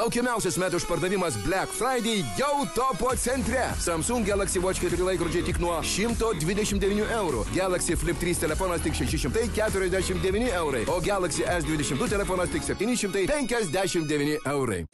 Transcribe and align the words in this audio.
Laukiamiausias 0.00 0.56
metų 0.56 0.78
išpardavimas 0.80 1.34
Black 1.44 1.72
Friday 1.76 2.22
jau 2.38 2.62
topo 2.72 3.10
centre. 3.20 3.66
Samsung 3.84 4.24
Galaxy 4.24 4.62
Watch 4.62 4.80
4 4.80 5.04
laikrodžiai 5.04 5.44
tik 5.44 5.60
nuo 5.60 5.74
129 5.84 7.04
eurų. 7.18 7.44
Galaxy 7.52 7.98
Flip 8.00 8.16
3 8.22 8.40
telefonas 8.46 8.80
tik 8.86 8.96
649 8.96 10.54
eurai. 10.56 10.86
O 10.88 10.96
Galaxy 11.04 11.44
S22 11.44 12.08
telefonas 12.16 12.48
tik 12.54 12.64
759 12.64 14.40
eurai. 14.54 14.86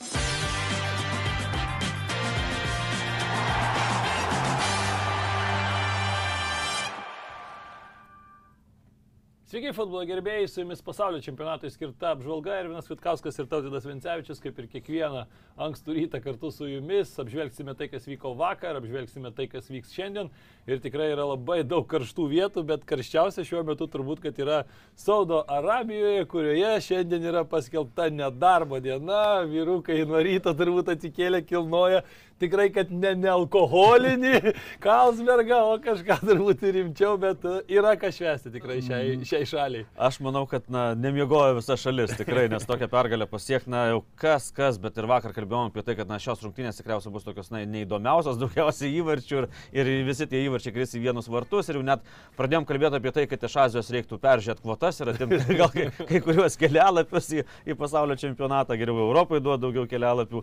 Sveiki, 9.56 9.70
futbolo 9.72 10.02
gerbėjai, 10.04 10.48
su 10.52 10.60
jumis 10.60 10.82
pasaulio 10.84 11.16
čempionatui 11.24 11.70
skirta 11.72 12.10
apžvalga 12.12 12.58
ir 12.60 12.66
Vinas 12.68 12.90
Vitkauskas 12.90 13.38
ir 13.40 13.46
Tautidas 13.48 13.86
Vincevičius, 13.88 14.42
kaip 14.44 14.58
ir 14.60 14.66
kiekvieną 14.68 15.22
ankstų 15.64 15.94
rytą 15.96 16.18
kartu 16.20 16.50
su 16.52 16.68
jumis, 16.68 17.14
apžvelgsime 17.22 17.72
tai, 17.78 17.88
kas 17.88 18.04
vyko 18.04 18.34
vakar, 18.36 18.76
apžvelgsime 18.76 19.32
tai, 19.32 19.46
kas 19.48 19.70
vyks 19.72 19.94
šiandien. 19.96 20.28
Ir 20.68 20.82
tikrai 20.84 21.06
yra 21.14 21.24
labai 21.30 21.62
daug 21.64 21.88
karštų 21.88 22.26
vietų, 22.34 22.66
bet 22.68 22.84
karščiausia 22.84 23.46
šiuo 23.48 23.62
metu 23.64 23.88
turbūt, 23.88 24.20
kad 24.26 24.36
yra 24.44 24.58
Saudo 24.92 25.40
Arabijoje, 25.48 26.28
kurioje 26.28 26.74
šiandien 26.90 27.24
yra 27.32 27.46
paskelbta 27.48 28.10
nedarbo 28.12 28.82
diena, 28.84 29.40
vyrukai 29.48 30.02
nuo 30.04 30.20
ryto 30.20 30.52
turbūt 30.52 30.92
atsikėlė 30.98 31.40
kilnoja 31.48 32.04
tikrai, 32.42 32.68
kad 32.74 32.90
ne 32.92 33.12
nealkoholinį 33.18 34.52
Kalsbergą, 34.84 35.58
o 35.72 35.76
kažką 35.82 36.18
turbūt 36.22 36.64
rimčiau, 36.76 37.16
bet 37.20 37.44
e, 37.48 37.58
yra 37.76 37.94
ką 38.00 38.10
švesti 38.14 38.52
tikrai 38.54 38.78
šiai, 38.84 39.16
šiai 39.26 39.48
šaliai. 39.48 39.86
Aš 40.08 40.18
manau, 40.24 40.44
kad 40.50 40.66
na, 40.72 40.88
nemiegojo 40.98 41.56
visa 41.58 41.78
šalis 41.80 42.16
tikrai, 42.18 42.46
nes 42.52 42.66
tokią 42.68 42.88
pergalę 42.92 43.28
pasiekti, 43.30 43.72
na 43.72 43.86
jau 43.92 44.02
kas, 44.20 44.50
kas, 44.56 44.80
bet 44.82 44.98
ir 45.00 45.08
vakar 45.10 45.34
kalbėjom 45.36 45.72
apie 45.72 45.84
tai, 45.86 45.96
kad 45.98 46.10
na, 46.10 46.20
šios 46.22 46.44
rungtynės 46.44 46.80
tikriausiai 46.80 47.14
bus 47.14 47.26
tokios 47.26 47.50
na, 47.54 47.62
neįdomiausios, 47.76 48.38
daugiausiai 48.42 48.92
įvarčių 49.00 49.40
ir, 49.40 49.48
ir 49.76 49.92
visi 50.06 50.28
tie 50.30 50.44
įvarčiai 50.46 50.74
kris 50.76 50.96
į 50.96 51.04
vienus 51.06 51.30
vartus 51.32 51.70
ir 51.70 51.80
jau 51.80 51.86
net 51.86 52.04
pradėjom 52.38 52.68
kalbėti 52.68 53.00
apie 53.00 53.14
tai, 53.16 53.26
kad 53.30 53.48
iš 53.48 53.58
Azijos 53.66 53.92
reiktų 53.94 54.20
peržiūrėti 54.22 54.64
kvotas 54.64 55.00
ir 55.00 55.12
atimti 55.14 55.56
gal 55.60 55.72
kai, 55.72 55.88
kai 56.04 56.22
kuriuos 56.24 56.58
kelialapius 56.60 57.32
į, 57.38 57.46
į 57.66 57.78
pasaulio 57.78 58.18
čempionatą, 58.20 58.76
geriau 58.78 59.06
Europai 59.08 59.40
duoda 59.40 59.64
daugiau 59.66 59.86
kelialapių, 59.90 60.42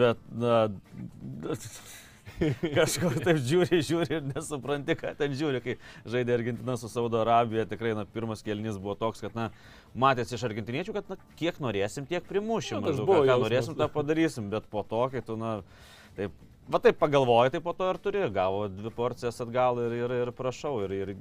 bet 0.00 0.20
na, 0.36 0.62
Kažkur 2.78 3.18
taip 3.24 3.40
žiūri, 3.44 3.80
žiūri 3.84 4.16
ir 4.18 4.26
nesupranti, 4.30 4.96
ką 4.98 5.12
ten 5.18 5.34
žiūri, 5.36 5.60
kai 5.64 5.74
žaidė 6.08 6.36
Argentina 6.38 6.76
su 6.80 6.88
Saudo 6.92 7.20
Arabija. 7.20 7.66
Tikrai, 7.68 7.92
na, 7.98 8.06
pirmas 8.08 8.44
kelnys 8.46 8.78
buvo 8.80 8.96
toks, 8.98 9.22
kad, 9.24 9.36
na, 9.36 9.48
matėsi 9.92 10.36
iš 10.38 10.46
argentiniečių, 10.48 10.94
kad, 10.96 11.10
na, 11.12 11.18
kiek 11.40 11.60
norėsim, 11.62 12.08
tiek 12.08 12.24
primušim. 12.28 12.80
Na, 12.80 12.92
Maždaug, 12.92 13.10
ką, 13.10 13.24
ką 13.28 13.38
norėsim, 13.44 13.76
tą 13.78 13.90
padarysim. 13.92 14.48
Bet 14.52 14.68
po 14.72 14.84
to, 14.88 15.02
kai 15.12 15.24
tu, 15.26 15.36
na, 15.40 15.58
taip, 16.18 16.36
va 16.70 16.80
taip 16.82 16.98
pagalvoji, 17.00 17.54
tai 17.54 17.60
po 17.64 17.74
to 17.76 17.88
ir 17.90 17.98
turi. 18.02 18.22
Gavo 18.34 18.66
dvi 18.70 18.92
porcijas 18.94 19.40
atgal 19.42 19.80
ir, 19.84 19.96
ir, 20.04 20.14
ir 20.22 20.32
prašau. 20.36 20.76
Ir, 20.86 20.94
ir, 20.94 21.14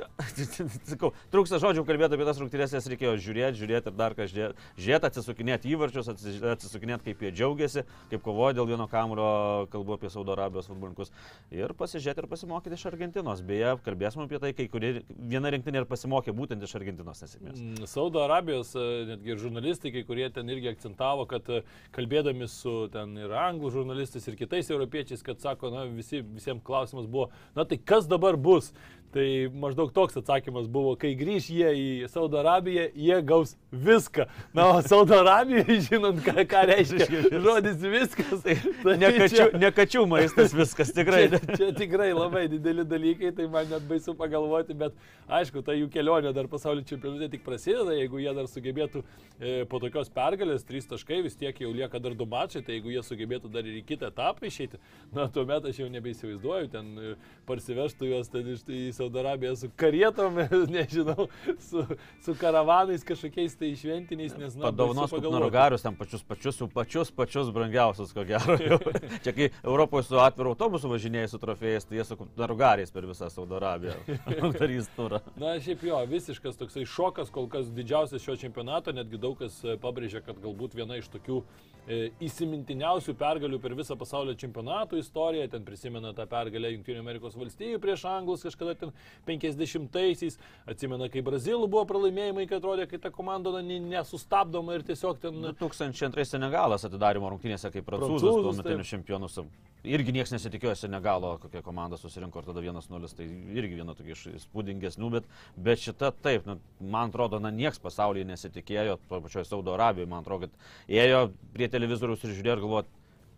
sakau, 0.90 1.12
trūksta 1.32 1.60
žodžių 1.60 1.84
kalbėti 1.88 2.16
apie 2.16 2.26
tas 2.28 2.40
rungtynės, 2.40 2.74
jas 2.76 2.88
reikėjo 2.90 3.16
žiūrėti, 3.20 3.60
žiūrėti 3.60 3.90
ir 3.90 3.96
dar 3.98 4.14
ką 4.16 4.26
žiūrėti, 4.30 4.68
žiūrėti 4.80 5.08
atsisukinėti 5.10 5.72
įvarčius, 5.74 6.10
atsi- 6.12 6.36
atsisukinėti, 6.54 7.10
kaip 7.10 7.24
jie 7.26 7.32
džiaugiasi, 7.36 7.84
kaip 8.12 8.24
kovoja 8.24 8.56
dėl 8.56 8.68
vieno 8.70 8.86
kamuro, 8.90 9.28
kalbu 9.72 9.96
apie 9.98 10.12
Saudo 10.12 10.34
Arabijos 10.36 10.70
futbolininkus. 10.70 11.12
Ir 11.54 11.74
pasižiūrėti 11.78 12.24
ir 12.24 12.30
pasimokyti 12.30 12.78
iš 12.78 12.86
Argentinos. 12.90 13.44
Beje, 13.46 13.74
kalbėsime 13.84 14.26
apie 14.28 14.40
tai, 14.42 14.52
kai 14.56 14.68
kurie 14.72 14.92
viena 15.10 15.52
rinktinė 15.52 15.82
ir 15.82 15.90
pasimokė 15.90 16.34
būtent 16.36 16.64
iš 16.64 16.76
Argentinos 16.78 17.24
nesėkmės. 17.24 17.60
Mm, 17.60 17.90
Saudo 17.90 18.22
Arabijos 18.24 18.72
e, 18.78 18.86
netgi 19.12 19.34
ir 19.34 19.42
žurnalistai, 19.42 19.92
kai 19.94 20.04
kurie 20.08 20.30
ten 20.32 20.48
irgi 20.52 20.72
akcentavo, 20.72 21.26
kad 21.30 21.48
e, 21.52 21.62
kalbėdami 21.96 22.48
su 22.50 22.86
ten 22.94 23.16
ir 23.18 23.34
anglų 23.36 23.72
žurnalistais 23.74 24.28
ir 24.30 24.38
kitais 24.40 24.69
europiečiais, 24.70 25.22
kad 25.22 25.40
sako, 25.40 25.70
na, 25.74 25.84
visi, 25.90 26.22
visiems 26.22 26.64
klausimas 26.64 27.08
buvo, 27.10 27.30
na 27.54 27.64
tai 27.64 27.78
kas 27.78 28.08
dabar 28.10 28.36
bus? 28.36 28.72
Tai 29.10 29.24
maždaug 29.58 29.88
toks 29.90 30.14
atsakymas 30.20 30.68
buvo, 30.70 30.92
kai 30.94 31.16
grįž 31.18 31.48
jie 31.50 31.70
į 31.74 31.86
Saudo 32.12 32.38
Arabiją, 32.38 32.84
jie 32.94 33.16
gaus 33.26 33.56
viską. 33.74 34.28
Na, 34.54 34.68
o 34.76 34.82
Saudo 34.86 35.16
Arabijoje, 35.18 35.80
žinant, 35.88 36.20
ką, 36.22 36.44
ką 36.46 36.60
reiškia 36.70 37.08
žodis 37.42 37.80
viskas, 37.82 38.36
tai, 38.44 38.54
tai 38.84 38.94
Ne 39.00 39.10
čia- 39.10 39.24
kačių, 39.24 39.46
ne 39.64 39.70
kačių 39.74 40.04
maistas 40.12 40.54
viskas, 40.54 40.92
tikrai. 40.94 41.24
Čia, 41.32 41.40
čia 41.58 41.70
tikrai 41.74 42.12
labai 42.14 42.44
dideli 42.52 42.84
dalykai, 42.86 43.32
tai 43.34 43.48
man 43.50 43.66
net 43.72 43.82
baisu 43.90 44.14
pagalvoti, 44.14 44.76
bet 44.78 44.94
aišku, 45.26 45.64
ta 45.66 45.74
jų 45.74 45.90
kelionė 45.90 46.30
dar 46.36 46.46
pasaulio 46.50 46.86
čempionate 46.86 47.32
tik 47.34 47.42
prasideda, 47.46 47.96
jeigu 47.98 48.22
jie 48.22 48.30
dar 48.38 48.46
sugebėtų 48.50 49.02
e, 49.02 49.56
po 49.70 49.82
tokios 49.82 50.10
pergalės, 50.14 50.62
trys 50.70 50.86
taškai, 50.90 51.18
vis 51.26 51.34
tiek 51.40 51.58
jau 51.64 51.72
lieka 51.74 51.98
dar 52.02 52.14
du 52.14 52.26
mačai, 52.30 52.62
tai 52.62 52.78
jeigu 52.78 52.94
jie 52.94 53.02
sugebėtų 53.10 53.50
dar 53.50 53.66
ir 53.66 53.82
į 53.82 53.84
kitą 53.90 54.12
etapą 54.14 54.46
išeiti, 54.46 54.78
na, 55.14 55.26
tuomet 55.34 55.66
aš 55.70 55.82
jau 55.82 55.90
nebeįsivaizduoju, 55.98 56.70
ten 56.78 56.94
e, 57.10 57.12
parsivežtų 57.50 58.10
juos 58.14 58.30
ten 58.30 58.54
iš 58.54 58.62
Saudo 59.00 59.20
Arabiją 59.20 59.56
su 59.56 59.68
karietom, 59.76 60.34
nežinau, 60.76 61.28
su, 61.58 61.84
su 62.24 62.34
karavanais 62.40 63.04
kažkokiais 63.04 63.56
tai 63.56 63.72
šventiniais, 63.76 64.34
nes, 64.36 64.56
na, 64.58 64.68
Padovanos 64.68 65.14
narugarius, 65.24 65.84
ten 65.84 65.96
pačius 65.96 66.24
pačius, 66.28 66.60
pačius 66.74 67.10
pačius 67.10 67.48
brangiausius, 67.54 68.12
ko 68.12 68.24
gero. 68.28 68.58
jau. 68.60 68.78
Čia 69.24 69.32
kai 69.36 69.48
Europoje 69.62 70.04
su 70.10 70.20
atviru 70.20 70.52
autobusu 70.52 70.90
važinėjai 70.92 71.30
su 71.32 71.40
trofėjais, 71.40 71.88
tai 71.88 72.00
jie 72.00 72.06
su 72.10 72.18
narugariais 72.36 72.92
per 72.92 73.08
visą 73.08 73.30
Saudo 73.32 73.56
Arabiją. 73.56 73.96
Darys 74.58 74.90
turą. 74.96 75.22
Na, 75.40 75.56
šiaip 75.62 75.86
jo, 75.88 76.02
visiškas 76.10 76.60
toksai 76.60 76.84
šokas, 76.84 77.32
kol 77.32 77.48
kas 77.48 77.72
didžiausias 77.72 78.24
šio 78.24 78.36
čempionato, 78.44 78.92
netgi 78.92 79.20
daug 79.22 79.38
kas 79.40 79.62
e, 79.64 79.78
pabrėžia, 79.80 80.20
kad 80.26 80.40
galbūt 80.44 80.76
viena 80.76 81.00
iš 81.00 81.08
tokių 81.14 81.40
e, 81.40 82.02
įsimintiniausių 82.28 83.16
pergalių 83.16 83.62
per 83.64 83.78
visą 83.78 83.96
pasaulio 84.00 84.36
čempionatų 84.36 85.00
istoriją, 85.00 85.48
ten 85.54 85.64
prisimena 85.64 86.12
tą 86.16 86.28
pergalę 86.28 86.74
Junktinių 86.76 87.00
Amerikos 87.00 87.38
valstijų 87.40 87.80
prieš 87.80 88.04
Anglus 88.10 88.44
kažkada 88.44 88.74
ten 88.78 88.89
50-aisiais, 89.28 90.38
atsimena, 90.70 91.08
kai 91.12 91.22
Brazilų 91.26 91.68
buvo 91.70 91.84
pralaimėjimai, 91.90 92.46
kai 92.50 92.58
atrodė, 92.60 92.86
kai 92.90 93.00
ta 93.02 93.12
komanda 93.14 93.52
na, 93.54 93.62
ne- 93.64 93.80
nesustabdoma 93.90 94.78
ir 94.78 94.86
tiesiog 94.88 95.20
ten... 95.22 95.40
2002 95.60 96.26
Senegalas 96.30 96.86
atidarimo 96.88 97.30
rungtynėse 97.32 97.70
kaip 97.74 97.86
prancūzus, 97.88 98.22
Prancūzus, 98.22 98.46
tuometinius 98.60 98.86
taip. 98.88 98.94
čempionus. 98.98 99.40
Irgi 99.80 100.12
niekas 100.12 100.34
nesitikėjo 100.34 100.74
Senegalo, 100.76 101.34
kokia 101.40 101.62
komanda 101.64 101.96
susirinko 101.96 102.42
ir 102.42 102.48
tada 102.50 102.60
1-0, 102.60 103.14
tai 103.16 103.26
irgi 103.56 103.78
viena 103.78 103.94
tokia 103.96 104.12
iš 104.12 104.26
įspūdingesnių, 104.34 105.08
bet, 105.14 105.28
bet 105.56 105.80
šita 105.80 106.12
taip, 106.20 106.44
nu, 106.48 106.58
man 106.80 107.08
atrodo, 107.08 107.40
na, 107.40 107.48
niekas 107.54 107.80
pasaulyje 107.80 108.28
nesitikėjo, 108.28 108.98
to 109.08 109.20
pačioje 109.24 109.48
Saudo 109.48 109.72
Arabijoje, 109.78 110.10
man 110.12 110.20
atrodo, 110.20 110.50
kad 110.50 110.98
ėjo 111.00 111.22
prie 111.56 111.70
televizoriaus 111.72 112.26
ir 112.28 112.36
žiūrėjo 112.36 112.58
ir 112.58 112.64
galvojo, 112.66 112.84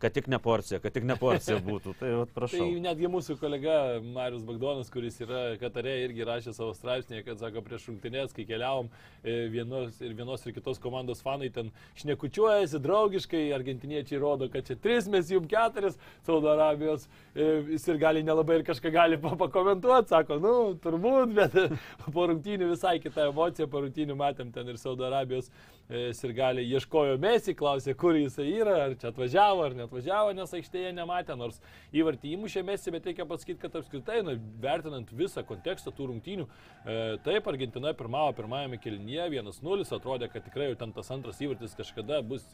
kad 0.02 0.12
tik 0.16 0.26
ne 0.32 0.38
porcija, 0.42 0.80
kad 0.82 0.92
tik 0.96 1.04
ne 1.06 1.14
porcija 1.20 1.60
būtų. 1.68 1.94
Tai 2.00 2.10
vat, 2.20 2.32
prašau. 2.34 2.58
Tai 2.66 2.80
netgi 2.82 3.10
mūsų 3.12 3.36
kolega 3.40 3.76
Marius 4.02 4.42
Bagdonas, 4.48 4.90
kuris 4.92 5.20
yra 5.22 5.42
Katare, 5.60 5.94
irgi 6.08 6.26
rašė 6.26 6.54
savo 6.56 6.72
straipsnėje, 6.74 7.22
kad 7.28 7.38
sako, 7.42 7.62
prieš 7.66 7.86
rungtynės, 7.92 8.34
kai 8.34 8.46
keliavom 8.48 8.90
e, 9.22 9.36
vienos 9.52 10.00
ir 10.02 10.16
vienos 10.18 10.42
ir 10.48 10.56
kitos 10.56 10.80
komandos 10.82 11.22
fanai 11.22 11.52
ten 11.54 11.70
šnekučiuojasi 12.02 12.80
draugiškai, 12.82 13.44
argentiniečiai 13.54 14.20
rodo, 14.22 14.48
kad 14.52 14.66
čia 14.66 14.76
tris, 14.82 15.06
mes 15.12 15.30
jums 15.30 15.46
keturis, 15.52 15.98
Saudo 16.26 16.50
Arabijos, 16.52 17.06
e, 17.34 17.46
jis 17.76 17.86
ir 17.92 18.00
gali 18.02 18.24
nelabai 18.26 18.58
ir 18.60 18.66
kažką 18.66 18.92
gali 18.94 19.20
pa- 19.22 19.36
pakomentuoti, 19.44 20.10
sako, 20.12 20.40
nu, 20.42 20.54
turbūt, 20.82 21.36
bet 21.38 21.54
po 22.16 22.26
rungtynių 22.32 22.72
visai 22.74 22.96
kita 23.02 23.28
emocija, 23.30 23.68
po 23.70 23.84
rungtynių 23.86 24.18
matėm 24.18 24.50
ten 24.54 24.68
ir 24.74 24.80
Saudo 24.82 25.06
Arabijos 25.06 25.52
e, 25.88 26.10
ir 26.12 26.34
gali 26.36 26.64
ieškojo 26.68 27.18
Messi, 27.22 27.54
klausė, 27.58 27.94
kur 27.98 28.16
jisai 28.18 28.48
yra, 28.50 28.76
ar 28.86 28.96
čia 29.00 29.10
atvažiavo, 29.10 29.64
ar 29.66 29.76
neatvažiavo, 29.78 30.34
nes 30.36 30.54
aikštėje 30.58 30.92
nematė, 30.96 31.36
nors 31.38 31.60
įvartį 31.96 32.34
įmušė 32.36 32.64
Messi, 32.66 32.92
bet 32.94 33.08
reikia 33.10 33.26
pasakyti, 33.28 33.60
kad 33.62 33.78
apskritai, 33.80 34.20
na, 34.26 34.36
vertinant 34.62 35.10
visą 35.16 35.44
kontekstą 35.46 35.94
tų 35.96 36.10
rungtynių, 36.12 36.46
e, 36.46 36.98
taip, 37.26 37.48
Argentina 37.50 37.94
pirmavo 37.96 38.34
pirmajame 38.38 38.80
kelinyje 38.82 39.28
1-0, 39.38 39.88
atrodė, 39.96 40.30
kad 40.32 40.46
tikrai 40.46 40.70
jau 40.70 40.78
ten 40.82 40.94
tas 40.96 41.10
antras 41.14 41.40
įvartis 41.42 41.76
kažkada 41.78 42.22
bus 42.26 42.46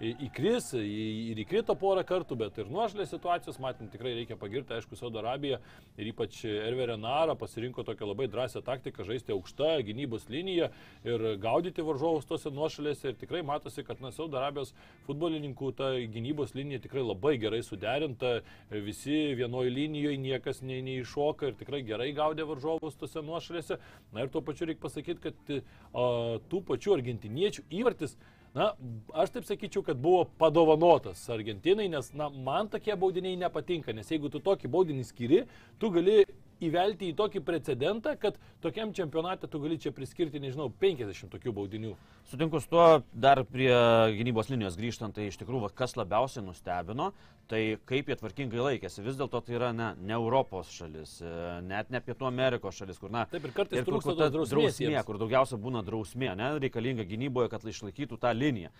įkris 0.00 0.72
ir 0.78 1.38
įkrito 1.42 1.76
porą 1.78 2.04
kartų, 2.06 2.38
bet 2.40 2.58
ir 2.60 2.70
nuošlės 2.72 3.12
situacijos, 3.12 3.60
matėm, 3.62 3.90
tikrai 3.92 4.14
reikia 4.20 4.38
pagirti, 4.40 4.74
aišku, 4.76 4.98
Saudo 4.98 5.20
Arabiją 5.22 5.60
ir 5.96 6.10
ypač 6.10 6.42
Erverė 6.46 6.96
Nara 7.00 7.36
pasirinko 7.38 7.84
tokią 7.86 8.10
labai 8.10 8.28
drąsią 8.32 8.62
taktiką 8.66 9.06
žaisti 9.06 9.34
aukštą 9.34 9.76
gynybos 9.86 10.28
liniją 10.32 10.70
ir 11.06 11.26
gaudyti 11.42 11.84
varžovus 11.86 12.28
tose 12.28 12.50
nuošalėse 12.76 13.10
ir 13.10 13.16
tikrai 13.16 13.42
matosi, 13.42 13.84
kad 13.84 14.00
na, 14.00 14.10
Saudo 14.12 14.38
Arabijos 14.38 14.72
futbolininkų 15.06 15.72
ta 15.76 15.94
gynybos 16.12 16.54
linija 16.54 16.80
tikrai 16.84 17.02
labai 17.04 17.36
gerai 17.38 17.62
suderinta, 17.64 18.42
visi 18.70 19.34
vienoje 19.36 19.70
linijoje 19.70 20.18
niekas 20.20 20.62
nei, 20.62 20.82
neiššoka 20.82 21.50
ir 21.50 21.58
tikrai 21.58 21.82
gerai 21.86 22.12
gaudė 22.12 22.46
varžovus 22.46 22.96
tose 22.96 23.22
nuošalėse. 23.22 23.78
Na 24.12 24.24
ir 24.24 24.32
tuo 24.32 24.42
pačiu 24.42 24.68
reikia 24.68 24.82
pasakyti, 24.82 25.20
kad 25.22 25.52
a, 25.56 26.38
tų 26.50 26.64
pačių 26.66 26.98
argentiniečių 27.00 27.68
įvartis 27.70 28.16
Na, 28.56 28.70
aš 29.12 29.34
taip 29.34 29.44
sakyčiau, 29.44 29.82
kad 29.84 29.98
buvo 30.00 30.22
padovanotas 30.40 31.20
Argentinai, 31.28 31.90
nes, 31.92 32.06
na, 32.16 32.30
man 32.30 32.70
tokie 32.72 32.94
baudiniai 32.96 33.36
nepatinka, 33.36 33.92
nes 33.92 34.08
jeigu 34.08 34.30
tu 34.32 34.40
tokį 34.40 34.70
baudinį 34.72 35.04
skiri, 35.04 35.42
tu 35.76 35.90
gali 35.92 36.22
įvelti 36.64 37.10
į 37.10 37.16
tokį 37.18 37.42
precedentą, 37.44 38.14
kad 38.20 38.38
tokiam 38.64 38.92
čempionate 38.96 39.48
tu 39.50 39.60
gali 39.62 39.78
čia 39.80 39.92
priskirti, 39.94 40.40
nežinau, 40.42 40.70
50 40.82 41.30
tokių 41.32 41.52
baudinių. 41.56 41.94
Sutinku 42.30 42.60
su 42.62 42.70
tuo, 42.72 42.86
dar 43.12 43.42
prie 43.48 43.72
gynybos 44.16 44.50
linijos 44.52 44.78
grįžtant, 44.78 45.16
tai 45.16 45.28
iš 45.30 45.38
tikrųjų, 45.40 45.70
kas 45.76 45.96
labiausiai 45.98 46.44
nustebino, 46.46 47.12
tai 47.50 47.60
kaip 47.88 48.10
jie 48.10 48.16
tvarkingai 48.18 48.62
laikėsi. 48.62 49.04
Vis 49.06 49.18
dėlto 49.18 49.40
tai 49.46 49.56
yra 49.58 49.72
ne, 49.76 49.92
ne 50.02 50.14
Europos 50.16 50.70
šalis, 50.74 51.16
e, 51.22 51.32
net 51.66 51.90
ne 51.94 52.02
Pietų 52.04 52.28
Amerikos 52.28 52.80
šalis, 52.80 53.00
kur, 53.02 53.12
na, 53.14 53.26
Taip 53.30 53.48
ir 53.48 53.54
kartais 53.56 53.82
kur, 53.82 53.96
trūksta 53.96 54.14
kur 54.14 54.22
ta 54.22 54.30
drausmė, 54.34 54.94
kur 55.08 55.20
daugiausia 55.22 55.60
būna 55.62 55.84
drausmė, 55.86 56.32
ne, 56.38 56.52
reikalinga 56.62 57.06
gynyboje, 57.08 57.52
kad 57.52 57.66
išlaikytų 57.66 58.20
tą 58.22 58.34
liniją. 58.36 58.72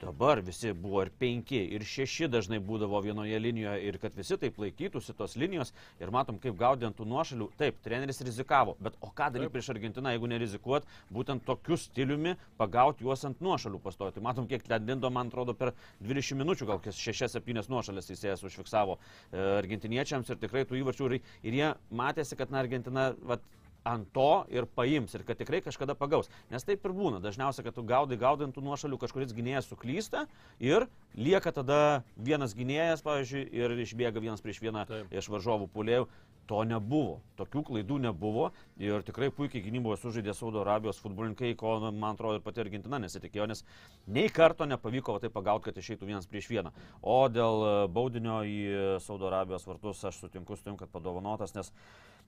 Dabar 0.00 0.40
visi 0.42 0.72
buvo 0.74 1.04
ir 1.04 1.10
penki, 1.18 1.60
ir 1.76 1.84
šeši 1.86 2.26
dažnai 2.28 2.58
būdavo 2.60 2.98
vienoje 3.04 3.38
linijoje 3.38 3.86
ir 3.88 3.98
kad 4.02 4.16
visi 4.18 4.36
taip 4.40 4.58
laikytųsi 4.58 5.14
tos 5.16 5.36
linijos 5.38 5.70
ir 6.02 6.10
matom, 6.12 6.40
kaip 6.42 6.56
gaudintų 6.58 7.06
nuošalių. 7.08 7.46
Taip, 7.60 7.78
treneris 7.84 8.18
rizikavo, 8.26 8.74
bet 8.82 8.98
o 9.00 9.12
ką 9.14 9.30
daryti 9.36 9.54
prieš 9.54 9.70
Argentiną, 9.74 10.10
jeigu 10.12 10.30
nerizikuot, 10.32 10.88
būtent 11.14 11.46
tokiu 11.46 11.78
stiliumi 11.78 12.34
pagauti 12.58 13.06
juos 13.06 13.22
ant 13.28 13.40
nuošalių 13.44 13.80
pastojti. 13.84 14.22
Matom, 14.24 14.48
kiek 14.50 14.66
ten 14.66 14.84
dindo, 14.88 15.10
man 15.14 15.30
atrodo, 15.30 15.54
per 15.54 15.72
20 16.02 16.42
minučių 16.42 16.68
gal 16.72 16.82
kokias 16.82 16.98
6-7 16.98 17.70
nuošalės 17.70 18.10
teisėjas 18.14 18.46
užfiksavo 18.46 18.98
e, 18.98 19.42
argentiniečiams 19.58 20.30
ir 20.30 20.40
tikrai 20.40 20.64
tų 20.68 20.80
įvarčių 20.80 21.10
ir, 21.10 21.18
ir 21.42 21.58
jie 21.58 21.74
matėsi, 21.90 22.38
kad 22.38 22.54
na, 22.54 22.62
Argentina 22.64 23.10
vat, 23.26 23.42
ant 23.84 24.08
to 24.16 24.44
ir 24.52 24.64
paims 24.64 25.14
ir 25.14 25.24
kad 25.28 25.38
tikrai 25.38 25.60
kažkada 25.64 25.94
pagaus. 25.98 26.30
Nes 26.52 26.64
taip 26.64 26.84
ir 26.86 26.94
būna. 26.96 27.20
Dažniausiai, 27.24 27.66
kad 27.66 27.76
tu 27.76 27.84
gaudai 27.86 28.16
gaudintų 28.20 28.64
nuošalių, 28.64 28.98
kažkuris 29.02 29.34
gynėjas 29.36 29.68
suklysta 29.68 30.24
ir 30.62 30.88
lieka 31.14 31.52
tada 31.52 31.80
vienas 32.16 32.56
gynėjas, 32.56 33.04
pavyzdžiui, 33.04 33.44
ir 33.52 33.76
išbėga 33.84 34.24
vienas 34.24 34.44
prieš 34.44 34.62
vieną 34.64 34.86
Taip. 34.88 35.12
iš 35.12 35.28
varžovų 35.32 35.68
pulėjų. 35.74 36.08
To 36.50 36.60
nebuvo. 36.68 37.20
Tokių 37.38 37.62
klaidų 37.70 37.96
nebuvo 38.04 38.50
ir 38.76 39.02
tikrai 39.06 39.30
puikiai 39.32 39.62
gynyboje 39.64 39.96
sužaidė 40.02 40.34
Saudo 40.36 40.60
Arabijos 40.60 41.00
futbolininkai, 41.00 41.54
ko, 41.58 41.78
man 41.88 42.12
atrodo, 42.12 42.36
ir 42.38 42.44
pati 42.44 42.60
Argentina 42.62 43.00
nesitikėjo, 43.00 43.46
nes 43.48 43.64
nei 44.06 44.28
karto 44.28 44.68
nepavyko 44.68 45.16
tai 45.22 45.32
pagauti, 45.32 45.70
kad 45.70 45.80
išeitų 45.80 46.10
vienas 46.10 46.28
prieš 46.28 46.50
vieną. 46.52 46.74
O 47.00 47.16
dėl 47.32 47.88
baudinio 47.96 48.42
į 48.44 48.58
Saudo 49.02 49.30
Arabijos 49.30 49.64
vartus 49.66 50.04
aš 50.04 50.20
sutinku 50.20 50.58
su 50.58 50.68
tim, 50.68 50.76
kad 50.80 50.92
padovanotas, 50.92 51.56
nes 51.56 51.72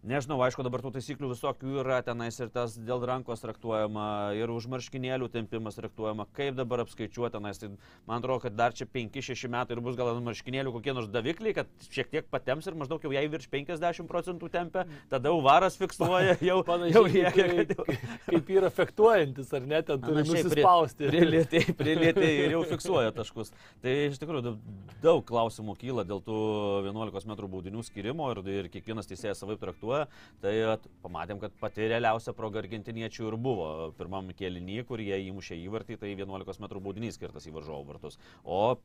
Nežinau, 0.07 0.37
aišku, 0.45 0.63
dabar 0.63 0.83
tų 0.85 0.93
taisyklių 0.95 1.33
visokių 1.33 1.81
yra 1.81 1.97
tenais 2.05 2.37
ir 2.39 2.51
tas 2.55 2.77
dėl 2.79 3.03
rankos 3.09 3.41
traktuojama, 3.43 4.37
ir 4.39 4.51
už 4.55 4.69
marškinėlių 4.71 5.27
tempimas 5.35 5.79
traktuojama, 5.81 6.29
kaip 6.37 6.55
dabar 6.55 6.85
apskaičiuoti 6.85 7.35
tenais. 7.35 7.59
Tai 7.59 7.73
man 8.07 8.21
atrodo, 8.21 8.45
kad 8.45 8.55
dar 8.55 8.77
čia 8.77 8.87
5-6 8.87 9.51
metai 9.51 9.75
ir 9.75 9.83
bus 9.83 9.97
gal 9.99 10.13
ant 10.13 10.23
marškinėlių 10.29 10.75
kokie 10.77 10.95
nors 10.95 11.09
davikliai, 11.11 11.57
kad 11.57 11.73
šiek 11.91 12.13
tiek 12.13 12.29
patems 12.31 12.69
ir 12.71 12.77
maždaug 12.79 13.03
jau 13.03 13.11
jai 13.17 13.25
virš 13.33 13.49
50 13.51 14.07
procentų 14.07 14.51
tempia, 14.55 14.85
tada 15.11 15.33
jau 15.33 15.41
varas 15.43 15.79
fiksuoja, 15.81 16.37
jau, 16.53 16.61
Panašiai, 16.67 17.33
kaip, 17.35 17.75
kaip, 17.75 18.07
kaip 18.29 18.55
yra 18.55 18.71
fektuojantis, 18.75 19.51
ar 19.59 19.67
ne, 19.67 19.83
ten 19.91 20.07
turi 20.07 20.23
nusispausti. 20.23 21.11
Prilietė, 21.11 21.65
prilietė 21.79 22.31
ir 22.45 22.57
jau 22.57 22.63
fiksuoja 22.71 23.11
taškus. 23.17 23.53
Tai 23.83 23.99
iš 24.07 24.23
tikrųjų 24.23 24.47
daug, 24.53 24.73
daug 25.03 25.27
klausimų 25.27 25.77
kyla 25.83 26.07
dėl 26.07 26.23
tų 26.27 26.41
11 26.87 27.27
m 27.27 27.37
baudinių 27.57 27.85
skirimo 27.87 28.31
ir, 28.35 28.43
ir 28.63 28.71
kiekvienas 28.71 29.11
teisėjas 29.11 29.43
savaip 29.43 29.63
traktuoja. 29.63 29.96
Tai 30.43 30.55
at, 30.75 30.87
pamatėm, 31.05 31.41
kad 31.43 31.55
pati 31.61 31.89
realiausia 31.91 32.35
proga 32.37 32.63
argentiniečių 32.63 33.31
ir 33.31 33.39
buvo 33.49 33.71
pirmam 33.99 34.31
kėlinį, 34.37 34.83
kur 34.89 35.03
jie 35.03 35.19
įmušė 35.31 35.59
įvartį, 35.65 36.01
tai 36.03 36.13
11 36.15 36.63
m 36.63 36.71
baudinys 36.77 37.19
skirtas 37.19 37.49
į 37.49 37.57
varžovų 37.57 37.93
vartus. 37.93 38.21
O 38.45 38.77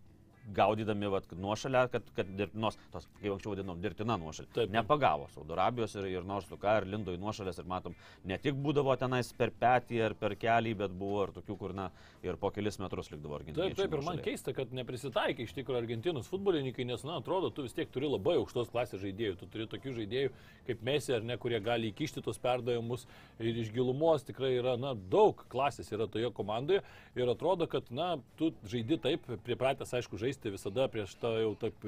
gaudydami 0.56 1.10
vat, 1.12 1.28
nuošalę, 1.38 1.86
kad, 1.94 2.08
kad 2.16 2.30
dirbtinos, 2.38 2.78
tos, 2.94 3.08
kaip 3.22 3.36
anksčiau 3.36 3.54
vadinom, 3.54 3.82
dirbtina 3.82 4.18
nuošalė. 4.20 4.50
Taip. 4.56 4.74
Nepagavo 4.74 5.28
Saudo 5.34 5.56
Arabijos 5.56 5.96
ir, 6.00 6.08
ir 6.12 6.26
nors 6.28 6.48
tu 6.50 6.58
ką, 6.60 6.80
ir 6.82 6.88
lindo 6.92 7.14
į 7.16 7.20
nuošalės 7.22 7.62
ir 7.62 7.70
matom, 7.70 7.96
ne 8.28 8.38
tik 8.42 8.58
būdavo 8.60 8.96
tenais 9.00 9.32
per 9.38 9.54
petį 9.56 10.02
ar 10.10 10.16
per 10.18 10.36
kelį, 10.40 10.74
bet 10.84 10.96
buvo 10.98 11.28
ir 11.28 11.36
tokių, 11.38 11.58
kur, 11.62 11.76
na, 11.78 11.88
ir 12.26 12.40
po 12.42 12.52
kelis 12.54 12.80
metrus 12.82 13.12
likdavo 13.14 13.38
Taip, 13.38 13.46
argentiniečiai. 13.46 13.80
taip, 13.80 13.98
ir 13.98 14.06
man 14.06 14.22
keista, 14.26 14.56
kad 14.58 14.74
neprisitaikai 14.76 15.48
iš 15.48 15.56
tikrųjų 15.58 15.82
Argentinos 15.82 16.30
futbolininkai, 16.32 16.86
nes, 16.90 17.06
na, 17.08 17.20
atrodo, 17.22 17.54
tu 17.54 17.66
vis 17.66 17.78
tiek 17.78 17.90
turi 17.94 18.10
labai 18.10 18.38
aukštos 18.42 18.74
klasės 18.74 19.02
žaidėjų, 19.06 19.38
tu 19.40 19.50
turi 19.52 19.70
tokių 19.72 19.96
žaidėjų 20.02 20.34
kaip 20.68 20.84
Messi 20.86 21.14
ar 21.16 21.24
ne, 21.26 21.38
kurie 21.42 21.60
gali 21.64 21.90
įkišti 21.92 22.24
tos 22.26 22.40
perdavimus 22.42 23.08
ir 23.42 23.58
iš 23.64 23.72
gilumos 23.74 24.26
tikrai 24.28 24.54
yra, 24.58 24.76
na, 24.80 24.94
daug 24.94 25.42
klasės 25.52 25.90
yra 25.94 26.08
toje 26.12 26.30
komandoje 26.36 26.84
ir 27.18 27.32
atrodo, 27.32 27.68
kad, 27.70 27.88
na, 27.94 28.14
tu 28.40 28.52
žaidi 28.70 29.00
taip, 29.02 29.26
pripratęs, 29.46 29.94
aišku, 29.98 30.20
žaisti 30.22 30.31
visada 30.54 30.88
prieš 30.92 31.16
tą 31.22 31.34
jau 31.42 31.52
taip 31.60 31.86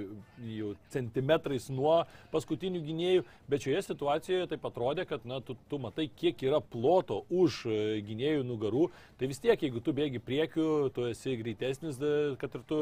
jau 0.53 0.73
centimetrais 0.93 1.69
nuo 1.71 2.01
paskutinių 2.33 2.81
gynėjų, 2.83 3.25
bet 3.51 3.65
šioje 3.65 3.83
situacijoje 3.87 4.49
taip 4.51 4.67
atrodė, 4.67 5.05
kad, 5.09 5.25
na, 5.29 5.39
tu, 5.45 5.55
tu 5.69 5.79
matai, 5.81 6.09
kiek 6.09 6.43
yra 6.43 6.59
ploto 6.59 7.23
už 7.31 7.63
e, 7.67 7.79
gynėjų 8.07 8.43
nugarų, 8.49 8.87
tai 9.19 9.29
vis 9.31 9.41
tiek, 9.43 9.63
jeigu 9.67 9.83
tu 9.83 9.95
bėgi 9.95 10.21
priekiu, 10.23 10.67
tu 10.93 11.07
esi 11.09 11.37
greitesnis, 11.39 12.01
kad 12.41 12.59
ir 12.59 12.67
tu 12.69 12.81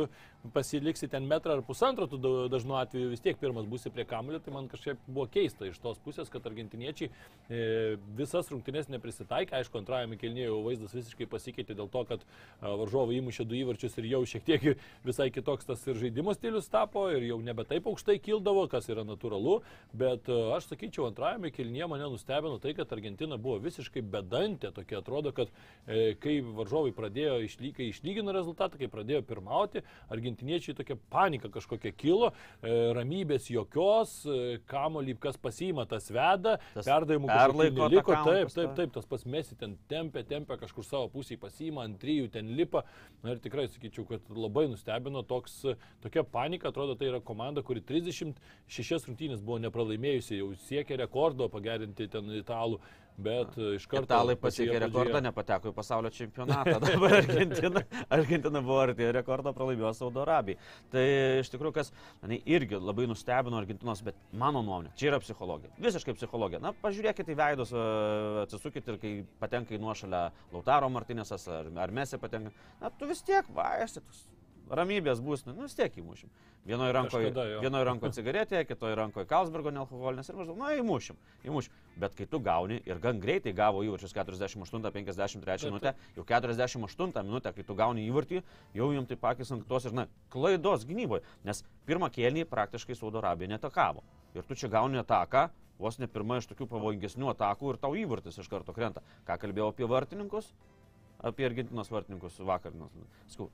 pasiliksi 0.54 1.08
ten 1.08 1.28
metrą 1.28 1.54
ar 1.54 1.62
pusantro, 1.62 2.08
tu 2.08 2.18
da- 2.18 2.48
dažnu 2.50 2.76
atveju 2.76 3.10
vis 3.12 3.22
tiek 3.22 3.38
pirmas 3.38 3.66
būsi 3.70 3.92
prie 3.94 4.06
kamulio, 4.06 4.40
tai 4.40 4.54
man 4.54 4.68
kažkaip 4.68 4.98
buvo 5.08 5.28
keista 5.30 5.68
iš 5.68 5.78
tos 5.80 6.00
pusės, 6.02 6.30
kad 6.34 6.46
argentiniečiai 6.50 7.10
e, 7.10 7.98
visas 8.18 8.50
rungtynės 8.52 8.90
neprisitaikė, 8.90 9.60
aišku, 9.60 9.78
antrajame 9.82 10.18
kelnėje 10.18 10.50
jau 10.50 10.62
vaizdas 10.66 10.96
visiškai 10.98 11.28
pasikeitė 11.30 11.78
dėl 11.78 11.90
to, 11.94 12.04
kad 12.10 12.26
a, 12.26 12.74
varžovai 12.82 13.20
įmušė 13.20 13.46
du 13.46 13.58
įvarčius 13.60 13.98
ir 14.02 14.10
jau 14.12 14.24
šiek 14.26 14.46
tiek 14.48 14.66
visai 15.10 15.30
kitoks 15.34 15.70
tas 15.70 15.86
ir 15.88 16.00
žaidimo 16.02 16.34
stilius 16.34 16.70
tapo 16.72 17.06
ir 17.14 17.28
jau 17.30 17.40
nebe 17.42 17.66
taip 17.70 17.88
aukštai 17.92 18.18
kildavo, 18.24 18.66
kas 18.72 18.90
yra 18.90 19.06
natūralu, 19.06 19.60
bet 19.94 20.30
a, 20.32 20.40
aš 20.58 20.72
sakyčiau, 20.72 21.08
antrajame 21.12 21.54
kelnėje 21.54 21.90
mane 21.92 22.10
nustebino 22.10 22.58
tai, 22.62 22.74
kad 22.78 22.92
Argentina 22.98 23.38
buvo 23.38 23.60
visiškai 23.62 24.02
bedantė, 24.02 24.74
tokia 24.74 25.02
atrodo, 25.04 25.36
kad 25.36 25.54
e, 25.86 26.16
kai 26.22 26.40
varžovai 26.42 26.96
pradėjo 26.98 27.38
išlygai, 27.46 27.92
išlygino 27.92 28.34
rezultatą, 28.36 28.82
kai 28.82 28.90
pradėjo 28.92 29.22
pirmauti, 29.28 29.86
argentiniečiai 30.32 30.76
tokia 30.76 30.96
panika 31.10 31.50
kažkokia 31.52 31.92
kilo, 31.96 32.32
e, 32.62 32.94
ramybės 32.96 33.50
jokios, 33.52 34.26
e, 34.26 34.60
kamolį 34.70 35.18
kas 35.20 35.38
pasiima, 35.38 35.86
tas 35.86 36.10
veda, 36.12 36.58
perdavimų 36.76 37.28
perlaiko 37.28 37.90
liko, 37.92 38.14
kamuolį 38.14 38.46
taip, 38.46 38.54
taip, 38.56 38.76
taip, 38.76 38.94
tas 38.96 39.06
pats 39.06 39.26
mesi 39.26 39.56
ten 39.60 39.78
tempia, 39.92 40.24
tempia 40.24 40.58
kažkur 40.62 40.86
savo 40.86 41.10
pusėje 41.14 41.40
pasiima, 41.42 41.86
ant 41.86 42.00
trijų 42.02 42.32
ten 42.32 42.54
lipa. 42.58 42.84
Na 43.24 43.36
ir 43.36 43.44
tikrai 43.44 43.68
sakyčiau, 43.70 44.06
kad 44.10 44.32
labai 44.34 44.68
nustebino 44.72 45.24
toks, 45.28 45.62
tokia 46.04 46.24
panika, 46.24 46.72
atrodo, 46.72 46.96
tai 46.96 47.12
yra 47.12 47.22
komanda, 47.22 47.64
kuri 47.66 47.84
36 47.86 49.10
rungtynės 49.10 49.44
buvo 49.44 49.60
nepralaimėjusi, 49.62 50.40
jau 50.40 50.52
siekia 50.68 51.00
rekordo 51.02 51.50
pagerinti 51.52 52.10
ten 52.12 52.32
italų, 52.40 52.82
bet 53.24 53.58
e, 53.58 53.76
iš 53.78 53.86
karto... 53.90 54.08
Italai 54.10 54.36
pasiekė 54.40 54.80
rekordą, 54.86 55.22
nepateko 55.24 55.72
į 55.72 55.76
pasaulio 55.78 56.12
čempionatą. 56.16 56.78
Dabar 56.86 57.18
Argentina, 57.20 57.84
Argentina 58.18 58.64
buvo 58.64 58.80
arti 58.84 59.12
rekordo 59.16 59.54
pralaimėjo 59.58 59.94
Saudo 59.98 60.24
Arabijai. 60.26 60.60
Tai 60.94 61.06
iš 61.42 61.52
tikrųjų, 61.54 61.76
kas 61.78 61.94
mane 62.24 62.42
irgi 62.50 62.80
labai 62.82 63.08
nustebino 63.12 63.60
Argentinos, 63.62 64.04
bet 64.06 64.20
mano 64.34 64.64
nuomonė, 64.66 64.94
čia 65.00 65.12
yra 65.12 65.22
psichologija. 65.24 65.74
Visiškai 65.82 66.18
psichologija. 66.18 66.62
Na, 66.64 66.74
pažiūrėkite 66.84 67.36
į 67.36 67.40
veidus, 67.40 67.74
e, 67.76 67.88
atsisukite 68.46 68.96
ir 68.96 69.02
kai 69.02 69.16
patenka 69.42 69.78
į 69.78 69.82
nuošalę 69.82 70.28
Lautaro 70.54 70.92
Martinėsas 70.94 71.48
ar, 71.52 71.72
ar 71.86 71.96
Mesė 71.96 72.22
patenka, 72.22 72.54
na, 72.82 72.92
tu 72.98 73.10
vis 73.10 73.24
tiek 73.28 73.48
vaisi, 73.56 74.04
ramybės 74.72 75.20
bus, 75.24 75.44
nu 75.48 75.66
vis 75.66 75.76
tiek 75.78 75.96
įmušim. 76.02 76.32
Vienoje 76.66 76.94
rankoje, 76.96 77.32
vienoje 77.64 77.86
rankoje 77.88 78.16
cigaretė, 78.18 78.62
kitoje 78.70 78.96
rankoje 78.98 79.28
Kalsbergo 79.30 79.74
nealkoholinės 79.74 80.30
ir 80.30 80.38
maždaug, 80.38 80.60
na, 80.62 80.72
įmušim, 80.80 81.18
įmušim. 81.48 81.78
Bet 82.02 82.16
kai 82.18 82.28
tu 82.30 82.40
gauni 82.44 82.80
ir 82.88 83.02
gan 83.04 83.20
greitai 83.22 83.54
gavo 83.58 83.82
įvarčius 83.86 84.14
48-53 84.16 85.72
minutę, 85.72 85.96
jau 86.16 86.26
48 86.28 87.26
minutę, 87.26 87.54
kai 87.58 87.66
tu 87.68 87.78
gauni 87.78 88.06
įvartį, 88.08 88.44
jau 88.78 88.92
jums 88.96 89.10
taip 89.10 89.26
akis 89.32 89.52
ant 89.56 89.66
tos 89.68 89.90
ir, 89.90 89.96
na, 89.98 90.08
klaidos 90.34 90.86
gynyboje. 90.88 91.26
Nes 91.48 91.64
pirmą 91.90 92.12
kėlinį 92.14 92.46
praktiškai 92.52 92.98
Saudo 92.98 93.20
Arabija 93.24 93.56
netakavo. 93.56 94.06
Ir 94.38 94.46
tu 94.48 94.56
čia 94.56 94.70
gauni 94.72 95.02
ataką, 95.02 95.50
vos 95.82 95.98
ne 96.00 96.08
pirma 96.08 96.38
iš 96.40 96.48
tokių 96.52 96.70
pavojingesnių 96.72 97.34
atakų 97.34 97.74
ir 97.74 97.82
tau 97.82 97.98
įvartis 97.98 98.38
iš 98.40 98.48
karto 98.52 98.76
krenta. 98.76 99.04
Ką 99.28 99.40
kalbėjau 99.42 99.72
apie 99.74 99.90
vartininkus? 99.90 100.54
Apie 101.26 101.46
Argentinos 101.46 101.92
vartininkus 101.92 102.40
vakar. 102.40 102.74
nu, 102.78 102.88
Skau, 103.30 103.50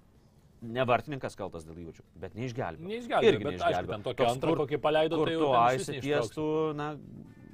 ne 0.61 0.85
vartininkas 0.89 1.35
kaltas 1.37 1.65
dėl 1.67 1.77
įvarčių, 1.85 2.03
bet 2.21 2.35
neišgelbėjo. 2.37 2.87
Neišgelbėjo, 2.89 3.33
Irgi 3.33 3.43
bet 3.45 3.53
aišku, 3.53 3.65
neišgelbėjo. 3.67 3.93
ten 3.95 4.05
tokia 4.09 4.23
Toks, 4.23 4.35
antra, 4.37 4.49
kur- 4.53 4.61
kokį 4.65 4.81
paleido, 4.81 5.23
tai 5.25 5.33
jau 5.37 5.51
ten 5.51 5.63
aisitiestų, 5.63 6.45
na, 6.77 6.87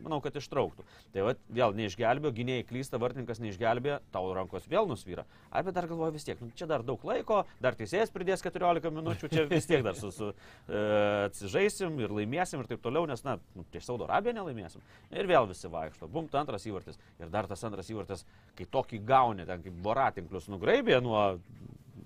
manau, 0.03 0.19
kad 0.19 0.35
ištrauktų. 0.35 0.83
Tai 1.13 1.21
va, 1.23 1.33
vėl 1.55 1.75
neišgelbėjo, 1.79 2.31
gynėjai 2.35 2.65
klysta, 2.67 2.99
vartininkas 2.99 3.39
neišgelbėjo, 3.39 4.01
tau 4.11 4.33
rankos 4.35 4.65
vėl 4.67 4.87
nusvyra. 4.89 5.23
Ar 5.51 5.63
bet 5.63 5.75
dar 5.77 5.87
galvoju 5.87 6.11
vis 6.17 6.25
tiek, 6.27 6.41
nu, 6.43 6.49
čia 6.59 6.67
dar 6.67 6.83
daug 6.83 6.99
laiko, 7.07 7.45
dar 7.63 7.77
teisėjas 7.79 8.11
pridės 8.11 8.43
14 8.43 8.91
minučių, 8.91 9.29
čia 9.31 9.45
vis 9.47 9.65
tiek 9.69 9.83
dar 9.85 9.95
su, 9.95 10.11
su, 10.11 10.33
e, 10.67 10.83
atsižaisim 11.29 11.95
ir 12.03 12.11
laimėsim 12.19 12.59
ir 12.59 12.67
taip 12.67 12.83
toliau, 12.83 13.07
nes, 13.07 13.23
na, 13.23 13.37
nu, 13.55 13.63
prieš 13.71 13.87
Saudo 13.87 14.03
Arabiją 14.09 14.35
nelaimėsim. 14.41 14.83
Ir 15.15 15.27
vėl 15.31 15.47
visi 15.47 15.71
vaikšto. 15.71 16.11
Bum, 16.11 16.27
tu 16.27 16.37
antras 16.41 16.67
įvartis. 16.67 16.99
Ir 17.23 17.31
dar 17.31 17.47
tas 17.47 17.63
antras 17.63 17.87
įvartis, 17.93 18.25
kai 18.59 18.67
tokį 18.67 18.99
gauni, 19.07 19.47
ten 19.47 19.63
kaip 19.63 19.79
voratinklius 19.87 20.51
nugraibė 20.51 20.99
nuo 21.03 21.37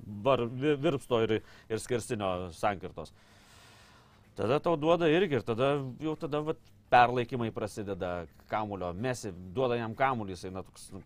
vi- 0.08 0.76
virpsto 0.82 1.22
ir, 1.24 1.42
ir 1.70 1.80
skerstinio 1.84 2.52
sankirtos. 2.54 3.14
Tada 4.38 4.60
tau 4.62 4.76
duoda 4.78 5.08
irgi 5.10 5.40
ir 5.40 5.42
tada 5.46 5.72
jau 6.00 6.16
tada 6.16 6.42
vat, 6.46 6.58
perlaikymai 6.94 7.50
prasideda 7.52 8.28
kamulio, 8.48 8.94
mesi, 8.94 9.32
duoda 9.54 9.76
jam 9.80 9.96
kamulį, 9.98 10.36
jisai 10.38 10.52
na 10.54 10.62
toks, 10.64 10.92
nu, 10.94 11.02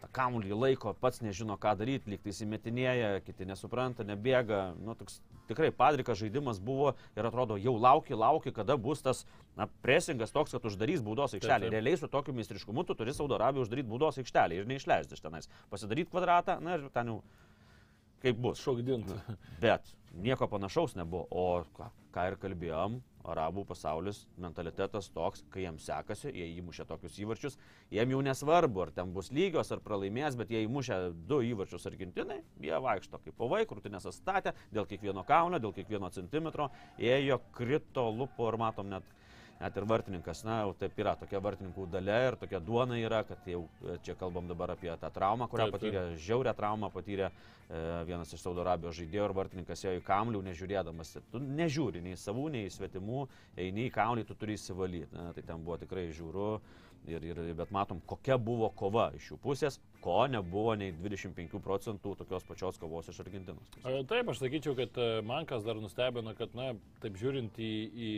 tą 0.00 0.08
kamulį 0.16 0.56
laiko, 0.58 0.94
pats 1.00 1.20
nežino, 1.22 1.54
ką 1.60 1.76
daryti, 1.78 2.10
lyg 2.10 2.22
tai 2.24 2.32
įsimetinėja, 2.32 3.20
kiti 3.24 3.46
nesupranta, 3.46 4.02
nebėga. 4.08 4.72
Nu, 4.80 4.96
toks, 4.98 5.20
tikrai 5.46 5.68
padrikas 5.70 6.18
žaidimas 6.18 6.58
buvo 6.58 6.94
ir 7.14 7.28
atrodo, 7.28 7.60
jau 7.60 7.76
lauki, 7.78 8.16
lauki, 8.16 8.50
kada 8.56 8.76
bus 8.80 9.04
tas 9.04 9.22
na, 9.56 9.68
presingas 9.84 10.32
toks, 10.34 10.56
kad 10.56 10.64
uždarys 10.66 11.04
baudos 11.04 11.36
aikštelę. 11.36 11.68
taip. 11.68 11.76
Realiai 11.76 12.00
su 12.00 12.08
tokiu 12.08 12.34
meistriškumu 12.34 12.82
tu 12.88 12.94
turi 12.98 13.14
Saudo 13.14 13.36
Arabiją 13.38 13.62
uždaryti 13.68 13.88
baudos 13.92 14.18
aikštelę 14.18 14.56
ir 14.56 14.66
neišleisti 14.66 15.14
iš 15.14 15.20
tenais. 15.22 15.48
Pasidaryti 15.70 16.10
kvadratą, 16.10 16.58
na 16.64 16.74
ir 16.80 16.88
ten 16.90 17.06
jau 17.12 17.20
kaip 18.24 18.40
bus. 18.40 18.62
Šokdint. 18.64 19.10
Bet 19.62 19.90
nieko 20.14 20.48
panašaus 20.48 20.96
nebuvo. 20.98 21.26
O 21.30 21.64
ką, 22.14 22.28
ir 22.30 22.36
kalbėjom, 22.40 23.00
arabų 23.24 23.64
pasaulis 23.66 24.20
mentalitetas 24.40 25.08
toks, 25.14 25.42
kai 25.52 25.64
jiems 25.64 25.86
sekasi, 25.88 26.30
jie 26.30 26.46
įmušė 26.60 26.86
tokius 26.88 27.16
įvarčius, 27.22 27.56
jiem 27.94 28.12
jau 28.14 28.20
nesvarbu, 28.24 28.84
ar 28.84 28.92
ten 28.94 29.10
bus 29.16 29.32
lygios, 29.34 29.72
ar 29.74 29.82
pralaimės, 29.84 30.36
bet 30.38 30.52
jie 30.52 30.62
įmušė 30.66 30.98
du 31.28 31.40
įvarčius 31.48 31.88
Argentinai, 31.90 32.42
jie 32.62 32.80
vaikšto 32.86 33.20
kaip 33.24 33.36
povai, 33.40 33.64
krūtinės 33.68 34.06
atstatė, 34.12 34.54
dėl 34.74 34.86
kiekvieno 34.90 35.24
kaunio, 35.26 35.60
dėl 35.62 35.74
kiekvieno 35.76 36.12
centimetro, 36.14 36.70
ėjo, 37.00 37.40
krito, 37.56 38.06
lupo 38.12 38.50
ir 38.52 38.60
matom 38.60 38.92
net 38.92 39.08
net 39.60 39.76
ir 39.76 39.86
vartininkas, 39.88 40.42
na, 40.46 40.60
jau 40.64 40.74
taip 40.78 40.98
yra, 41.00 41.14
tokia 41.18 41.40
vartininkų 41.42 41.86
dalia 41.92 42.18
ir 42.28 42.36
tokia 42.40 42.60
duona 42.62 42.98
yra, 43.00 43.22
kad 43.28 43.46
jau 43.48 43.64
e, 43.84 43.96
čia 44.04 44.16
kalbam 44.18 44.48
dabar 44.50 44.74
apie 44.74 44.92
tą 45.00 45.10
traumą, 45.14 45.48
kurią 45.50 45.68
Taip, 45.68 45.76
taip. 45.76 45.80
patyrė, 45.80 46.04
žiaurę 46.26 46.54
traumą 46.58 46.90
patyrė 46.94 47.28
e, 47.30 47.32
vienas 48.08 48.34
iš 48.34 48.44
Saudo 48.44 48.64
Arabijos 48.64 48.98
žaidėjų 48.98 49.28
ir 49.28 49.36
vartininkas 49.40 49.84
ėjo 49.86 49.98
į 50.00 50.06
kamlių, 50.06 50.44
nežiūrėdamas. 50.50 51.16
Tu 51.32 51.42
nežiūri 51.44 52.02
nei 52.04 52.16
savų, 52.20 52.48
nei 52.56 52.72
svetimų, 52.72 53.26
eini 53.66 53.88
į 53.88 53.94
kamlį, 53.94 54.26
tu 54.28 54.38
turi 54.38 54.58
įsivalyti. 54.58 55.12
Na, 55.14 55.30
tai 55.36 55.46
ten 55.46 55.62
buvo 55.64 55.78
tikrai 55.82 56.10
žiūru. 56.14 56.56
Ir, 57.04 57.20
ir, 57.20 57.36
bet 57.52 57.68
matom, 57.68 57.98
kokia 58.08 58.38
buvo 58.40 58.70
kova 58.72 59.10
iš 59.12 59.26
jų 59.28 59.36
pusės, 59.42 59.74
ko 60.00 60.22
nebuvo 60.24 60.72
nei 60.80 60.94
25 60.96 61.58
procentų 61.60 62.14
tokios 62.16 62.46
pačios 62.48 62.78
kovos 62.80 63.10
iš 63.12 63.18
Argentinos. 63.20 63.74
Taip, 64.08 64.30
aš 64.32 64.40
sakyčiau, 64.40 64.72
kad 64.78 64.96
e, 64.96 65.20
man 65.20 65.44
kas 65.44 65.66
dar 65.66 65.76
nustebino, 65.76 66.32
kad, 66.38 66.56
na, 66.56 66.70
taip 67.04 67.18
žiūrint 67.20 67.60
į, 67.60 67.74
į 67.92 68.14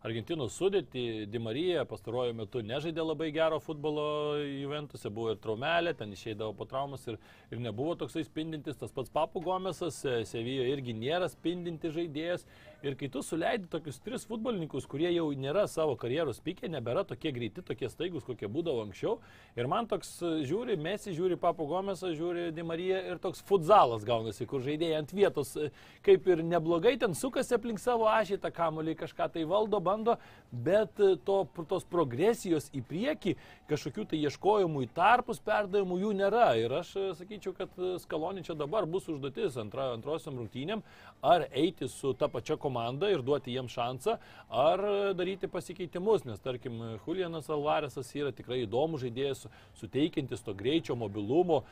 Argentinos 0.00 0.54
sudėtį, 0.56 1.26
Di 1.28 1.40
Marija 1.42 1.82
pastaruoju 1.84 2.32
metu 2.38 2.62
nežaidė 2.64 3.04
labai 3.04 3.28
gero 3.36 3.58
futbolo 3.60 4.38
Juventuse, 4.40 5.10
buvo 5.12 5.34
ir 5.34 5.40
traumelė, 5.42 5.92
ten 5.96 6.14
išeidavo 6.16 6.54
po 6.56 6.64
traumas 6.64 7.04
ir, 7.04 7.18
ir 7.52 7.60
nebuvo 7.60 7.98
toksai 8.00 8.24
spindintis, 8.24 8.78
tas 8.80 8.94
pats 8.96 9.12
Papu 9.12 9.42
Gomesas, 9.44 10.00
e, 10.08 10.22
Sevijoje 10.24 10.72
irgi 10.72 10.94
nėra 10.96 11.28
spindintis 11.28 11.92
žaidėjas. 11.98 12.46
Ir 12.80 12.94
kai 12.96 13.10
tu 13.12 13.20
suleidi 13.20 13.68
tokius 13.68 13.98
tris 14.00 14.24
futbolininkus, 14.24 14.86
kurie 14.88 15.10
jau 15.12 15.26
nėra 15.36 15.66
savo 15.68 15.98
karjeros 16.00 16.40
pikė, 16.40 16.70
nebėra 16.72 17.04
tokie 17.04 17.28
greiti, 17.36 17.60
tokie 17.60 17.90
staigus, 17.92 18.24
kokie 18.24 18.48
būdavo 18.48 18.86
anksčiau. 18.86 19.18
Ir 19.60 19.68
man 19.68 19.84
toks 19.90 20.14
e, 20.24 20.32
žiūri, 20.48 20.78
Mesi 20.80 21.12
žiūri 21.12 21.36
Papu 21.36 21.68
Gomesą, 21.68 22.14
žiūri 22.16 22.48
Di 22.56 22.64
Marija 22.64 23.02
ir 23.12 23.20
toks 23.20 23.44
futzalas 23.44 24.08
gaunasi, 24.08 24.48
kur 24.48 24.64
žaidėjai 24.64 25.02
ant 25.02 25.12
vietos 25.12 25.52
e, 25.60 25.68
kaip 26.08 26.24
ir 26.32 26.40
neblogai 26.40 26.96
ten 26.96 27.12
sukasi 27.12 27.58
aplink 27.58 27.84
savo 27.84 28.08
ašį, 28.08 28.40
tą 28.40 28.48
kamuolį 28.56 28.96
kažką 29.04 29.28
tai 29.36 29.44
valdo, 29.44 29.84
bando, 29.90 30.16
bet 30.50 30.98
e, 31.00 31.12
to, 31.26 31.42
tos 31.70 31.84
progresijos 31.86 32.70
į 32.74 32.80
priekį, 32.88 33.34
kažkokių 33.70 34.04
tai 34.10 34.18
ieškojimų 34.24 34.82
į 34.86 34.88
tarpus 34.96 35.38
perdavimų 35.46 35.98
jų 36.02 36.10
nėra. 36.18 36.48
Ir 36.58 36.74
aš 36.80 36.94
e, 36.98 37.04
sakyčiau, 37.20 37.52
kad 37.58 37.74
e, 37.78 37.92
Skalonį 38.02 38.42
čia 38.48 38.56
dabar 38.58 38.86
bus 38.90 39.06
užduotis 39.12 39.58
antra, 39.62 39.90
antrosiam 39.94 40.38
rungtynėm, 40.40 40.82
ar 41.26 41.44
eiti 41.50 41.86
su 41.90 42.12
ta 42.18 42.26
pačia 42.32 42.56
komanda 42.60 43.10
ir 43.12 43.22
duoti 43.26 43.54
jiems 43.54 43.74
šansą, 43.76 44.16
ar 44.50 44.82
daryti 45.18 45.50
pasikeitimus, 45.50 46.24
nes 46.26 46.40
tarkim, 46.42 46.80
Julianas 47.06 47.50
Alvaresas 47.52 48.10
yra 48.18 48.32
tikrai 48.34 48.62
įdomus 48.64 49.04
žaidėjas, 49.04 49.44
su- 49.44 49.52
suteikiantis 49.84 50.42
to 50.46 50.54
greičio, 50.58 50.96
mobilumo, 50.98 51.62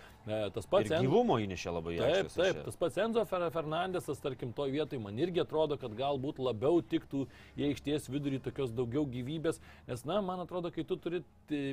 tas 0.55 0.67
pats 0.69 0.91
Ir 0.93 1.03
gyvumo 1.05 1.37
įnešė 1.43 1.73
labai 1.75 1.97
Taip, 1.99 2.29
aiškiai. 2.29 2.45
taip, 2.53 2.63
tas 2.69 2.79
pats 2.81 2.99
Enzo 3.03 3.25
Fer- 3.29 3.49
Fernandesas, 3.55 4.21
tarkim, 4.23 4.53
to 4.57 4.65
vietoj 4.71 5.01
man 5.03 5.19
irgi 5.21 5.43
atrodo, 5.43 5.77
kad 5.81 5.93
galbūt 5.99 6.39
labiau 6.43 6.81
tiktų 6.83 7.25
į 7.59 7.69
aikštės 7.71 8.08
vidurį 8.13 8.41
tokios 8.45 8.73
daugiau 8.75 9.05
gyvybės, 9.09 9.61
nes, 9.89 10.05
na, 10.09 10.21
man 10.25 10.43
atrodo, 10.45 10.73
kai 10.75 10.85
tu 10.89 10.97
turi 11.01 11.23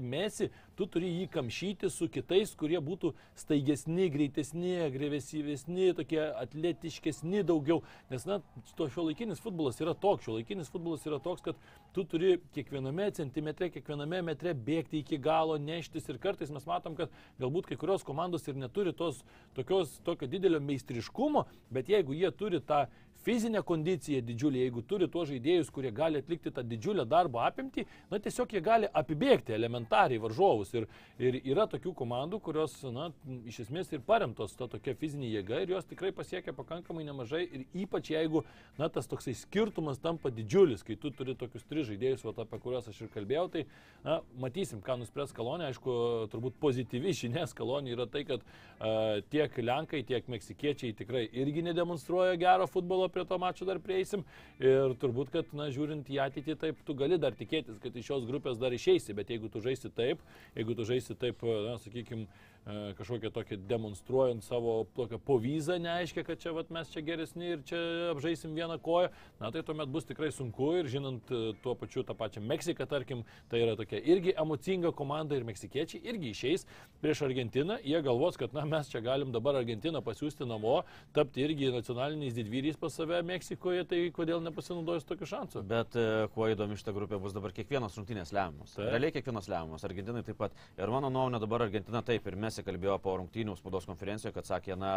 mesi, 0.04 0.50
tu 0.78 0.88
turi 0.92 1.12
jį 1.12 1.30
kamšyti 1.34 1.90
su 1.94 2.08
kitais, 2.12 2.54
kurie 2.58 2.80
būtų 2.84 3.14
staigesni, 3.40 4.10
greitesni, 4.14 4.76
agresyvesni, 4.86 5.92
tokie 5.98 6.22
atletiškesni 6.44 7.44
daugiau, 7.48 7.82
nes, 8.12 8.28
na, 8.30 8.40
to 8.78 8.90
šio 8.92 9.08
laikinis 9.10 9.44
futbolas 9.44 9.80
yra 9.84 9.96
toks, 9.98 10.28
šio 10.28 10.38
laikinis 10.40 10.72
futbolas 10.74 11.06
yra 11.08 11.20
toks, 11.24 11.44
kad 11.46 11.60
tu 11.96 12.06
turi 12.10 12.38
kiekviename 12.56 13.10
centimetre, 13.16 13.70
kiekviename 13.74 14.22
metre 14.32 14.56
bėgti 14.56 15.02
iki 15.04 15.20
galo, 15.22 15.58
neštis 15.62 16.10
ir 16.12 16.20
kartais 16.22 16.52
mes 16.54 16.68
matom, 16.68 16.98
kad 17.00 17.14
galbūt 17.42 17.70
kai 17.70 17.80
kurios 17.80 18.04
komandos 18.08 18.48
ir 18.50 18.60
neturi 18.60 18.94
tos 18.96 19.22
tokios, 19.56 20.00
tokio 20.06 20.28
didelio 20.30 20.60
meistriškumo, 20.64 21.46
bet 21.74 21.90
jeigu 21.92 22.16
jie 22.18 22.32
turi 22.36 22.62
tą 22.64 22.86
fizinę 23.26 23.62
kondiciją 23.66 24.22
didžiulį, 24.26 24.62
jeigu 24.66 24.84
turi 24.88 25.08
tuos 25.12 25.30
žaidėjus, 25.32 25.72
kurie 25.74 25.92
gali 25.96 26.22
atlikti 26.22 26.54
tą 26.54 26.64
didžiulę 26.66 27.06
darbo 27.10 27.42
apimtį, 27.44 27.86
na 28.12 28.20
tiesiog 28.22 28.54
jie 28.54 28.62
gali 28.66 28.90
apibėgti 29.02 29.56
elementariai 29.56 30.22
varžovus. 30.22 30.74
Ir, 30.78 30.88
ir 31.20 31.40
yra 31.42 31.66
tokių 31.72 31.96
komandų, 31.98 32.40
kurios, 32.46 32.78
na, 32.94 33.10
iš 33.50 33.64
esmės 33.66 33.92
ir 33.94 34.04
paremtos 34.06 34.56
to 34.58 34.70
tokia 34.72 34.96
fizinė 35.00 35.32
jėga 35.32 35.64
ir 35.64 35.76
jos 35.76 35.90
tikrai 35.90 36.12
pasiekia 36.16 36.54
pakankamai 36.56 37.06
nemažai 37.08 37.44
ir 37.46 37.66
ypač 37.86 38.12
jeigu, 38.14 38.44
na, 38.80 38.90
tas 38.94 39.10
toksai 39.10 39.36
skirtumas 39.38 40.02
tampa 40.04 40.32
didžiulis, 40.34 40.86
kai 40.86 40.98
tu 41.00 41.12
turi 41.16 41.38
tokius 41.40 41.66
tris 41.70 41.90
žaidėjus, 41.90 42.26
va, 42.28 42.36
apie 42.46 42.62
kuriuos 42.62 42.90
aš 42.92 43.02
ir 43.06 43.12
kalbėjau, 43.14 43.48
tai, 43.56 43.66
na, 44.06 44.20
matysim, 44.42 44.84
ką 44.86 45.00
nuspręs 45.02 45.34
Kalonė. 45.36 45.70
Aišku, 45.72 45.96
turbūt 46.32 46.60
pozityvi 46.62 47.14
žinia 47.16 47.46
Kalonė 47.58 47.96
yra 47.96 48.06
tai, 48.12 48.24
kad 48.28 48.44
uh, 48.46 49.22
tiek 49.34 49.58
Lenkai, 49.62 50.04
tiek 50.08 50.28
Meksikiečiai 50.32 50.96
tikrai 50.98 51.26
irgi 51.34 51.64
nedemonstruoja 51.66 52.38
gero 52.40 52.68
futbolo, 52.70 53.08
prie 53.16 53.26
to 53.26 53.38
mačo 53.40 53.66
dar 53.68 53.80
prieisim. 53.80 54.26
Ir 54.60 54.96
turbūt, 55.00 55.32
kad, 55.34 55.54
na, 55.56 55.70
žiūrint 55.74 56.10
į 56.12 56.20
ateitį, 56.26 56.58
taip, 56.60 56.82
tu 56.88 56.96
gali 57.00 57.20
dar 57.22 57.38
tikėtis, 57.38 57.80
kad 57.84 57.96
iš 57.96 58.12
šios 58.12 58.28
grupės 58.28 58.60
dar 58.60 58.76
išeisi, 58.76 59.16
bet 59.16 59.32
jeigu 59.32 59.52
tu 59.52 59.64
žaisi 59.64 59.92
taip, 59.96 60.24
jeigu 60.58 60.76
tu 60.76 60.88
žaisi 60.88 61.16
taip, 61.20 61.44
na, 61.44 61.78
sakykime, 61.84 62.28
kažkokią 62.66 63.30
tokį 63.30 63.60
demonstruojant 63.70 64.44
savo 64.44 64.88
tokią 64.98 65.20
povyzą, 65.22 65.78
neaiškia, 65.82 66.24
kad 66.26 66.40
čia 66.42 66.54
vat, 66.56 66.72
mes 66.74 66.90
čia 66.90 67.04
geresni 67.06 67.52
ir 67.54 67.62
čia 67.68 67.80
apžaisim 68.16 68.56
vieną 68.58 68.80
koją, 68.82 69.12
na 69.40 69.52
tai 69.54 69.62
tuomet 69.66 69.92
bus 69.94 70.08
tikrai 70.10 70.32
sunku 70.34 70.72
ir 70.80 70.90
žinant 70.90 71.30
e, 71.30 71.54
tuo 71.62 71.76
pačiu 71.78 72.02
tą 72.04 72.16
pačią 72.18 72.42
Meksiką, 72.42 72.88
tarkim, 72.90 73.22
tai 73.52 73.62
yra 73.62 73.76
tokia 73.78 74.00
irgi 74.02 74.34
emocinga 74.42 74.92
komanda 74.98 75.38
ir 75.38 75.46
meksikiečiai 75.46 76.02
irgi 76.10 76.32
išeis 76.34 76.66
prieš 77.04 77.22
Argentiną, 77.28 77.78
jie 77.86 78.02
galvos, 78.06 78.40
kad 78.42 78.54
na, 78.58 78.66
mes 78.66 78.90
čia 78.90 79.04
galim 79.06 79.30
dabar 79.36 79.60
Argentiną 79.62 80.02
pasiūsti 80.06 80.50
namo, 80.50 80.80
tapti 81.14 81.46
irgi 81.46 81.70
nacionaliniais 81.76 82.34
didvyriais 82.34 82.82
pas 82.82 82.98
save 82.98 83.22
Meksikoje, 83.30 83.86
tai 83.86 84.02
kodėl 84.16 84.42
nepasinaudojus 84.42 85.06
tokiu 85.06 85.30
šansu? 85.30 85.62
Bet 85.70 85.94
e, 86.00 86.26
kuo 86.34 86.50
įdomi 86.50 86.80
šitą 86.82 86.96
grupę 86.98 87.22
bus 87.22 87.38
dabar 87.38 87.54
kiekvienos 87.54 87.98
rungtynės 88.00 88.34
lemiamos. 88.34 88.74
Taip. 88.74 88.90
Realiai 88.90 89.14
kiekvienos 89.14 89.50
lemiamos. 89.54 89.86
Argentinai 89.86 90.26
taip 90.26 90.42
pat. 90.42 90.58
Ir 90.80 90.90
mano 90.94 91.14
nuomonė 91.14 91.42
dabar 91.44 91.68
Argentina 91.68 92.02
taip 92.06 92.26
ir 92.26 92.38
mes 92.40 92.55
kalbėjo 92.64 92.96
po 93.04 93.18
rungtynių 93.20 93.58
spaudos 93.60 93.88
konferencijoje, 93.90 94.34
kad 94.36 94.48
sakė, 94.48 94.78
na 94.80 94.94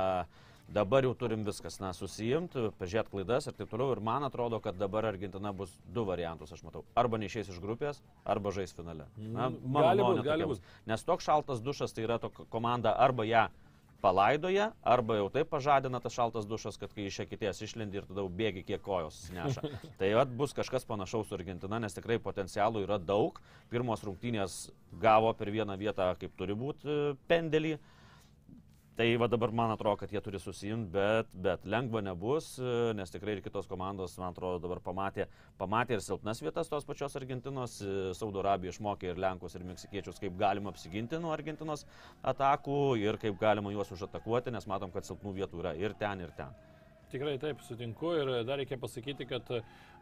dabar 0.69 1.07
jau 1.07 1.15
turim 1.17 1.43
viskas, 1.47 1.81
na 1.81 1.91
susijimti, 1.97 2.69
pažiūrėti 2.79 3.13
klaidas 3.15 3.49
ir 3.49 3.57
taip 3.57 3.71
toliau. 3.73 3.95
Ir 3.97 4.03
man 4.05 4.27
atrodo, 4.29 4.61
kad 4.63 4.79
dabar 4.79 5.09
Argentina 5.09 5.53
bus 5.57 5.73
du 5.95 6.05
variantus, 6.09 6.53
aš 6.53 6.63
matau. 6.67 6.85
Arba 6.99 7.19
neišės 7.19 7.51
iš 7.55 7.63
grupės, 7.65 8.03
arba 8.29 8.53
žais 8.55 8.77
finale. 8.77 9.09
Na, 9.17 9.49
mano 9.65 9.95
nuomonė. 10.03 10.61
Nes 10.91 11.07
toks 11.09 11.27
šaltas 11.27 11.65
dušas 11.65 11.97
tai 11.97 12.05
yra 12.07 12.21
tokia 12.23 12.47
komanda 12.53 12.95
arba 12.95 13.27
ją 13.29 13.49
palaidoja, 14.05 14.71
arba 14.87 15.19
jau 15.19 15.29
taip 15.35 15.51
pažadina 15.51 16.01
tas 16.03 16.15
šaltas 16.15 16.47
dušas, 16.47 16.79
kad 16.79 16.93
kai 16.95 17.09
iš 17.09 17.21
ekitės 17.25 17.63
išlendi 17.67 17.99
ir 17.99 18.07
tada 18.07 18.25
bėgi 18.41 18.63
kiek 18.69 18.83
kojos 18.85 19.25
neša. 19.35 19.65
tai 20.01 20.13
vat 20.19 20.31
bus 20.39 20.55
kažkas 20.57 20.87
panašaus 20.89 21.29
su 21.29 21.37
Argentina, 21.39 21.81
nes 21.83 21.97
tikrai 21.97 22.21
potencialų 22.23 22.85
yra 22.87 23.01
daug. 23.03 23.41
Pirmos 23.73 24.05
rungtynės 24.07 24.69
gavo 25.03 25.33
per 25.39 25.51
vieną 25.55 25.79
vietą, 25.81 26.13
kaip 26.21 26.37
turi 26.39 26.57
būti 26.59 26.99
pendelį. 27.31 27.77
Tai 28.99 29.07
va 29.15 29.29
dabar 29.31 29.53
man 29.55 29.71
atrodo, 29.71 29.95
kad 30.01 30.11
jie 30.11 30.19
turi 30.19 30.41
susijimti, 30.43 30.89
bet, 30.91 31.29
bet 31.45 31.67
lengva 31.71 32.01
nebus, 32.03 32.49
nes 32.99 33.13
tikrai 33.15 33.37
ir 33.37 33.43
kitos 33.45 33.69
komandos, 33.71 34.17
man 34.19 34.33
atrodo, 34.35 34.59
dabar 34.65 34.81
pamatė, 34.83 35.29
pamatė 35.61 35.95
ir 35.95 36.03
silpnas 36.03 36.43
vietas 36.43 36.67
tos 36.67 36.89
pačios 36.89 37.15
Argentinos. 37.21 37.77
Saudo 38.19 38.43
Arabija 38.43 38.75
išmokė 38.75 39.13
ir 39.13 39.21
Lenkus, 39.23 39.55
ir 39.55 39.63
Meksikiečius, 39.69 40.19
kaip 40.19 40.35
galima 40.41 40.73
apsiginti 40.75 41.21
nuo 41.23 41.31
Argentinos 41.31 41.87
atakų 42.27 42.81
ir 42.99 43.21
kaip 43.23 43.39
galima 43.39 43.71
juos 43.71 43.95
užatakuoti, 43.95 44.51
nes 44.57 44.67
matom, 44.67 44.91
kad 44.91 45.07
silpnų 45.07 45.37
vietų 45.37 45.63
yra 45.63 45.77
ir 45.79 45.95
ten, 46.03 46.27
ir 46.27 46.35
ten. 46.35 46.59
Tikrai 47.15 47.39
taip, 47.39 47.63
sutinku 47.69 48.17
ir 48.19 48.35
dar 48.51 48.59
reikia 48.59 48.83
pasakyti, 48.83 49.31
kad 49.31 49.47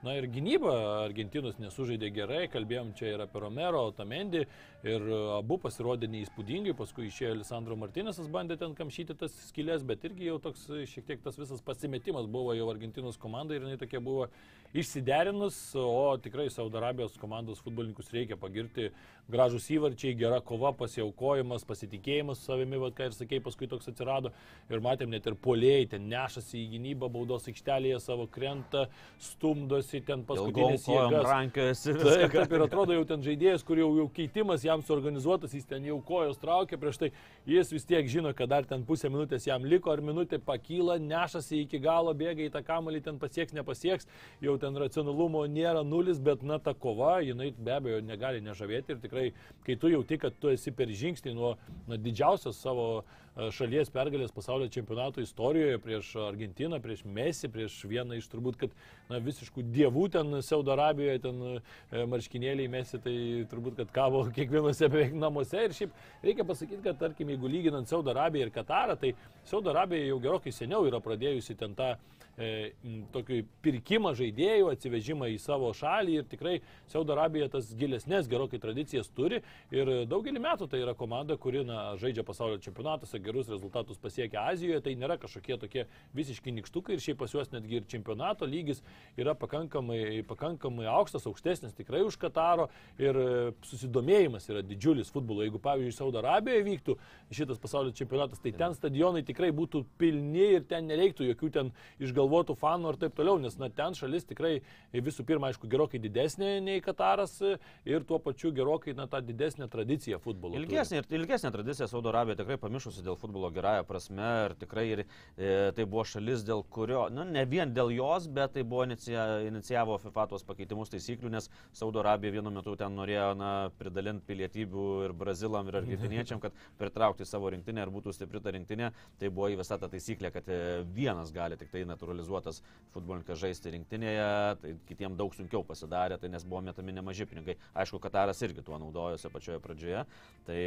Na 0.05 0.13
ir 0.13 0.27
gynyba 0.29 0.73
Argentinos 1.07 1.57
nesužaidė 1.57 2.11
gerai, 2.13 2.43
kalbėjom 2.53 2.91
čia 2.99 3.15
ir 3.15 3.23
apie 3.25 3.41
Romero, 3.41 3.81
Tamendi 3.97 4.43
ir 4.87 5.07
abu 5.39 5.57
pasirodė 5.63 6.11
neįspūdingai, 6.13 6.75
paskui 6.77 7.09
išėjo 7.09 7.33
Alessandro 7.39 7.79
Martinėsas, 7.81 8.29
bandė 8.33 8.59
ten 8.61 8.75
kamšyti 8.77 9.17
tas 9.19 9.33
skilės, 9.49 9.87
bet 9.89 10.05
irgi 10.05 10.29
jau 10.29 10.37
toks 10.45 10.67
šiek 10.93 11.09
tiek 11.09 11.25
tas 11.25 11.41
visas 11.41 11.65
pasimetimas 11.65 12.29
buvo 12.29 12.53
jau 12.55 12.69
Argentinos 12.71 13.17
komandai 13.19 13.57
ir 13.57 13.65
jinai 13.65 13.81
tokia 13.81 14.03
buvo 14.05 14.29
išsiderinus, 14.77 15.59
o 15.81 16.13
tikrai 16.21 16.51
Saudo 16.53 16.79
Arabijos 16.83 17.17
komandos 17.19 17.65
futbolininkus 17.65 18.13
reikia 18.13 18.37
pagirti. 18.37 18.91
Gražus 19.27 19.65
įvarčiai, 19.75 20.15
gera 20.15 20.37
kova, 20.39 20.71
pasiaukojimas, 20.79 21.65
pasitikėjimas 21.67 22.45
savimi, 22.47 22.79
vad 22.79 22.95
ką 22.95 23.09
ir 23.09 23.15
sakei, 23.17 23.41
paskui 23.43 23.67
toks 23.67 23.89
atsirado. 23.91 24.31
Ir 24.71 24.79
matėm 24.85 25.11
net 25.11 25.25
ir 25.27 25.35
polėjai, 25.43 25.89
ten 25.97 26.05
nešasi 26.07 26.61
į 26.61 26.67
gynybą, 26.77 27.09
baudos 27.11 27.49
aikštelėje 27.51 27.99
savo 28.05 28.29
krenta, 28.31 28.85
stumdosi 29.19 29.99
ten 30.07 30.23
paskutinės 30.29 30.87
jėgas. 30.87 31.27
Rankiojasi. 31.27 31.95
Taip, 32.05 32.37
taip 32.37 32.55
ir 32.55 32.65
atrodo 32.69 32.95
jau 32.95 33.03
ten 33.09 33.25
žaidėjas, 33.27 33.65
kur 33.67 33.81
jau, 33.83 33.89
jau 33.99 34.05
keitimas 34.15 34.63
jam 34.63 34.85
suorganizuotas, 34.87 35.59
jis 35.59 35.67
ten 35.67 35.91
jau 35.91 35.99
kojos 36.07 36.39
traukia, 36.39 36.79
prieš 36.79 37.03
tai 37.03 37.11
jis 37.51 37.75
vis 37.75 37.89
tiek 37.91 38.07
žino, 38.07 38.31
kad 38.31 38.55
dar 38.55 38.71
ten 38.71 38.87
pusę 38.87 39.11
minutės 39.11 39.49
jam 39.51 39.67
liko, 39.67 39.91
ar 39.91 40.05
minutė 40.07 40.39
pakyla, 40.39 41.01
nešasi 41.03 41.65
iki 41.65 41.83
galo, 41.83 42.15
bėga 42.15 42.47
į 42.47 42.55
tą 42.55 42.63
kamalį, 42.71 43.03
ten 43.11 43.19
pasieks, 43.19 43.59
nepasieks, 43.59 44.07
jau 44.47 44.55
ten 44.63 44.79
racionalumo 44.79 45.43
nėra 45.51 45.83
nulis, 45.83 46.23
bet 46.23 46.47
na 46.47 46.63
ta 46.63 46.79
kova, 46.79 47.19
jinai 47.27 47.51
be 47.59 47.75
abejo 47.75 48.01
negali 48.07 48.45
nežavėti 48.47 48.95
ir 48.95 49.03
tikrai 49.03 49.16
tikrai, 49.17 49.33
kai 49.65 49.77
tu 49.77 49.89
jauti, 49.89 50.19
kad 50.19 50.35
tu 50.41 50.51
esi 50.51 50.73
per 50.73 50.89
žingsnį 50.89 51.35
nuo 51.35 51.57
na, 51.89 51.97
didžiausios 51.97 52.59
savo 52.61 53.03
e, 53.03 53.49
šalies 53.51 53.91
pergalės 53.91 54.33
pasaulio 54.35 54.69
čempionato 54.69 55.21
istorijoje 55.21 55.79
prieš 55.83 56.13
Argentiną, 56.29 56.81
prieš 56.83 57.05
Messi, 57.05 57.49
prieš 57.49 57.81
vieną 57.89 58.17
iš 58.17 58.29
turbūt, 58.31 58.59
kad 58.61 58.75
na, 59.11 59.19
visiškų 59.19 59.65
dievų 59.75 60.09
ten 60.15 60.41
Saudo 60.43 60.75
Arabijoje, 60.77 61.23
ten 61.25 61.43
e, 61.51 62.05
marškinėliai 62.13 62.71
Messi, 62.71 63.01
tai 63.03 63.17
turbūt, 63.51 63.81
kad 63.81 63.95
kavo 63.95 64.27
kiekvienose 64.37 64.91
beveik 64.93 65.17
namuose. 65.17 65.65
Ir 65.67 65.77
šiaip 65.77 65.97
reikia 66.25 66.47
pasakyti, 66.47 66.83
kad 66.87 67.01
tarkim, 67.01 67.33
jeigu 67.35 67.51
lyginant 67.51 67.91
Saudo 67.91 68.15
Arabiją 68.15 68.47
ir 68.47 68.55
Katarą, 68.55 68.99
tai 69.01 69.15
Saudo 69.47 69.75
Arabija 69.75 70.13
jau 70.13 70.21
gerokai 70.23 70.55
seniau 70.55 70.87
yra 70.87 71.03
pradėjusi 71.03 71.59
ten 71.59 71.75
tą 71.79 71.95
e, 71.97 72.16
tokį 72.37 73.41
pirkimą 73.65 74.13
žaidėjų, 74.17 74.69
atsivežimą 74.75 75.31
į 75.33 75.39
savo 75.41 75.71
šalį 75.77 76.19
ir 76.21 76.27
tikrai 76.29 76.59
Saudo 76.91 77.15
Arabija 77.15 77.49
tas 77.49 77.71
gilesnės 77.79 78.29
gerokai 78.29 78.61
tradicijas 78.61 79.09
turi. 79.09 79.41
Ir 79.73 80.05
daugelį 80.09 80.43
metų 80.45 80.69
tai 80.69 80.83
yra 80.85 80.93
komanda, 80.95 81.39
kuri 81.41 81.65
na, 81.65 81.95
žaidžia 82.01 82.27
pasaulio 82.29 82.61
čempionatuose, 82.61 83.21
gerus 83.25 83.49
rezultatus 83.49 84.01
pasiekia 84.03 84.45
Azijoje, 84.51 84.83
tai 84.85 84.95
nėra 85.01 85.17
kažkokie 85.23 85.57
tokie 85.63 85.87
visiški 86.17 86.53
nikštukai 86.59 86.97
ir 86.99 87.05
šiaip 87.07 87.23
pas 87.23 87.33
juos 87.33 87.49
netgi 87.55 87.81
ir 87.81 87.89
čempionato 87.89 88.45
lygis 88.45 88.83
yra 89.17 89.33
pakankamai, 89.39 90.21
pakankamai 90.29 90.87
aukštas, 90.93 91.25
aukštesnis 91.31 91.77
tikrai 91.79 92.05
už 92.05 92.21
Kataro. 92.21 92.69
Ir 93.01 93.17
susidomėjimas 93.65 94.51
yra 94.53 94.61
didžiulis 94.65 95.09
futbolo. 95.13 95.45
Jeigu 95.47 95.61
pavyzdžiui 95.63 95.97
Saudo 95.97 96.21
Arabijoje 96.21 96.69
vyktų 96.69 96.99
šitas 97.33 97.61
pasaulio 97.63 97.97
čempionatas, 97.97 98.41
tai 98.45 98.53
ten 98.57 98.77
stadionai 98.77 99.25
tikrai 99.27 99.53
būtų 99.57 99.87
pilni 100.01 100.53
ir 100.59 100.69
ten 100.69 100.89
nereiktų 100.91 101.31
jokių 101.33 101.53
ten 101.57 101.73
išgalvojimų 102.03 102.26
galvotų 102.27 102.57
fanų 102.59 102.93
ir 102.93 103.01
taip 103.07 103.17
toliau, 103.17 103.39
nes 103.41 103.57
na, 103.61 103.71
ten 103.71 103.95
šalis 103.97 104.27
tikrai 104.27 104.59
visų 104.93 105.25
pirma, 105.27 105.51
aišku, 105.51 105.69
gerokai 105.71 106.01
didesnė 106.03 106.59
nei 106.65 106.83
Kataras 106.85 107.39
ir 107.87 108.05
tuo 108.07 108.19
pačiu 108.23 108.53
gerokai 108.55 108.95
na, 108.97 109.07
tą 109.11 109.23
didesnę 109.25 109.69
tradiciją 109.71 110.19
futbolo. 110.23 110.59
Ilgesnė, 110.59 111.03
ir 111.03 111.19
ilgesnė 111.21 111.53
tradicija 111.55 111.89
Saudo 111.91 112.11
Arabija 112.13 112.41
tikrai 112.41 112.59
pamišusi 112.61 113.05
dėl 113.07 113.19
futbolo 113.21 113.51
gerąją 113.55 113.87
prasme 113.87 114.31
ir 114.47 114.57
tikrai 114.61 114.87
ir, 114.93 115.05
e, 115.37 115.53
tai 115.77 115.87
buvo 115.87 116.05
šalis, 116.09 116.45
dėl 116.47 116.65
kurio, 116.73 117.07
nu, 117.15 117.25
ne 117.29 117.45
vien 117.49 117.73
dėl 117.75 117.93
jos, 117.95 118.29
bet 118.33 118.57
tai 118.57 118.65
buvo 118.67 118.87
inicija, 118.87 119.27
inicijavo 119.47 119.99
FIFA 120.03 120.29
tuos 120.33 120.47
pakeitimus 120.47 120.93
taisyklių, 120.93 121.33
nes 121.37 121.51
Saudo 121.77 122.03
Arabija 122.03 122.39
vienu 122.39 122.53
metu 122.55 122.77
ten 122.79 122.95
norėjo 122.97 123.33
na, 123.39 123.53
pridalinti 123.79 124.27
pilietybių 124.27 124.87
ir 125.07 125.17
brazilam, 125.17 125.69
ir 125.71 125.81
argentiniečiam, 125.83 126.41
kad 126.43 126.57
pritraukti 126.81 127.27
savo 127.29 127.51
rinktinę 127.53 127.85
ir 127.85 127.93
būtų 127.95 128.15
stipri 128.17 128.43
ta 128.43 128.55
rinktinė. 128.55 128.93
Tai 129.21 129.31
buvo 129.33 129.51
įvesta 129.53 129.79
ta 129.81 129.91
taisyklė, 129.93 130.31
kad 130.35 130.49
e, 130.49 130.61
vienas 130.97 131.33
gali 131.35 131.59
tik 131.61 131.71
tai 131.73 131.85
natūraliai 131.89 132.16
naturalizuotas 132.17 132.63
futbolininkas 132.95 133.39
žaisti 133.41 133.73
rinktinėje, 133.75 134.29
tai 134.63 134.73
kitiems 134.89 135.19
daug 135.19 135.35
sunkiau 135.37 135.63
pasidarė, 135.67 136.19
tai 136.19 136.31
nes 136.33 136.45
buvo 136.45 136.63
metami 136.65 136.95
nemaži 136.97 137.27
pinigai. 137.29 137.57
Aišku, 137.77 138.01
Kataras 138.01 138.41
irgi 138.43 138.65
tuo 138.65 138.79
naudojosi 138.81 139.31
pačioje 139.33 139.61
pradžioje. 139.61 140.05
Tai 140.47 140.59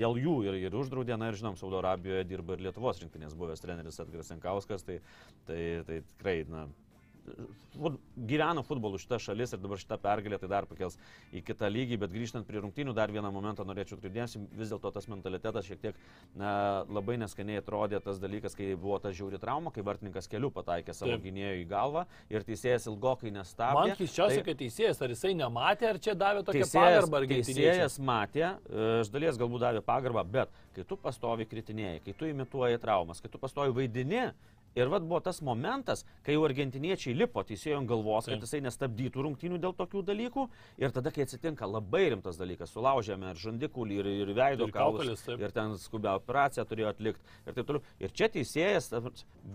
dėl 0.00 0.18
jų 0.18 0.36
ir, 0.48 0.58
ir 0.66 0.74
uždraudė, 0.74 1.16
na 1.20 1.30
ir 1.30 1.38
žinom, 1.38 1.56
Saudo 1.56 1.78
Arabijoje 1.78 2.26
dirba 2.26 2.56
ir 2.56 2.66
Lietuvos 2.66 3.00
rinktinės 3.02 3.36
buvęs 3.38 3.62
treneris 3.62 4.00
Atgras 4.02 4.32
Senkauskas, 4.32 4.82
tai, 4.86 5.00
tai, 5.46 5.60
tai 5.86 6.00
tikrai, 6.14 6.40
na, 6.50 6.66
fut, 7.74 7.98
gyveno 8.16 8.62
futbolu 8.66 8.98
šita 9.00 9.18
šalis 9.22 9.54
ir 9.54 9.60
dabar 9.62 9.80
šita 9.80 9.98
pergalė 10.00 10.38
tai 10.40 10.50
dar 10.50 10.66
pakels 10.70 10.96
į 11.36 11.42
kitą 11.46 11.70
lygį, 11.70 11.98
bet 12.02 12.14
grįžtant 12.14 12.48
prie 12.48 12.60
rungtynių, 12.62 12.94
dar 12.96 13.12
vieną 13.14 13.30
momentą 13.34 13.64
norėčiau 13.68 13.98
atkreipdėmėsi, 13.98 14.42
vis 14.58 14.72
dėlto 14.72 14.92
tas 14.94 15.08
mentalitetas 15.10 15.68
šiek 15.68 15.82
tiek 15.82 16.00
na, 16.38 16.84
labai 16.90 17.18
neskaniai 17.20 17.60
atrodė 17.62 18.00
tas 18.04 18.20
dalykas, 18.22 18.56
kai 18.58 18.72
buvo 18.74 18.98
ta 19.02 19.12
žiauri 19.14 19.40
trauma, 19.42 19.72
kai 19.74 19.84
vartininkas 19.86 20.30
keliu 20.30 20.52
pataikė 20.54 20.94
savo 20.96 21.16
Taip. 21.16 21.24
gynėjų 21.28 21.62
į 21.62 21.66
galvą 21.70 22.06
ir 22.32 22.46
teisėjas 22.46 22.88
ilgokai 22.90 23.34
nestabdė. 23.34 23.86
Man 23.90 23.96
keiščiausia, 24.00 24.40
tai, 24.40 24.46
kad 24.50 24.60
teisėjas, 24.62 25.02
ar 25.04 25.14
jisai 25.14 25.34
nematė, 25.38 25.90
ar 25.94 26.00
čia 26.02 26.16
davė 26.18 26.44
tokią 26.46 26.64
teisėjas, 26.64 26.76
pagarbą, 26.76 27.22
ar 27.22 27.28
teisėjas 27.34 27.98
matė, 28.10 28.46
iš 29.00 29.12
dalies 29.14 29.40
galbūt 29.40 29.66
davė 29.66 29.84
pagarbą, 29.86 30.24
bet 30.38 30.62
kai 30.76 30.86
tu 30.86 30.98
pastovi 31.00 31.46
kritinėjai, 31.50 32.00
kai 32.04 32.16
tu 32.16 32.28
imituoji 32.30 32.80
traumas, 32.82 33.22
kai 33.22 33.30
tu 33.32 33.40
pastovi 33.42 33.74
vaidini, 33.76 34.28
Ir 34.78 34.90
vad 34.92 35.02
buvo 35.02 35.18
tas 35.24 35.40
momentas, 35.42 36.04
kai 36.26 36.36
jau 36.36 36.44
argentiniečiai 36.46 37.16
lipo 37.16 37.42
teisėjo 37.46 37.80
ant 37.80 37.90
galvos, 37.90 38.28
kad 38.30 38.42
jisai 38.44 38.60
nestabdytų 38.62 39.24
rungtynių 39.26 39.58
dėl 39.62 39.74
tokių 39.78 40.04
dalykų. 40.06 40.46
Ir 40.80 40.94
tada, 40.94 41.10
kai 41.14 41.24
atsitinka 41.26 41.66
labai 41.66 42.04
rimtas 42.14 42.38
dalykas, 42.38 42.70
sulaužėme 42.74 43.32
ir 43.32 43.40
žandikulį, 43.40 43.98
ir, 44.00 44.10
ir 44.24 44.32
veido 44.36 44.68
ir 44.68 44.74
kaulus, 44.74 45.24
ir 45.34 45.54
ten 45.56 45.74
skubę 45.80 46.12
operaciją 46.20 46.66
turėjo 46.70 46.92
atlikti 46.94 47.36
ir 47.46 47.56
taip 47.56 47.66
toliau. 47.66 47.82
Ir 47.98 48.14
čia 48.14 48.30
teisėjas 48.32 48.90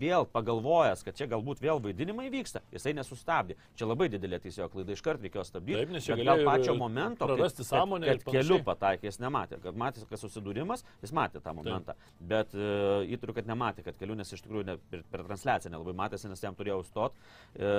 vėl 0.02 0.28
pagalvojęs, 0.36 1.06
kad 1.08 1.16
čia 1.18 1.30
galbūt 1.32 1.64
vėl 1.64 1.80
vaidinimai 1.84 2.28
vyksta, 2.34 2.64
jisai 2.76 2.96
nesustabdė. 2.98 3.56
Čia 3.80 3.88
labai 3.88 4.10
didelė 4.12 4.42
teisėjo 4.44 4.68
klaida, 4.74 4.96
iškart 4.96 5.24
reikėjo 5.24 5.46
stabdyti. 5.48 5.80
Taip, 5.80 5.96
nes 5.96 6.08
čia 6.10 6.20
gal 6.20 6.44
pačio 6.48 6.76
momento, 6.80 7.30
kad, 7.32 7.56
kad, 7.56 8.04
kad 8.04 8.28
keliu 8.36 8.60
pataikė, 8.68 9.10
jis 9.10 9.22
nematė, 9.24 9.62
kad 9.64 9.80
matė, 9.80 10.04
kad 10.10 10.22
susidūrimas, 10.22 10.84
jis 11.06 11.16
matė 11.16 11.42
tą 11.44 11.56
momentą. 11.56 11.96
Taip. 11.96 12.28
Bet 12.36 12.56
uh, 12.58 13.06
įtariu, 13.08 13.36
kad 13.38 13.50
nematė, 13.50 13.86
kad 13.86 14.00
keliu, 14.00 14.18
nes 14.20 14.34
iš 14.36 14.44
tikrųjų 14.46 14.68
ne, 14.68 14.78
per 15.12 15.24
transliaciją 15.28 15.74
nelabai 15.74 15.96
matėsi, 15.98 16.30
nes 16.32 16.44
jam 16.44 16.58
turėjau 16.58 16.82
stot, 16.88 17.16
e, 17.56 17.70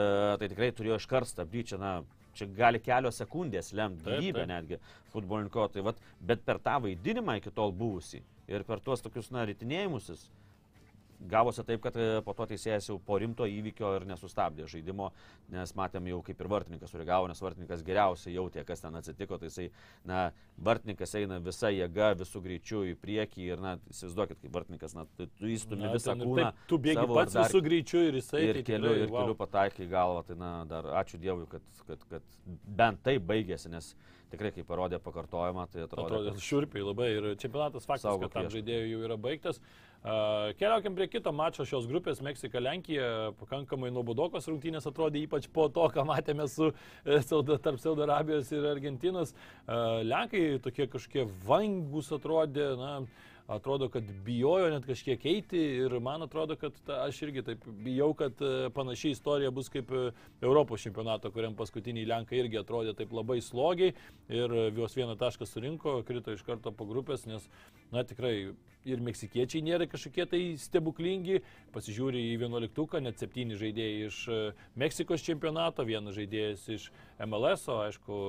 tai 0.40 0.48
tikrai 0.52 0.70
turėjo 0.76 1.00
iškart 1.00 1.30
stabdyti 1.30 1.72
čia, 1.72 1.80
na, 1.82 1.92
čia 2.36 2.48
gali 2.56 2.80
kelios 2.82 3.20
sekundės 3.22 3.72
lemti 3.76 4.06
gyvybę 4.06 4.46
netgi 4.50 4.80
futbolininko, 5.14 5.68
tai 5.72 5.84
vat, 5.86 6.00
bet 6.20 6.44
per 6.46 6.60
tą 6.62 6.78
vaidinimą 6.86 7.38
iki 7.40 7.52
tol 7.56 7.74
buvusi 7.76 8.22
ir 8.50 8.66
per 8.68 8.82
tuos 8.84 9.02
tokius, 9.04 9.32
na, 9.34 9.46
rytinėjimusis, 9.48 10.28
gavosi 11.20 11.64
taip, 11.66 11.80
kad 11.84 11.96
e, 11.96 12.06
po 12.24 12.34
to 12.36 12.46
teisėjas 12.50 12.88
jau 12.90 12.96
po 13.02 13.18
rimto 13.20 13.46
įvykio 13.48 13.92
ir 13.98 14.06
nesustabdė 14.08 14.66
žaidimo, 14.70 15.10
nes 15.52 15.72
matėm 15.78 16.08
jau 16.10 16.20
kaip 16.26 16.40
ir 16.42 16.50
vartininkas 16.52 16.92
sureagavo, 16.92 17.28
nes 17.30 17.42
vartininkas 17.42 17.84
geriausiai 17.86 18.36
jautė, 18.36 18.64
kas 18.68 18.84
ten 18.84 18.98
atsitiko, 18.98 19.38
tai 19.40 19.50
jisai, 19.50 19.68
na, 20.08 20.26
vartininkas 20.68 21.14
eina 21.20 21.38
visa 21.44 21.70
jėga, 21.74 22.12
visų 22.22 22.42
greičių 22.46 22.82
į 22.92 22.96
priekį 23.02 23.48
ir, 23.52 23.62
na, 23.62 23.76
įsivaizduokit, 23.92 24.42
kaip 24.42 24.58
vartininkas, 24.58 24.96
na, 24.98 25.06
tu, 25.18 25.28
tu 25.38 25.52
įstumi 25.52 25.92
visą 25.94 26.16
kūną. 26.18 26.50
Taip, 26.50 26.66
tu 26.70 26.80
bėgi 26.88 27.06
pats 27.12 27.38
dar, 27.38 27.48
visų 27.48 27.62
greičių 27.68 28.04
ir 28.10 28.20
jisai. 28.20 28.42
Ir 28.46 28.60
tai 28.60 28.66
keliu, 28.72 28.92
ir 28.96 29.08
wow. 29.10 29.22
keliu 29.22 29.38
pataikai 29.38 29.86
į 29.86 29.92
galvą, 29.94 30.26
tai, 30.28 30.38
na, 30.40 30.52
dar 30.68 30.92
ačiū 31.02 31.20
Dievui, 31.22 31.48
kad, 31.50 31.64
kad, 31.88 32.04
kad 32.10 32.36
bent 32.76 33.02
tai 33.06 33.16
baigėsi, 33.22 33.72
nes 33.72 33.94
tikrai, 34.32 34.52
kai 34.54 34.64
parodė 34.66 34.98
pakartojimą, 35.02 35.66
tai 35.72 35.84
atrodė. 35.84 36.06
Atrodė 36.06 36.34
kad... 36.34 36.44
šiurpiai 36.48 36.84
labai 36.84 37.10
ir 37.14 37.28
čempionatas 37.40 37.86
faktas, 37.88 38.18
kad 38.22 38.34
tam 38.34 38.48
žaidėjui 38.52 38.92
jau 38.94 39.02
yra 39.06 39.18
baigtas. 39.20 39.60
Keliaukim 40.06 40.94
prie 40.94 41.08
kito 41.10 41.32
mačo 41.34 41.64
šios 41.66 41.88
grupės 41.90 42.20
Meksika 42.22 42.60
Lenkija. 42.62 43.32
Pakankamai 43.40 43.88
nuobodokos 43.90 44.46
rungtynės 44.46 44.86
atrodė 44.86 45.24
ypač 45.26 45.48
po 45.50 45.66
to, 45.66 45.88
ką 45.90 46.04
matėme 46.06 46.46
su, 46.46 46.68
e, 47.02 47.18
tarp 47.26 47.80
Saudo 47.82 48.04
Arabijos 48.06 48.52
ir 48.54 48.68
Argentinos. 48.70 49.34
Lenkai 49.66 50.60
tokie 50.62 50.86
kažkokie 50.92 51.26
vangus 51.48 52.12
atrodė. 52.14 52.68
Na, 52.78 52.92
atrodo, 53.46 53.88
kad 53.88 54.04
bijojo 54.26 54.70
net 54.70 54.86
kažkiek 54.86 55.24
eiti 55.26 55.60
ir 55.84 55.98
man 56.02 56.22
atrodo, 56.26 56.56
kad 56.58 56.74
ta, 56.86 57.02
aš 57.06 57.20
irgi 57.26 57.44
taip 57.46 57.66
bijau, 57.84 58.12
kad 58.18 58.42
e, 58.42 58.70
panaši 58.74 59.12
istorija 59.14 59.50
bus 59.54 59.70
kaip 59.70 59.92
e, 59.94 60.10
Europos 60.40 60.82
čempionato, 60.82 61.30
kuriam 61.34 61.54
paskutiniai 61.58 62.08
Lenkai 62.10 62.40
irgi 62.42 62.58
atrodė 62.60 62.96
taip 62.98 63.14
labai 63.14 63.38
slogiai 63.44 63.94
ir 64.28 64.56
juos 64.74 64.96
vieną 64.98 65.14
tašką 65.20 65.46
surinko, 65.46 66.00
krito 66.08 66.34
iš 66.34 66.42
karto 66.46 66.74
po 66.74 66.88
grupės, 66.90 67.26
nes, 67.30 67.46
na 67.94 68.02
tikrai 68.06 68.34
ir 68.86 69.02
meksikiečiai 69.02 69.64
nėra 69.66 69.86
kažkokie 69.90 70.26
tai 70.30 70.42
stebuklingi. 70.60 71.40
Pasižiūri 71.74 72.22
į 72.32 72.36
11, 72.38 73.00
net 73.02 73.22
7 73.22 73.56
žaidėjai 73.62 74.10
iš 74.10 74.20
e, 74.26 74.42
Meksikos 74.78 75.24
čempionato, 75.26 75.86
vienas 75.86 76.18
žaidėjas 76.18 76.68
iš 76.74 76.90
MLS, 77.22 77.66
o 77.70 77.80
aišku, 77.86 78.20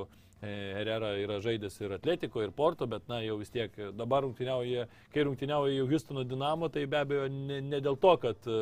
Herrera 0.42 1.16
yra 1.18 1.40
žaidęs 1.42 1.80
ir 1.82 1.96
Atletiko, 1.96 2.44
ir 2.46 2.52
Porto, 2.54 2.86
bet 2.90 3.08
na 3.10 3.24
jau 3.24 3.40
vis 3.40 3.50
tiek 3.50 3.74
dabar 3.98 4.22
rungtyniauja, 4.26 4.86
kai 5.14 5.24
rungtyniauja 5.26 5.80
jau 5.80 5.88
Houstono 5.90 6.26
Dinamo, 6.28 6.70
tai 6.74 6.86
be 6.86 7.00
abejo 7.00 7.26
ne, 7.34 7.58
ne 7.66 7.80
dėl 7.82 7.98
to, 8.02 8.14
kad 8.22 8.46
e, 8.46 8.60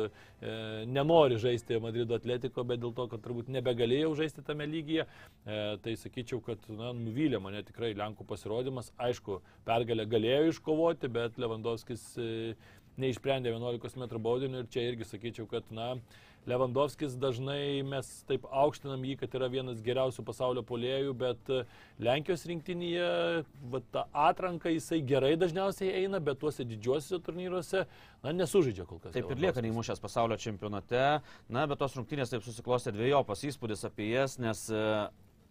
nenori 0.88 1.36
žaisti 1.42 1.80
Madrido 1.84 2.16
Atletiko, 2.16 2.64
bet 2.64 2.80
dėl 2.80 2.94
to, 2.96 3.08
kad 3.12 3.20
turbūt 3.24 3.50
nebegalėjau 3.52 4.14
žaisti 4.22 4.44
tame 4.46 4.68
lygyje. 4.70 5.04
E, 5.04 5.60
tai 5.84 5.98
sakyčiau, 6.00 6.40
kad 6.46 6.64
na, 6.72 6.94
nuvylė 6.96 7.42
mane 7.44 7.60
tikrai 7.68 7.92
Lenkų 7.98 8.24
pasirodymas. 8.30 8.88
Aišku, 8.96 9.42
pergalę 9.68 10.08
galėjo 10.08 10.54
iškovoti, 10.54 11.12
bet 11.12 11.36
Lewandowskis 11.42 12.08
e, 12.16 12.30
neišsprendė 13.00 13.52
11 13.52 14.00
m 14.00 14.22
baudinio 14.24 14.64
ir 14.64 14.72
čia 14.72 14.88
irgi 14.88 15.08
sakyčiau, 15.12 15.44
kad 15.50 15.68
na, 15.74 15.92
Lewandowskis 16.46 17.16
dažnai 17.18 17.82
mes 17.86 18.08
taip 18.28 18.44
aukštinam 18.46 19.02
jį, 19.02 19.16
kad 19.18 19.32
yra 19.34 19.48
vienas 19.50 19.80
geriausių 19.82 20.22
pasaulio 20.26 20.62
polėjų, 20.66 21.14
bet 21.18 21.50
e, 21.50 21.64
Lenkijos 22.06 22.46
rinktinėje 22.46 23.08
va, 23.72 23.80
ta 23.90 24.04
atranka 24.28 24.70
jisai 24.70 25.00
gerai 25.06 25.34
dažniausiai 25.40 25.90
eina, 26.04 26.20
bet 26.22 26.38
tuose 26.42 26.66
didžiuosiuose 26.68 27.24
turnyruose 27.26 27.82
na, 28.22 28.30
nesužaidžia 28.30 28.86
kol 28.86 29.02
kas. 29.02 29.16
Taip 29.16 29.34
ir 29.34 29.42
lieka 29.48 29.64
neįmušęs 29.66 30.02
pasaulio 30.02 30.38
čempionate, 30.38 31.04
na, 31.50 31.66
bet 31.66 31.82
tos 31.82 31.98
rungtynės 31.98 32.30
taip 32.30 32.46
susiklostė 32.46 32.94
dviejopas 32.94 33.42
įspūdis 33.50 33.82
apie 33.90 34.12
jas, 34.12 34.38
nes 34.42 34.68
e, 34.70 34.86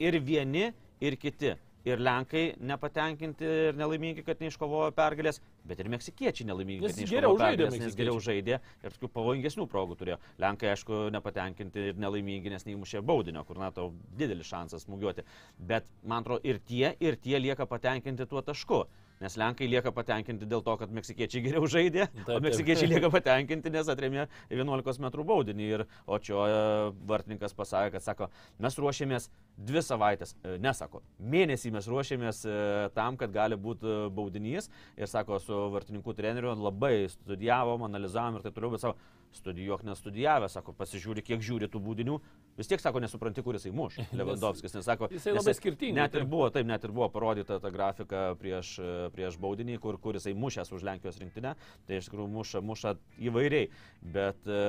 ir 0.07 0.19
vieni, 0.23 0.69
ir 1.03 1.19
kiti 1.19 1.57
ir 1.85 2.01
Lenkai 2.01 2.43
nepatenkinti 2.65 3.49
ir 3.69 3.77
nelaimingi, 3.77 4.23
kad 4.25 4.41
neiškovojo 4.41 4.91
pergalės, 4.97 5.39
bet 5.67 5.81
ir 5.81 5.89
meksikiečiai 5.93 6.47
nelaimingi, 6.49 6.83
Nes 6.83 6.95
kad 6.95 7.03
neiškovojo 7.03 7.39
pergalės, 7.41 7.79
nes 7.81 7.97
geriau 7.97 8.19
žaidė 8.23 8.57
ir 8.57 8.95
tokių 8.97 9.11
pavojingesnių 9.15 9.67
progų 9.71 9.99
turėjo. 10.01 10.19
Lenkai, 10.41 10.71
aišku, 10.73 11.05
nepatenkinti 11.15 11.89
ir 11.91 12.01
nelaimingi, 12.01 12.53
nes 12.53 12.65
neįmušė 12.67 13.03
baudinio, 13.05 13.45
kur, 13.47 13.61
na, 13.61 13.71
tau 13.75 13.91
didelis 14.17 14.49
šansas 14.49 14.87
smūgiuoti. 14.87 15.25
Bet, 15.57 15.89
man 16.03 16.25
atrodo, 16.25 16.41
ir 16.47 16.61
tie, 16.65 16.95
ir 16.99 17.19
tie 17.21 17.39
lieka 17.41 17.69
patenkinti 17.69 18.27
tuo 18.29 18.41
tašku. 18.45 18.85
Nes 19.23 19.37
Lenkai 19.39 19.67
lieka 19.71 19.93
patenkinti 19.95 20.47
dėl 20.49 20.63
to, 20.65 20.75
kad 20.79 20.91
meksikiečiai 20.95 21.43
geriau 21.45 21.67
žaidė, 21.71 22.07
Taip, 22.11 22.27
o 22.27 22.33
taip. 22.33 22.45
meksikiečiai 22.49 22.89
lieka 22.91 23.11
patenkinti, 23.13 23.71
nes 23.71 23.89
atrėmė 23.91 24.25
11 24.51 25.01
m 25.01 25.11
baudinį. 25.31 25.69
Ir 25.75 25.85
Očioje 26.17 26.91
vartininkas 27.07 27.55
pasakė, 27.55 27.95
kad 27.95 28.05
sako, 28.05 28.29
mes 28.61 28.79
ruošėmės 28.79 29.29
dvi 29.55 29.83
savaitės, 29.85 30.35
e, 30.43 30.57
nesako, 30.61 31.01
mėnesį 31.19 31.71
mes 31.75 31.87
ruošėmės 31.91 32.43
e, 32.45 32.57
tam, 32.97 33.19
kad 33.19 33.31
gali 33.35 33.57
būti 33.59 33.87
e, 33.87 33.99
baudinys. 34.15 34.69
Ir 34.99 35.11
sako, 35.11 35.39
su 35.43 35.59
vartininkų 35.75 36.15
treneriu 36.17 36.55
labai 36.59 37.07
studijavom, 37.13 37.87
analizavom 37.87 38.39
ir 38.39 38.45
taip 38.45 38.57
toliau, 38.57 38.75
bet 38.75 38.83
savo 38.83 38.97
studijuok 39.35 39.83
nestudijavę, 39.83 40.49
sako, 40.49 40.73
pasižiūri, 40.77 41.23
kiek 41.25 41.41
žiūri 41.43 41.69
tų 41.71 41.81
būdinių. 41.83 42.19
Vis 42.55 42.69
tiek 42.71 42.79
sako, 42.79 43.01
nesupranti, 43.03 43.43
kuris 43.43 43.65
jisai 43.65 43.75
muš. 43.75 43.97
Lewandowskis, 44.19 44.71
nes 44.77 44.85
sako, 44.87 45.09
Jisai 45.11 45.33
nes 45.33 45.41
labai 45.41 45.53
skirtingai, 45.57 45.97
Net 46.05 46.13
ir 46.15 46.23
taip. 46.23 46.29
buvo, 46.31 46.47
taip, 46.55 46.67
net 46.69 46.85
ir 46.87 46.93
buvo 46.95 47.09
parodyta 47.11 47.57
ta 47.59 47.71
grafika 47.73 48.21
prieš, 48.39 48.77
prieš 49.11 49.35
baudinį, 49.43 49.75
kur, 49.83 49.97
kur 49.99 50.15
jisai 50.15 50.31
mušęs 50.39 50.71
už 50.75 50.85
Lenkijos 50.87 51.19
rinktinę. 51.19 51.55
Tai 51.87 51.99
iš 51.99 52.07
tikrųjų 52.07 52.29
muša, 52.31 52.61
muša 52.63 52.95
įvairiai. 53.27 53.67
Bet 54.15 54.47
e, 54.47 54.61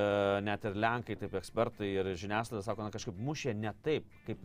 net 0.46 0.66
ir 0.66 0.80
Lenkai, 0.82 1.14
taip 1.20 1.36
ekspertai 1.38 1.92
ir 2.00 2.10
žiniasklaida 2.18 2.64
sako, 2.66 2.88
na 2.88 2.94
kažkaip 2.94 3.22
mušė 3.22 3.54
ne 3.54 3.70
taip, 3.86 4.08
kaip 4.26 4.42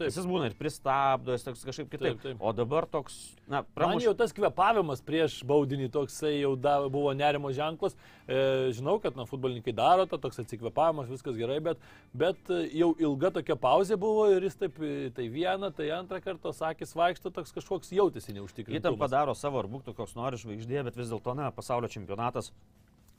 taip. 0.00 0.08
Jis 0.08 0.28
būna 0.30 0.48
ir 0.48 0.56
pristabdo, 0.56 1.36
jis 1.36 1.44
toks 1.44 1.66
kažkaip 1.68 1.92
kitaip. 1.92 2.16
Taip, 2.16 2.24
taip. 2.24 2.40
O 2.40 2.54
dabar 2.56 2.88
toks, 2.88 3.18
na, 3.44 3.60
Man 3.60 3.68
pramuš... 3.76 4.06
jau 4.08 4.14
tas 4.16 4.32
kvepavimas 4.36 5.04
prieš 5.04 5.40
baudinį 5.48 5.90
toksai 5.92 6.38
jau 6.38 6.54
da, 6.56 6.78
buvo 6.88 7.12
nerimo 7.16 7.52
ženklas. 7.52 7.98
E, 8.24 8.70
žinau, 8.72 8.96
kad 9.02 9.16
na, 9.18 9.26
futbolininkai 9.28 9.74
daro 9.76 10.06
tą, 10.08 10.18
toks 10.22 10.42
atsikvepavimas, 10.42 11.10
viskas 11.12 11.38
gerai, 11.38 11.58
bet, 11.64 11.82
bet 12.16 12.52
e, 12.52 12.62
jau 12.80 12.92
ilga 13.02 13.32
tokia 13.38 13.56
pauzė 13.60 13.98
buvo 14.00 14.28
ir 14.32 14.46
jis 14.46 14.58
taip, 14.60 14.78
e, 14.82 15.10
tai 15.16 15.28
vieną, 15.32 15.72
tai 15.76 15.90
antrą 15.96 16.22
kartą 16.24 16.54
sakys 16.56 16.94
vaikšto, 16.98 17.34
toks 17.34 17.54
kažkoks 17.58 17.92
jautėsi 17.96 18.36
neužtikrintas. 18.38 18.82
Įtampa 18.82 19.10
daro 19.12 19.34
savo 19.38 19.62
ar 19.62 19.70
būtų 19.72 19.96
koks 19.98 20.16
nori 20.18 20.40
žvaigždė, 20.40 20.86
bet 20.88 20.98
vis 20.98 21.12
dėlto, 21.12 21.36
na, 21.38 21.50
pasaulio 21.54 21.90
čempionatas. 21.92 22.52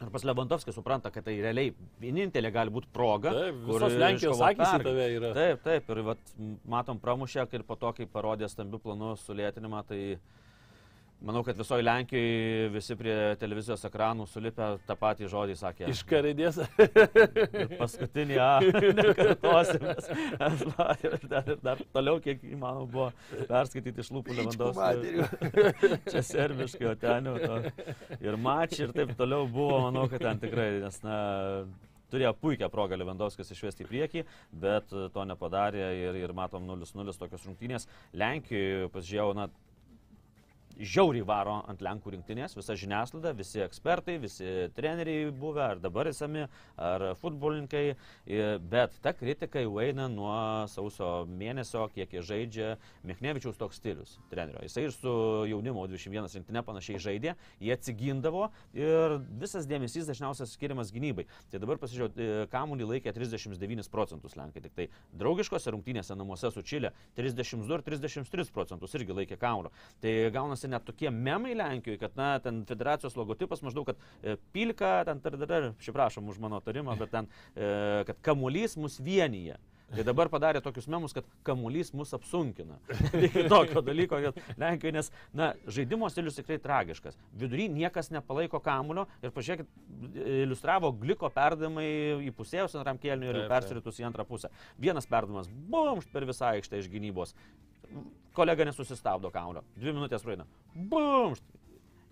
Ir 0.04 0.10
pas 0.12 0.24
Lewandowskis 0.26 0.76
supranta, 0.76 1.12
kad 1.14 1.24
tai 1.24 1.36
realiai 1.40 1.72
vienintelė 2.02 2.50
gali 2.52 2.74
būti 2.74 2.90
proga. 2.92 3.32
Taip, 3.36 3.60
visos 3.70 3.96
Lenkijos 4.02 4.42
akys 4.44 4.74
į 4.80 4.86
tave 4.88 5.06
yra. 5.16 5.30
Taip, 5.38 5.62
taip, 5.64 5.92
ir 5.94 6.02
vat, 6.10 6.34
matom 6.68 7.00
pramušę, 7.00 7.46
ir 7.56 7.64
po 7.68 7.78
to, 7.80 7.94
kai 7.96 8.08
parodė 8.10 8.50
stambių 8.52 8.82
planų 8.84 9.14
sulėtinimą, 9.22 9.84
tai 9.88 10.02
manau, 11.24 11.44
kad 11.44 11.58
visoje 11.58 11.84
Lenkijoje 11.84 12.70
visi 12.74 12.96
prie 13.00 13.16
televizijos 13.40 13.86
ekranų 13.88 14.26
sulipę 14.28 14.70
tą 14.88 14.98
patį 15.00 15.30
žodį 15.32 15.56
sakė. 15.60 15.88
Iš 15.92 16.04
karidės. 16.10 16.60
Paskutinį, 17.80 18.40
a, 18.44 18.50
nekartosim. 19.00 19.88
ir 19.88 21.16
dar, 21.32 21.48
ir 21.56 21.64
dar 21.64 21.86
toliau, 21.96 22.20
kiek 22.24 22.44
įmanoma 22.48 22.90
buvo 22.90 23.08
perskaityti 23.50 24.04
iš 24.04 24.12
lūpų 24.18 24.38
Lewandowskio. 24.42 25.30
Čia 26.12 26.26
serbiškai, 26.34 26.92
o 26.92 26.96
ten 27.00 27.32
jau 27.32 27.40
to. 27.40 27.88
Ir 28.20 28.38
mačiai 28.38 28.88
ir 28.90 28.96
taip 28.96 29.16
toliau 29.20 29.48
buvo, 29.48 29.80
manau, 29.88 30.06
kad 30.12 30.24
ten 30.28 30.44
tikrai, 30.44 30.70
nes, 30.84 31.02
na, 31.06 31.18
turėjo 32.14 32.34
puikią 32.38 32.70
progą 32.70 32.98
Lewandowskis 33.00 33.52
išvesti 33.56 33.86
į 33.86 33.90
priekį, 33.90 34.24
bet 34.64 34.92
to 34.92 35.28
nepadarė 35.30 35.88
ir, 35.98 36.20
ir 36.22 36.34
matom 36.36 36.68
0-0 36.70 37.16
tokios 37.18 37.48
rungtynės. 37.48 37.88
Lenkijoje, 38.14 38.90
pasižiūrėjau, 38.94 39.32
na, 39.38 39.48
žiauriai 40.80 41.26
varo 41.28 41.60
ant 41.70 41.82
Lenkų 41.84 42.14
rinktinės, 42.16 42.56
visa 42.58 42.76
žiniasklaida, 42.80 43.34
visi 43.38 43.62
ekspertai, 43.64 44.18
visi 44.24 44.48
treneriai 44.78 45.32
buvę, 45.32 45.64
ar 45.76 45.82
dabar 45.84 46.10
esami, 46.10 46.48
ar 46.78 47.06
futbolininkai, 47.22 47.84
bet 48.72 48.98
ta 49.04 49.14
kritika 49.18 49.62
jau 49.64 49.78
eina 49.84 50.08
nuo 50.12 50.34
sausio 50.72 51.26
mėnesio, 51.30 51.86
kiek 51.94 52.14
jie 52.16 52.24
žaidžia. 52.26 52.70
Mechnevičiaus 53.08 53.60
toks 53.60 53.80
stilius 53.82 54.18
trenerio. 54.32 54.64
Jisai 54.66 54.88
ir 54.88 54.96
su 54.96 55.14
jaunimo 55.50 55.86
21 55.90 56.30
rinktinė 56.40 56.64
panašiai 56.66 57.02
žaidė, 57.04 57.36
jie 57.62 57.74
atsigindavo 57.76 58.50
ir 58.78 59.18
visas 59.42 59.68
dėmesys 59.70 60.08
dažniausiai 60.10 60.50
skiriamas 60.50 60.94
gynybai. 60.96 61.28
Tai 61.52 61.62
dabar 61.64 61.82
pasižiūrėjau, 61.82 62.48
kamuolį 62.54 62.90
laikė 62.96 63.14
39 63.16 63.92
procentus 63.94 64.38
Lenkai, 64.40 64.64
tik 64.66 64.76
tai 64.78 64.88
draugiškose 65.20 65.74
rungtynėse 65.76 66.16
namuose 66.18 66.52
su 66.54 66.64
Čilė 66.66 66.94
32 67.18 67.80
ir 67.80 67.86
33 67.86 68.54
procentus 68.56 68.96
irgi 68.98 69.16
laikė 69.20 69.38
kamuolio. 69.42 69.74
Tai 70.04 70.14
gaunasi 70.34 70.63
net 70.72 70.86
tokie 70.88 71.12
memai 71.14 71.56
Lenkijoje, 71.58 72.00
kad, 72.02 72.16
na, 72.20 72.32
ten 72.44 72.64
federacijos 72.70 73.18
logotipas 73.20 73.64
maždaug, 73.66 73.92
kad 73.92 74.00
e, 74.22 74.38
pilka, 74.56 74.96
ten, 75.08 75.22
dar, 75.24 75.38
dar, 75.44 75.70
šiaip 75.84 75.98
prašom 75.98 76.32
už 76.34 76.42
mano 76.44 76.62
tarimą, 76.64 76.98
bet 77.00 77.14
ten, 77.14 77.30
e, 77.56 77.70
kad 78.10 78.20
kamuolys 78.32 78.78
mus 78.80 79.00
vienyje. 79.04 79.60
Tai 79.94 80.04
dabar 80.08 80.30
padarė 80.32 80.62
tokius 80.64 80.88
memus, 80.90 81.14
kad 81.14 81.26
kamuolys 81.46 81.92
mus 81.94 82.14
apsunkina. 82.18 82.80
Iki 83.28 83.46
tokio 83.52 83.84
dalyko, 83.86 84.18
kad 84.24 84.58
Lenkijoje, 84.58 84.96
nes, 84.96 85.10
na, 85.38 85.52
žaidimo 85.70 86.10
stilius 86.10 86.40
tikrai 86.40 86.58
tragiškas. 86.62 87.18
Vidury 87.38 87.68
niekas 87.72 88.10
nepalaiko 88.14 88.62
kamulio 88.64 89.06
ir 89.22 89.34
pažiūrėkit, 89.36 89.70
iliustravo 90.44 90.90
gliko 91.04 91.30
perdavimai 91.34 91.86
į 92.26 92.34
pusėjus 92.38 92.78
antram 92.80 92.98
kėliniui 93.02 93.30
ir 93.34 93.42
persiritus 93.52 94.02
į 94.02 94.08
antrą 94.10 94.26
pusę. 94.30 94.50
Vienas 94.82 95.10
perdavimas, 95.10 95.52
bumšt 95.70 96.10
per 96.14 96.26
visą 96.30 96.50
aikštę 96.56 96.82
iš 96.82 96.90
gynybos. 96.94 97.38
Kolega 98.34 98.66
nesusistabdo 98.66 99.30
kamulio. 99.34 99.62
Dvi 99.78 99.94
minutės 99.94 100.24
praeina. 100.26 100.48
Bumšt 100.74 101.44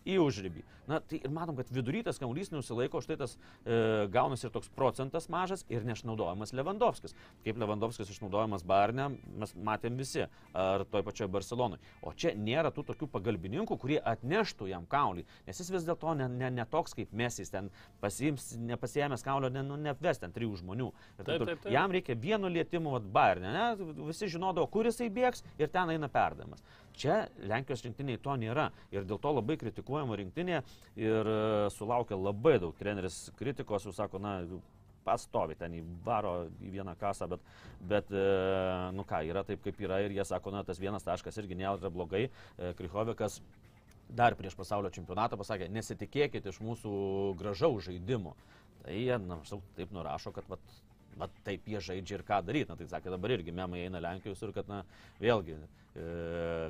į 0.06 0.20
užrybį. 0.22 0.64
Na, 0.92 1.00
tai 1.00 1.22
ir 1.24 1.32
matom, 1.32 1.56
kad 1.56 1.70
vidurytas 1.72 2.20
kamuolys 2.20 2.52
neusilaiko, 2.52 3.00
štai 3.04 3.16
tas 3.22 3.38
e, 3.38 3.78
gaunasi 4.12 4.48
ir 4.48 4.52
toks 4.52 4.68
procentas 4.76 5.30
mažas 5.32 5.64
ir 5.72 5.86
neišnaudojamas 5.88 6.52
Lewandowskis. 6.58 7.16
Kaip 7.46 7.62
Lewandowskis 7.62 8.12
išnaudojamas 8.12 8.66
Barne, 8.68 9.08
mes 9.40 9.54
matėm 9.56 9.96
visi, 10.00 10.26
ar 10.58 10.84
toj 10.92 11.06
pačioj 11.08 11.30
Barcelonui. 11.32 11.80
O 12.04 12.12
čia 12.12 12.34
nėra 12.36 12.74
tų 12.76 12.84
tokių 12.90 13.08
pagalbininkų, 13.14 13.78
kurie 13.80 14.00
atneštų 14.12 14.68
jam 14.74 14.88
kaulį, 14.92 15.24
nes 15.48 15.64
jis 15.64 15.72
vis 15.72 15.88
dėlto 15.88 16.18
ne, 16.20 16.28
ne, 16.32 16.52
ne 16.60 16.68
toks 16.68 16.98
kaip 16.98 17.16
mes, 17.16 17.40
jis 17.40 17.54
ten 17.54 17.72
pasiims, 18.04 18.52
nepasiemęs 18.60 19.24
kaulio, 19.26 19.52
ne, 19.54 19.64
nu, 19.66 19.80
neapves 19.80 20.20
ten 20.20 20.36
trijų 20.36 20.60
žmonių. 20.66 20.92
Taip, 21.22 21.32
taip, 21.32 21.48
taip. 21.54 21.72
Jam 21.72 21.96
reikia 21.96 22.18
vieno 22.20 22.52
lietimo, 22.52 22.98
Barne, 23.12 23.56
ne? 23.56 23.92
visi 24.12 24.28
žinodavo, 24.32 24.68
kur 24.72 24.90
jisai 24.90 25.08
bėgs 25.14 25.46
ir 25.60 25.72
ten 25.72 25.96
eina 25.96 26.12
perdavimas. 26.12 26.64
Čia 26.98 27.26
Lenkijos 27.48 27.84
rinktiniai 27.86 28.20
to 28.22 28.36
nėra 28.40 28.70
ir 28.92 29.06
dėl 29.08 29.20
to 29.22 29.32
labai 29.34 29.58
kritikuojama 29.62 30.18
rinktinė 30.20 30.62
ir 31.00 31.32
e, 31.32 31.70
sulaukia 31.76 32.20
labai 32.20 32.58
daug 32.62 32.76
treneris 32.80 33.30
kritikos, 33.40 33.88
jau 33.88 33.96
sako, 33.96 34.22
na, 34.22 34.40
pastovi 35.06 35.56
ten 35.58 35.74
įvaro 35.80 36.46
į 36.62 36.76
vieną 36.76 36.94
kasą, 37.00 37.28
bet, 37.32 37.48
bet 37.90 38.12
e, 38.14 38.22
nu 38.96 39.06
ką, 39.08 39.24
yra 39.30 39.44
taip 39.48 39.64
kaip 39.66 39.80
yra 39.82 40.02
ir 40.06 40.14
jie 40.14 40.26
sako, 40.28 40.54
na, 40.54 40.64
tas 40.68 40.80
vienas 40.82 41.06
taškas 41.08 41.40
irgi 41.42 41.58
nėra 41.58 41.92
blogai. 41.94 42.28
E, 42.28 42.74
Krychovikas 42.78 43.40
dar 44.12 44.36
prieš 44.36 44.56
pasaulio 44.60 44.92
čempionatą 44.94 45.40
pasakė, 45.40 45.70
nesitikėkit 45.72 46.48
iš 46.52 46.62
mūsų 46.64 46.94
gražaus 47.40 47.88
žaidimo. 47.88 48.36
Tai 48.82 48.96
jie, 48.98 49.18
na, 49.18 49.40
maždaug 49.42 49.66
taip 49.78 49.94
nurašo, 49.96 50.34
kad 50.36 50.48
vat, 50.52 50.74
vat 51.20 51.44
taip 51.46 51.68
jie 51.70 51.82
žaidžia 51.84 52.20
ir 52.20 52.26
ką 52.28 52.42
daryti. 52.46 52.70
Na, 52.72 52.78
tai 52.80 52.90
sakė, 52.92 53.14
dabar 53.14 53.38
irgi 53.38 53.56
memai 53.56 53.86
eina 53.86 54.02
Lenkijos 54.04 54.42
ir 54.44 54.54
kad, 54.56 54.70
na, 54.72 54.84
vėlgi, 55.22 55.58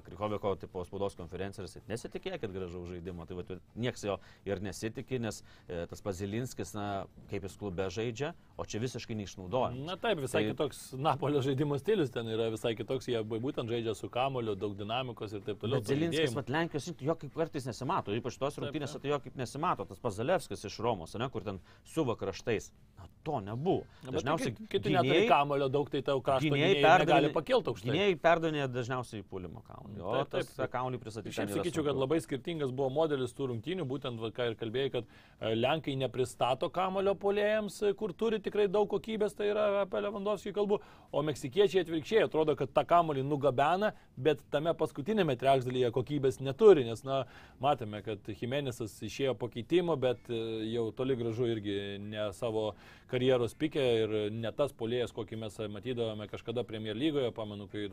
Krikoviko 0.06 0.56
tipo 0.58 0.82
spaudos 0.86 1.16
konferencijos, 1.20 1.76
nesitikėkit 1.90 2.52
gražaus 2.54 2.90
žaidimo, 2.90 3.26
tai 3.30 3.38
va, 3.38 3.44
nieks 3.80 4.04
jo 4.08 4.16
ir 4.50 4.62
nesitikė, 4.66 5.20
nes 5.22 5.42
e, 5.68 5.84
tas 5.92 6.02
Pazilinskis, 6.02 6.74
na, 6.74 6.86
kaip 7.30 7.46
jis 7.46 7.58
klube 7.60 7.86
žaidžia, 7.94 8.32
o 8.58 8.66
čia 8.66 8.82
visiškai 8.82 9.18
neišnaudoja. 9.20 9.76
Na 9.86 9.98
taip, 10.02 10.24
visai 10.24 10.42
Tai- 10.42 10.54
kitoks 10.54 10.82
Napolio 10.98 11.44
žaidimo 11.46 11.78
stilius 11.82 12.10
ten 12.14 12.30
yra 12.34 12.50
visai 12.54 12.74
kitoks, 12.80 13.10
jie 13.12 13.22
būtent 13.22 13.70
žaidžia 13.70 13.94
su 13.98 14.10
kamoliu, 14.10 14.56
daug 14.58 14.74
dinamikos 14.80 15.38
ir 15.38 15.46
taip 15.46 15.62
toliau. 15.62 15.82
Judėjimo. 15.82 16.36
vat 16.42 16.50
Lenkijos, 16.50 16.90
jo 17.02 17.16
kaip 17.22 17.38
kartais 17.38 17.66
nesimato, 17.70 18.16
ypač 18.18 18.40
tos 18.42 18.58
taip. 18.58 18.74
tai 19.06 19.14
jo 19.14 19.20
kaip 19.20 19.36
nesimato, 19.38 19.86
tas 19.86 20.00
Pazalevskis 20.02 20.66
iš 20.66 20.80
Romos, 20.82 21.14
ne, 21.14 21.30
kur 21.30 21.44
ten 21.46 21.60
suva 21.86 22.16
kraštais. 22.16 22.72
Na, 22.98 23.06
to 23.24 23.40
nebuvo. 23.42 23.86
Na, 24.04 24.12
Dažniausiai 24.18 24.56
tu 24.56 24.90
neturi 24.90 25.28
kamulio 25.30 25.70
daug, 25.70 25.90
tai 25.90 26.02
tau 26.02 26.22
krašto 26.22 26.50
gynėjai 26.50 26.74
gynėjai 26.74 26.82
gali 26.82 27.06
perdavė- 27.06 27.34
pakilti 27.34 27.70
aukštai. 27.72 27.90
Gynėjai 27.92 28.18
perdonė 28.22 28.68
dažniausiai 28.72 29.11
į 29.19 29.24
puolimo 29.28 29.62
kamuolį. 29.67 30.02
O 30.02 30.13
Taip, 30.15 30.30
taip, 30.32 30.47
tas 30.47 30.58
taip. 30.58 30.71
kamuolį 30.74 31.00
pristatyti. 31.02 31.36
Šiaip 31.36 31.54
sakyčiau, 31.56 31.86
kad 31.88 32.00
labai 32.00 32.19
skirtingas 32.24 32.71
buvo 32.76 32.89
modelis 32.93 33.36
tų 33.38 33.50
rungtynių, 33.52 33.86
būtent, 33.89 34.21
ką 34.36 34.47
ir 34.52 34.58
kalbėjai, 34.60 34.91
kad 34.95 35.10
e, 35.12 35.54
Lenkai 35.58 35.95
nepristato 36.00 36.69
kamulio 36.74 37.13
polėjams, 37.19 37.82
e, 37.88 37.93
kur 37.97 38.13
turi 38.17 38.41
tikrai 38.43 38.67
daug 38.71 38.89
kokybės, 38.91 39.36
tai 39.38 39.52
yra 39.52 39.67
apie 39.84 40.02
Lewandowskį 40.06 40.54
kalbu, 40.56 40.82
o 41.12 41.24
meksikiečiai 41.28 41.84
atvirkščiai 41.86 42.26
atrodo, 42.28 42.56
kad 42.60 42.74
tą 42.76 42.86
kamulį 42.88 43.26
nugabena, 43.28 43.91
bet 44.15 44.43
tame 44.54 44.74
paskutinėme 44.78 45.38
trečdalyje 45.39 45.91
kokybės 45.95 46.41
neturi, 46.43 46.86
nes, 46.88 47.04
na, 47.08 47.24
matėme, 47.63 48.04
kad 48.06 48.32
Jimenezas 48.32 48.95
išėjo 49.06 49.36
po 49.39 49.52
keitimo, 49.52 49.97
bet 50.00 50.32
e, 50.32 50.41
jau 50.71 50.89
toli 50.95 51.17
gražu 51.19 51.50
irgi 51.52 51.78
ne 52.02 52.30
savo 52.38 52.71
karjeros 53.12 53.56
pikė 53.60 53.86
ir 54.04 54.15
ne 54.32 54.52
tas 54.56 54.71
polėjas, 54.78 55.12
kokį 55.15 55.39
mes 55.41 55.58
matydavome 55.71 56.28
kažkada 56.32 56.63
Premier 56.67 56.95
lygoje, 56.97 57.32
pamenu, 57.36 57.67
kai 57.71 57.89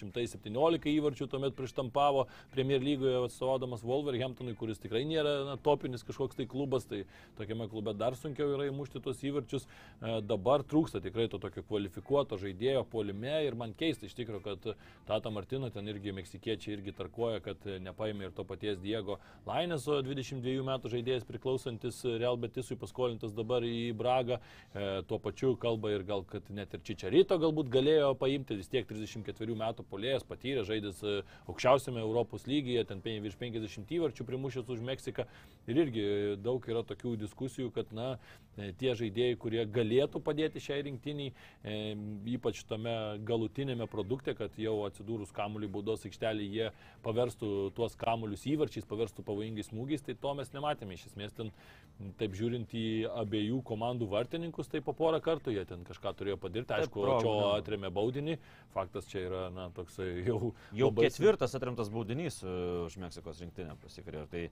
2019-2017 0.00 0.90
įvarčių 0.96 1.28
tuomet 1.30 1.56
prištampavo 1.58 2.26
Premier 2.54 2.82
lygoje 2.82 3.24
atstovaudamas 3.26 3.84
Wolverhamptonui, 3.86 4.56
kuris 4.58 4.80
tikrai 4.80 5.04
nėra 5.08 5.34
na, 5.48 5.56
topinis 5.60 6.04
kažkoks 6.06 6.38
tai 6.38 6.46
klubas, 6.50 6.86
tai 6.88 7.04
tokiame 7.38 7.68
klube 7.70 7.94
dar 7.98 8.16
sunkiau 8.18 8.54
yra 8.54 8.68
įmušti 8.70 9.02
tos 9.04 9.20
įvarčius. 9.26 9.66
E, 9.66 10.20
dabar 10.24 10.64
trūksta 10.64 11.02
tikrai 11.04 11.28
to 11.30 11.40
tokio 11.42 11.64
kvalifikuoto 11.68 12.38
žaidėjo 12.40 12.84
polime 12.90 13.40
ir 13.46 13.56
man 13.58 13.74
keista 13.76 14.08
iš 14.08 14.16
tikrųjų, 14.18 14.42
kad 14.44 14.70
Tata 15.08 15.32
Martino 15.32 15.70
ten 15.74 15.88
irgi 15.90 16.14
meksikiečiai 16.16 16.76
irgi 16.78 16.94
tarkoja, 16.96 17.40
kad 17.44 17.64
nepaėmė 17.82 18.28
ir 18.28 18.34
to 18.36 18.44
paties 18.48 18.80
Diego 18.82 19.18
Laineso 19.48 20.00
22 20.06 20.64
metų 20.66 20.92
žaidėjas 20.94 21.26
priklausantis 21.28 22.02
Real 22.04 22.38
Betisui 22.40 22.78
paskolintas 22.80 23.34
dabar 23.36 23.64
į 23.66 23.92
Bragą. 23.96 24.40
E, 24.72 25.02
tuo 25.08 25.20
pačiu 25.22 25.54
kalba 25.60 25.92
ir 25.94 26.04
gal, 26.06 26.24
kad 26.28 26.46
net 26.54 26.74
ir 26.76 26.84
Čičarito 26.86 27.38
galbūt 27.40 27.70
galėjo 27.72 28.12
paimti, 28.20 28.58
vis 28.58 28.70
tiek 28.70 28.86
34 28.88 29.56
metų 29.58 29.86
polėjas, 29.90 30.24
patyrė, 30.26 30.64
žaidęs 30.68 31.02
e, 31.04 31.14
aukščiausiame 31.50 32.00
Europos 32.02 32.46
lygyje, 32.48 32.84
ten 32.88 33.02
virš 33.04 33.36
50 33.40 33.94
įvarčių 33.98 34.26
primušęs 34.28 34.70
už 34.70 34.84
Meksiką. 34.86 35.26
Ir 35.70 35.80
irgi 35.84 36.04
daug 36.40 36.64
yra 36.70 36.82
tokių 36.86 37.16
diskusijų, 37.20 37.70
kad 37.74 37.90
na, 37.96 38.12
e, 38.56 38.70
tie 38.78 38.94
žaidėjai, 38.98 39.38
kurie 39.40 39.64
galėtų 39.66 40.22
padėti 40.24 40.62
šiai 40.62 40.84
rinktiniai, 40.88 41.34
e, 41.62 41.76
ypač 42.36 42.62
tame 42.70 42.94
galutinėme 43.26 43.86
produkte, 43.90 44.34
kad 44.38 44.56
jau 44.58 44.80
atsidūrus 44.88 45.34
kamuolį 45.36 45.70
baudos 45.70 46.06
aikštelį 46.08 46.48
jie 46.50 46.70
paverstų 47.04 47.70
tuos 47.76 47.96
kamuolius 48.00 48.46
įvarčiais, 48.50 48.88
paverstų 48.88 49.24
pavojingais 49.26 49.70
smūgiais, 49.70 50.04
tai 50.06 50.16
to 50.18 50.34
mes 50.38 50.52
nematėme. 50.54 50.96
Iš 50.96 51.10
esmės 51.12 51.36
ten, 51.36 51.52
taip 52.20 52.34
žiūrint 52.38 52.72
į 52.76 52.86
abiejų 53.22 53.60
komandų 53.66 54.08
vartininkus, 54.10 54.70
tai 54.72 54.82
po 54.84 54.94
porą 54.96 55.20
kartų 55.24 55.54
jie 55.54 55.64
ten 55.68 55.84
kažką 55.86 56.14
turėjo 56.18 56.38
padaryti. 56.40 56.70
Taip, 56.70 56.86
Aišku, 56.86 57.04
progų 57.04 57.22
čia 57.22 57.30
nebuvo. 57.30 57.52
atremė 57.58 57.90
baudinį. 57.94 58.36
Faktas 58.74 59.08
čia 59.10 59.24
yra, 59.26 59.42
na, 59.54 59.68
toksai 59.80 60.08
jau... 60.28 60.52
Jau 60.76 60.90
labai- 60.90 61.08
ketvirtas 61.08 61.56
atremtas 61.58 61.90
baudinys 61.92 62.40
e, 62.44 62.54
už 62.86 63.00
Meksikos 63.02 63.42
rinktinę 63.44 63.76
pasikarėjo. 63.82 64.26
Tai 64.32 64.44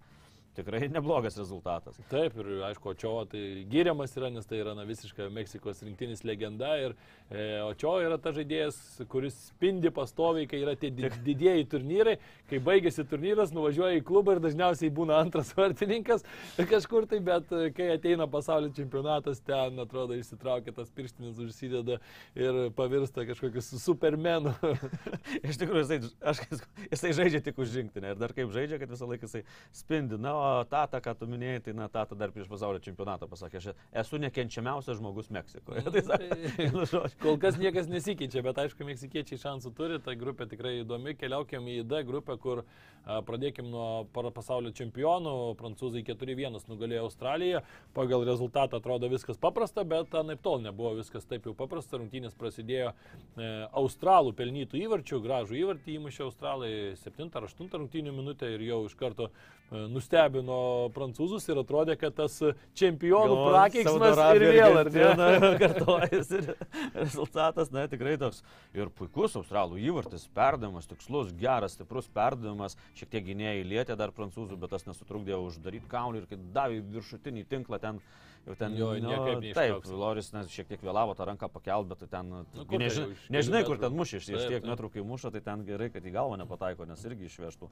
tikrai 0.58 0.88
neblogas 0.92 1.38
rezultatas. 1.40 1.96
Taip, 2.10 2.36
ir 2.42 2.50
aišku, 2.68 2.90
Očio 2.92 3.14
tai 3.30 3.42
giriamas 3.70 4.12
yra, 4.18 4.28
nes 4.34 4.46
tai 4.48 4.58
yra 4.64 4.74
na, 4.76 4.84
visiška 4.88 5.28
Meksikos 5.34 5.82
rinktinis 5.86 6.24
legenda. 6.26 6.74
Ir 6.82 6.94
e, 7.30 7.60
Očio 7.68 7.94
yra 8.04 8.18
ta 8.20 8.32
žaidėjas, 8.36 8.78
kuris 9.12 9.36
spindi 9.52 9.92
pastoviai, 9.94 10.48
kai 10.50 10.60
yra 10.64 10.74
tie 10.78 10.90
di- 10.94 11.10
didieji 11.30 11.68
turnyrai. 11.72 12.16
Kai 12.50 12.60
baigėsi 12.64 13.04
turnyras, 13.08 13.52
nuvažiuoja 13.56 14.00
į 14.00 14.04
klubą 14.08 14.36
ir 14.36 14.42
dažniausiai 14.44 14.90
būna 14.94 15.18
antras 15.22 15.54
vartininkas 15.58 16.24
kažkur 16.68 17.06
tai, 17.08 17.20
bet 17.24 17.52
e, 17.54 17.68
kai 17.76 17.90
ateina 17.94 18.26
pasaulio 18.30 18.72
čempionatas, 18.76 19.40
ten 19.46 19.78
atrodo 19.82 20.16
išsitraukia 20.18 20.74
tas 20.76 20.90
pirštinis, 20.94 21.38
užsideda 21.44 21.98
ir 22.36 22.58
pavirsta 22.76 23.24
kažkokiu 23.28 23.62
su- 23.64 23.78
supermenu. 23.82 24.52
Iš 25.48 25.58
tikrųjų, 25.60 25.84
jisai, 25.84 25.98
aš, 26.32 26.42
jisai 26.90 27.12
žaidžia 27.16 27.40
tik 27.46 27.58
už 27.62 27.72
rinktinę 27.78 28.12
ir 28.14 28.18
dar 28.20 28.32
kaip 28.36 28.50
žaidžia, 28.54 28.78
kad 28.82 28.90
visą 28.92 29.08
laiką 29.08 29.28
jisai 29.28 29.44
spindi. 29.74 30.18
Na, 30.20 30.32
o 30.34 30.47
Tata, 30.70 31.00
ką 31.04 31.14
tu 31.18 31.28
minėjai, 31.30 31.60
tai 31.66 31.74
na, 31.76 31.88
Tata 31.92 32.16
dar 32.18 32.32
prieš 32.34 32.48
pasaulio 32.50 32.80
čempionatą 32.82 33.28
pasakė, 33.30 33.60
aš 33.60 33.68
esu 34.02 34.20
nekenčiamiausias 34.22 34.98
žmogus 35.00 35.30
Meksikoje. 35.34 35.84
Tai, 35.88 36.02
sakė, 36.06 36.38
vienu 36.60 36.84
žodžiu. 36.88 37.18
Kol 37.22 37.38
kas 37.42 37.58
niekas 37.60 37.88
nesikeičia, 37.90 38.42
bet 38.46 38.60
aišku, 38.64 38.86
meksikiečiai 38.88 39.40
šansų 39.42 39.72
turi, 39.76 39.98
ta 40.04 40.14
grupė 40.18 40.48
tikrai 40.50 40.78
įdomi. 40.82 41.16
Keliaukim 41.18 41.68
į 41.72 41.78
D 41.88 42.02
grupę, 42.08 42.38
kur 42.42 42.62
a, 42.62 43.20
pradėkim 43.26 43.70
nuo 43.72 44.06
pasaulio 44.12 44.72
čempionų. 44.76 45.34
Prancūzai 45.58 46.04
4-1 46.06 46.58
nugalėjo 46.70 47.06
Australiją. 47.08 47.62
Pagal 47.96 48.26
rezultatą 48.28 48.82
atrodo 48.82 49.10
viskas 49.12 49.40
paprasta, 49.40 49.84
bet 49.88 50.14
anaip 50.18 50.42
tol 50.44 50.62
nebuvo 50.64 50.94
viskas 50.98 51.26
taip 51.28 51.48
jau 51.48 51.54
paprasta. 51.58 51.98
Rungtynės 51.98 52.36
prasidėjo 52.38 52.92
e, 52.92 53.48
Australų 53.80 54.34
pelnytų 54.38 54.82
įvarčių, 54.84 55.22
gražų 55.24 55.58
įvartį 55.62 55.98
įmušė 55.98 56.26
Australai 56.28 56.72
7 57.00 57.30
ar 57.32 57.48
8 57.48 57.72
rungtynių 57.78 58.14
minutę 58.14 58.50
ir 58.54 58.64
jau 58.68 58.84
iš 58.88 58.96
karto 58.98 59.30
nustebino 59.70 60.88
prancūzus 60.94 61.44
ir 61.50 61.60
atrodė, 61.60 61.96
kad 62.00 62.14
tas 62.16 62.38
čempionų 62.78 63.34
Jo, 63.34 63.48
prakeiksmas 63.50 64.20
ir 64.38 64.44
vėl, 64.56 64.78
ar 64.80 64.90
ne? 64.94 65.50
Kartojasi. 65.62 66.40
Ir 66.40 66.52
rezultatas, 66.96 67.72
na, 67.74 67.84
tikrai 67.90 68.16
toks 68.20 68.40
ir 68.76 68.88
puikus 68.96 69.36
australų 69.40 69.80
įvartis, 69.82 70.28
perdavimas, 70.36 70.88
tikslus, 70.88 71.34
geras, 71.38 71.76
stiprus 71.76 72.08
perdavimas, 72.14 72.78
šiek 72.98 73.12
tiek 73.12 73.28
gynėjai 73.28 73.66
lietė 73.68 73.98
dar 73.98 74.14
prancūzų, 74.16 74.56
bet 74.60 74.72
tas 74.72 74.88
nesutrukdė 74.88 75.36
uždaryti 75.36 75.90
kaulį 75.90 76.22
ir 76.22 76.30
kai 76.30 76.40
davė 76.56 76.80
viršutinį 76.96 77.44
tinklą 77.52 77.80
ten, 77.82 78.00
jau 78.46 78.54
ten, 78.58 78.76
Jo, 78.78 78.92
nu, 79.02 79.52
taip. 79.56 79.86
Loris 79.90 80.30
nes, 80.34 80.48
šiek 80.52 80.68
tiek 80.70 80.82
vėlavo 80.84 81.14
tą 81.18 81.26
ranką 81.28 81.48
pakelt, 81.52 81.88
bet 81.90 82.04
ten, 82.10 82.28
Nu, 82.28 82.42
nu, 82.54 82.64
kur 82.68 82.82
tai 82.82 83.06
nežinai, 83.32 83.62
kur 83.66 83.78
ten 83.80 83.94
mušė, 83.96 84.20
iš 84.20 84.44
tiek 84.50 84.66
metrų, 84.68 84.90
kai 84.92 85.04
muša, 85.06 85.30
tai 85.34 85.40
ten 85.44 85.62
gerai, 85.66 85.88
kad 85.94 86.04
į 86.04 86.12
galvą 86.14 86.36
nepataiko, 86.40 86.86
nes 86.88 87.04
irgi 87.08 87.28
išvežtų 87.30 87.68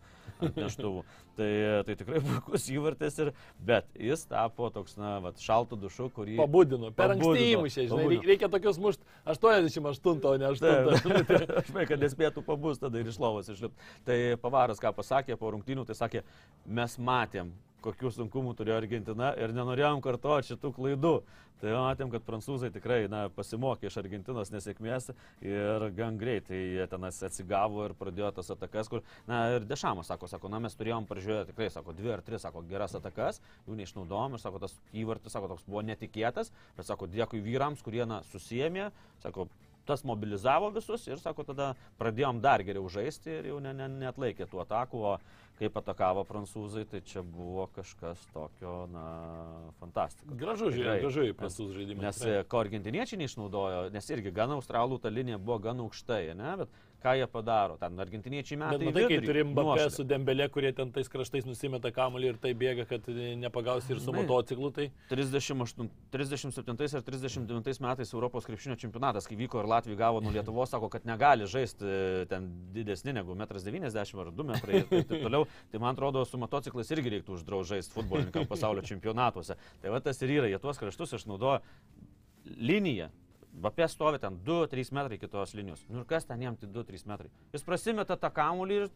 neštuvų. 0.57 1.02
tai, 1.38 1.50
tai 1.88 1.96
tikrai 2.00 2.22
puikus 2.24 2.68
įvartis, 2.72 3.18
ir, 3.24 3.33
bet 3.68 3.90
jis 4.00 4.24
tapo 4.31 4.70
toks, 4.74 4.96
na, 5.00 5.16
vat, 5.24 5.40
šaltų 5.42 5.79
dušu, 5.85 6.09
kurį... 6.16 6.38
Pabudino, 6.40 6.90
per 6.96 7.14
anksti 7.16 7.50
įmušė, 7.52 7.87
žinai, 7.87 7.90
pabudino. 7.90 8.14
reik- 8.14 8.31
reikia 8.33 8.50
tokius 8.52 8.81
mušti 8.83 9.05
88, 9.29 10.24
o 10.31 10.35
ne 10.40 10.50
8. 10.52 10.64
Taip. 10.66 10.90
Aš 10.96 11.70
manau, 11.74 11.87
kad 11.92 12.02
nespėtų 12.02 12.44
pabūs 12.46 12.81
tada 12.83 13.00
ir 13.02 13.12
iš 13.12 13.20
lovos 13.22 13.50
išlipti. 13.52 13.92
Tai 14.07 14.18
Pavaras 14.42 14.81
ką 14.83 14.92
pasakė 14.96 15.37
po 15.40 15.52
rungtynių, 15.55 15.87
tai 15.88 15.96
sakė, 15.98 16.24
mes 16.66 16.96
matėm, 16.98 17.52
kokių 17.85 18.12
sunkumų 18.15 18.55
turėjo 18.59 18.79
Argentina 18.81 19.33
ir 19.41 19.55
nenorėjom 19.57 20.03
kartuoti 20.05 20.55
šitų 20.55 20.73
klaidų. 20.77 21.17
Tai 21.57 21.73
matėm, 21.73 22.11
kad 22.12 22.25
prancūzai 22.27 22.69
tikrai 22.69 23.07
na, 23.09 23.23
pasimokė 23.33 23.89
iš 23.89 23.95
Argentinos 24.03 24.51
nesėkmės 24.53 25.09
ir 25.41 25.85
gan 25.97 26.19
greitai 26.21 26.59
jie 26.59 26.85
tenas 26.93 27.23
atsigavo 27.25 27.87
ir 27.87 27.95
pradėjo 27.97 28.29
tas 28.37 28.53
atakas, 28.53 28.91
kur, 28.93 29.01
na 29.29 29.39
ir 29.55 29.65
Dešamas 29.65 30.11
sako, 30.12 30.29
sako, 30.29 30.51
na 30.53 30.61
mes 30.61 30.77
turėjom 30.77 31.09
pražiūrėti 31.09 31.55
tikrai, 31.55 31.71
sako, 31.73 31.95
dvi 31.97 32.12
ar 32.12 32.25
tris, 32.27 32.45
sako, 32.45 32.61
geras 32.69 32.99
atakas, 33.01 33.41
jų 33.65 33.79
neišnaudojom 33.81 34.37
ir 34.37 34.45
sako, 34.45 34.61
tas 34.67 34.77
įvartis, 34.93 35.33
sako, 35.33 35.55
toks 35.55 35.65
buvo 35.65 35.81
netikėtas, 35.89 36.53
bet 36.77 36.91
sako, 36.91 37.09
dėkui 37.09 37.41
vyrams, 37.49 37.81
kurie, 37.87 38.05
na, 38.05 38.21
susijėmė, 38.35 38.91
sako, 39.25 39.49
tas 39.87 40.05
mobilizavo 40.07 40.70
visus 40.75 41.07
ir, 41.09 41.20
sako, 41.22 41.46
tada 41.51 41.72
pradėjom 42.01 42.42
dar 42.44 42.64
geriau 42.66 42.88
žaisti 42.92 43.38
ir 43.38 43.51
jau 43.53 43.61
ne, 43.62 43.75
ne, 43.77 43.88
net 44.07 44.18
laikė 44.20 44.49
tų 44.51 44.62
atakų, 44.66 45.03
o 45.12 45.16
kaip 45.57 45.77
atakavo 45.81 46.25
prancūzai, 46.29 46.85
tai 46.90 47.01
čia 47.07 47.22
buvo 47.25 47.66
kažkas 47.77 48.20
tokio, 48.35 48.75
na, 48.92 49.05
fantastika. 49.81 50.37
Gražu, 50.37 50.68
žiūrėjau, 50.75 50.99
gražu 51.07 51.25
į 51.31 51.37
prancūzų 51.38 51.79
žaidimą. 51.79 52.05
Nes 52.05 52.20
e, 52.27 52.35
ko 52.51 52.61
argentiniečiai 52.61 53.22
neišnaudojo, 53.22 53.87
nes 53.94 54.11
irgi 54.12 54.35
gan 54.37 54.53
australų 54.59 55.01
ta 55.01 55.12
linija 55.12 55.40
buvo 55.40 55.59
gan 55.68 55.81
aukštai, 55.87 56.35
ne? 56.37 56.53
bet 56.61 56.77
ką 57.07 57.14
jie 57.21 57.29
padaro, 57.31 57.77
ten 57.81 58.01
argentiniečiai 58.03 58.59
metai. 58.61 58.79
Bet 58.83 58.88
matai, 58.90 59.05
kai 59.12 59.21
turim 59.25 59.53
nuošalę. 59.55 59.92
su 59.95 60.07
Dembelė, 60.09 60.49
kurie 60.53 60.73
ten 60.77 60.90
tais 60.95 61.11
kraštais 61.12 61.47
nusimeta 61.47 61.92
kamuolį 61.95 62.33
ir 62.33 62.40
tai 62.42 62.53
bėga, 62.59 62.87
kad 62.90 63.07
nepagausi 63.42 63.95
ir 63.95 64.03
su 64.03 64.14
motociklu, 64.16 64.73
tai 64.75 64.88
38, 65.12 65.90
37 66.14 66.99
ar 66.99 67.07
39 67.07 67.83
metais 67.87 68.14
Europos 68.14 68.49
krepšinio 68.49 68.79
čempionatas, 68.81 69.29
kai 69.31 69.38
vyko 69.38 69.62
ir 69.62 69.71
Latvija 69.71 70.01
gavo 70.01 70.23
nuo 70.25 70.35
Lietuvos, 70.35 70.73
sako, 70.75 70.90
kad 70.92 71.07
negali 71.09 71.47
žaisti 71.51 71.87
e, 71.87 72.25
ten 72.31 72.49
didesni 72.75 73.14
negu 73.16 73.37
1,90 73.38 74.16
m 74.16 74.25
ar 74.25 74.33
2 74.35 74.47
m 74.47 74.57
ir 74.57 74.88
taip, 74.90 75.14
toliau. 75.27 75.47
Tai 75.71 75.83
man 75.83 75.95
atrodo, 75.95 76.25
su 76.27 76.40
motociklais 76.40 76.90
irgi 76.95 77.16
reiktų 77.16 77.38
uždrausti 77.38 77.77
žaisti 77.77 77.97
futbolininkam 77.97 78.49
pasaulio 78.51 78.85
čempionatuose. 78.87 79.59
Tai 79.83 79.95
va 79.95 80.03
tas 80.03 80.21
ir 80.23 80.35
yra, 80.38 80.51
jie 80.51 80.61
tuos 80.62 80.81
kraštus 80.81 81.16
išnaudoja 81.21 81.62
liniją. 82.57 83.11
Bapė 83.57 83.87
stovi 83.88 84.19
ten 84.21 84.37
2-3 84.45 84.92
metrai 84.92 85.16
kitos 85.21 85.55
linijos. 85.57 85.85
Nu 85.88 86.03
ir 86.03 86.09
kas 86.09 86.27
ten 86.29 86.42
jam 86.45 86.57
tai 86.61 86.69
2-3 86.73 87.07
metrai? 87.09 87.31
Jis 87.55 87.64
prasimeta 87.64 88.16
tą 88.21 88.29
kamulį 88.37 88.77
ir 88.83 88.88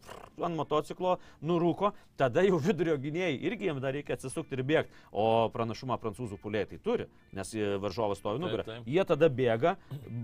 ant 0.44 0.58
motociklo 0.58 1.14
nurūko, 1.40 1.92
tada 2.20 2.44
jau 2.44 2.58
vidurio 2.60 2.98
gynėjai 3.00 3.38
irgi 3.48 3.70
jam 3.70 3.80
dar 3.80 3.96
reikia 3.96 4.18
atsisukti 4.18 4.58
ir 4.58 4.64
bėgti. 4.68 4.92
O 5.12 5.48
pranašumą 5.54 5.96
prancūzų 6.02 6.36
puliai 6.42 6.68
tai 6.68 6.80
turi, 6.84 7.08
nes 7.36 7.54
varžovas 7.80 8.20
stovi 8.20 8.42
nugarą. 8.42 8.82
Jie 8.84 9.06
tada 9.08 9.30
bėga, 9.32 9.76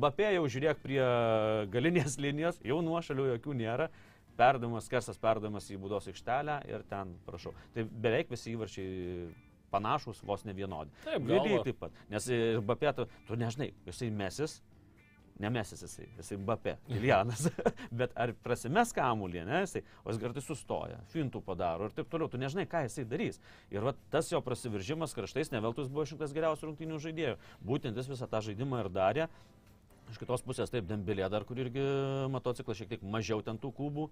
Bapė 0.05 0.35
jau 0.35 0.45
žiūrėk 0.53 0.85
prie 0.85 1.01
galinės 1.73 2.19
linijos, 2.27 2.61
jau 2.65 2.83
nuošalių 2.85 3.33
jokių 3.37 3.57
nėra. 3.63 3.89
Perdavimas, 4.37 4.85
kersas 4.93 5.17
perdavimas 5.17 5.65
į 5.73 5.79
būdos 5.81 6.11
aikštelę 6.11 6.59
ir 6.69 6.83
ten, 6.91 7.15
prašau. 7.25 7.55
Tai 7.73 7.87
beveik 7.89 8.29
visi 8.29 8.53
įvarčiai 8.53 9.31
panašus, 9.77 10.25
vos 10.27 10.47
ne 10.49 10.57
vienodi. 10.57 10.95
Taip, 11.05 11.29
Lygiai 11.29 11.61
taip 11.69 11.85
pat. 11.85 12.01
Nes 12.13 12.31
ir 12.33 12.65
Bapė, 12.67 12.95
tu, 12.97 13.07
tu 13.29 13.39
nežinai, 13.39 13.71
jisai 13.87 14.11
mesis, 14.15 14.59
nemesis 15.43 15.83
jisai, 15.85 16.07
jisai 16.17 16.39
Bapė, 16.49 16.77
Ilianas, 16.93 17.47
bet 18.01 18.15
ar 18.19 18.33
prasimes 18.45 18.93
kamulį, 18.97 19.43
ne, 19.49 19.61
jisai, 19.65 19.83
o 20.05 20.13
jis 20.13 20.21
kartais 20.23 20.49
sustoja, 20.49 21.01
fintų 21.13 21.43
padaro 21.45 21.89
ir 21.89 21.97
taip 21.97 22.09
toliau, 22.13 22.31
tu 22.33 22.41
nežinai, 22.41 22.67
ką 22.71 22.87
jisai 22.87 23.07
darys. 23.09 23.41
Ir 23.75 23.85
va, 23.87 23.95
tas 24.13 24.31
jo 24.33 24.41
prasiveržimas 24.45 25.15
kraštais 25.17 25.53
neveltus 25.55 25.93
buvo 25.93 26.07
šimtas 26.09 26.35
geriausių 26.37 26.71
rungtynių 26.71 27.03
žaidėjų. 27.05 27.37
Būtent 27.67 28.01
jis 28.01 28.11
visą 28.15 28.31
tą 28.31 28.43
žaidimą 28.49 28.85
ir 28.85 28.93
darė. 28.93 29.29
Iš 30.11 30.21
kitos 30.23 30.45
pusės, 30.47 30.71
taip, 30.71 30.85
Dembelė 30.87 31.27
dar, 31.33 31.43
kur 31.47 31.59
irgi 31.59 31.83
motociklas 32.31 32.79
šiek 32.79 32.93
tiek 32.93 33.03
mažiau 33.11 33.41
ten 33.45 33.59
tų 33.59 33.73
kubų 33.75 34.05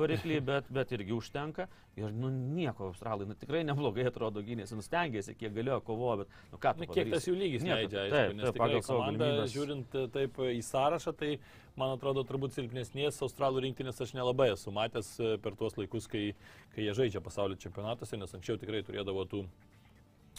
variklį, 0.00 0.38
bet, 0.44 0.70
bet 0.72 0.94
irgi 0.96 1.12
užtenka. 1.16 1.66
Ir, 2.00 2.14
nu, 2.16 2.30
nieko, 2.32 2.88
australai, 2.90 3.26
nu, 3.28 3.36
tikrai 3.38 3.60
neblogai 3.68 4.06
atrodo 4.08 4.42
gynėsi, 4.44 4.76
nu, 4.78 4.84
stengiasi, 4.84 5.36
kiek 5.38 5.52
galėjo 5.56 5.82
kovojo, 5.84 6.22
bet, 6.22 6.38
nu, 6.52 6.60
ką 6.62 6.72
tu 6.78 6.84
Na, 6.84 6.88
kiek 6.96 7.12
tas 7.12 7.28
jų 7.28 7.36
lygis 7.36 7.66
leidžia, 7.66 8.06
taip, 8.06 8.16
aišku, 8.16 8.38
nes 8.38 8.46
taip, 8.46 8.56
tikrai 8.56 8.64
pagal 8.64 8.86
savo 8.88 9.04
galimybes. 9.04 9.52
žiūrint 9.52 9.98
e, 10.00 10.06
taip 10.16 10.40
į 10.48 10.64
sąrašą, 10.70 11.14
tai 11.20 11.30
man 11.80 11.94
atrodo 11.98 12.24
turbūt 12.24 12.56
silpnesnės 12.56 13.20
australų 13.26 13.66
rinktinės 13.66 14.00
aš 14.00 14.16
nelabai 14.16 14.50
esu 14.54 14.72
matęs 14.74 15.14
e, 15.20 15.36
per 15.44 15.60
tuos 15.60 15.76
laikus, 15.76 16.08
kai, 16.10 16.30
kai 16.74 16.88
jie 16.88 16.96
žaidžia 16.96 17.22
pasaulio 17.24 17.60
čempionatuose, 17.60 18.16
nes 18.20 18.36
anksčiau 18.38 18.60
tikrai 18.60 18.82
turėdavo 18.86 19.28
tų 19.28 19.44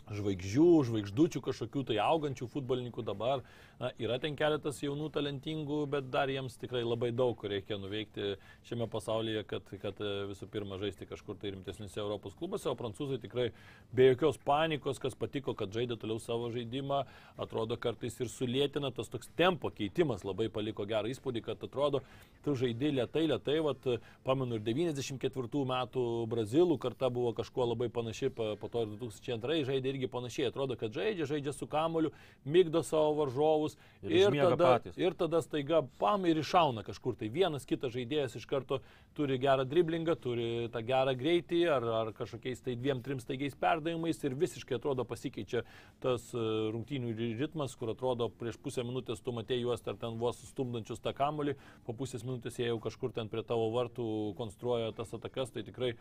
žvaigždžių, 0.06 0.68
žvaigždučių 0.90 1.42
kažkokių 1.48 1.84
tai 1.90 1.98
augančių 2.04 2.48
futbolininkų 2.52 3.06
dabar. 3.06 3.42
Na, 3.76 3.90
yra 4.00 4.16
ten 4.24 4.38
keletas 4.40 4.78
jaunų 4.80 5.10
talentingų, 5.12 5.82
bet 5.92 6.06
dar 6.08 6.30
jiems 6.32 6.54
tikrai 6.62 6.86
labai 6.86 7.10
daug 7.12 7.42
reikia 7.44 7.76
nuveikti 7.82 8.36
šiame 8.70 8.88
pasaulyje, 8.92 9.42
kad, 9.50 9.68
kad 9.82 10.00
e, 10.00 10.12
visų 10.30 10.48
pirma 10.54 10.78
žaisti 10.80 11.08
kažkur 11.10 11.36
tai 11.42 11.52
rimtesniuose 11.52 12.00
Europos 12.00 12.38
klubuose, 12.40 12.70
o 12.72 12.76
prancūzai 12.80 13.20
tikrai 13.20 13.50
be 13.92 14.08
jokios 14.12 14.40
panikos, 14.48 15.02
kas 15.04 15.18
patiko, 15.20 15.58
kad 15.60 15.76
žaidė 15.76 15.98
toliau 16.00 16.22
savo 16.24 16.48
žaidimą, 16.54 17.02
atrodo 17.42 17.76
kartais 17.82 18.16
ir 18.22 18.32
sulėtina 18.32 18.94
tas 18.96 19.12
toks 19.12 19.28
tempo 19.36 19.74
keitimas, 19.76 20.24
labai 20.24 20.48
paliko 20.54 20.88
gerą 20.88 21.12
įspūdį, 21.12 21.44
kad 21.50 21.68
atrodo, 21.68 22.00
tu 22.48 22.56
žaidži 22.56 22.94
lietai, 22.96 23.26
lietai, 23.34 23.58
vat, 23.66 23.90
pamenu 24.24 24.56
ir 24.56 24.64
94 24.64 25.66
metų 25.74 26.06
brazilų 26.32 26.80
karta 26.80 27.12
buvo 27.12 27.36
kažkuo 27.36 27.68
labai 27.74 27.92
panaši, 27.92 28.32
po 28.32 28.72
to 28.72 28.88
ir 28.88 28.96
2002 29.04 29.62
žaidė 29.68 29.85
irgi 29.90 30.08
panašiai, 30.12 30.50
atrodo, 30.52 30.76
kad 30.80 30.94
žaidžia, 30.96 31.26
žaidžia 31.30 31.54
su 31.54 31.68
kamoliu, 31.68 32.12
mygdo 32.46 32.82
savo 32.84 33.14
varžovus 33.22 33.78
Ir 34.04 34.28
užmiega 34.28 34.50
tada, 34.56 34.72
patys. 34.80 34.98
ir 34.98 35.14
tada 35.18 35.42
staiga 35.42 35.82
pam 36.00 36.26
ir 36.26 36.42
iššauna 36.42 36.84
kažkur. 36.88 37.16
Tai 37.20 37.30
vienas 37.30 37.66
kitas 37.66 37.94
žaidėjas 37.96 38.36
iš 38.40 38.46
karto 38.50 38.82
turi 39.16 39.38
gerą 39.40 39.64
driblingą, 39.66 40.16
turi 40.20 40.48
tą 40.74 40.82
gerą 40.86 41.14
greitį 41.16 41.62
ar, 41.72 41.84
ar 42.02 42.12
kažkokiais 42.18 42.62
tai 42.66 42.76
dviem, 42.76 43.02
trim 43.06 43.20
staigiais 43.24 43.56
perdavimais 43.56 44.20
ir 44.28 44.36
visiškai 44.36 44.76
atrodo 44.80 45.06
pasikeičia 45.08 45.64
tas 46.04 46.28
e, 46.36 46.42
rungtynių 46.76 47.14
ri- 47.16 47.32
ritmas, 47.40 47.76
kur 47.80 47.94
atrodo 47.94 48.28
prieš 48.30 48.58
pusę 48.60 48.84
minutės 48.84 49.24
tu 49.24 49.32
matėjai 49.36 49.64
juos 49.64 49.86
ar 49.88 49.96
ten 50.02 50.18
vos 50.20 50.42
stumdančius 50.50 51.00
tą 51.00 51.14
kamolį, 51.16 51.56
po 51.88 51.94
pusės 51.96 52.26
minutės 52.28 52.60
jie 52.60 52.68
jau 52.68 52.80
kažkur 52.84 53.14
ten 53.16 53.30
prie 53.32 53.44
tavo 53.48 53.70
vartų 53.74 54.06
konstruoja 54.38 54.92
tas 54.98 55.14
atakas, 55.16 55.52
tai 55.56 55.64
tikrai 55.64 55.94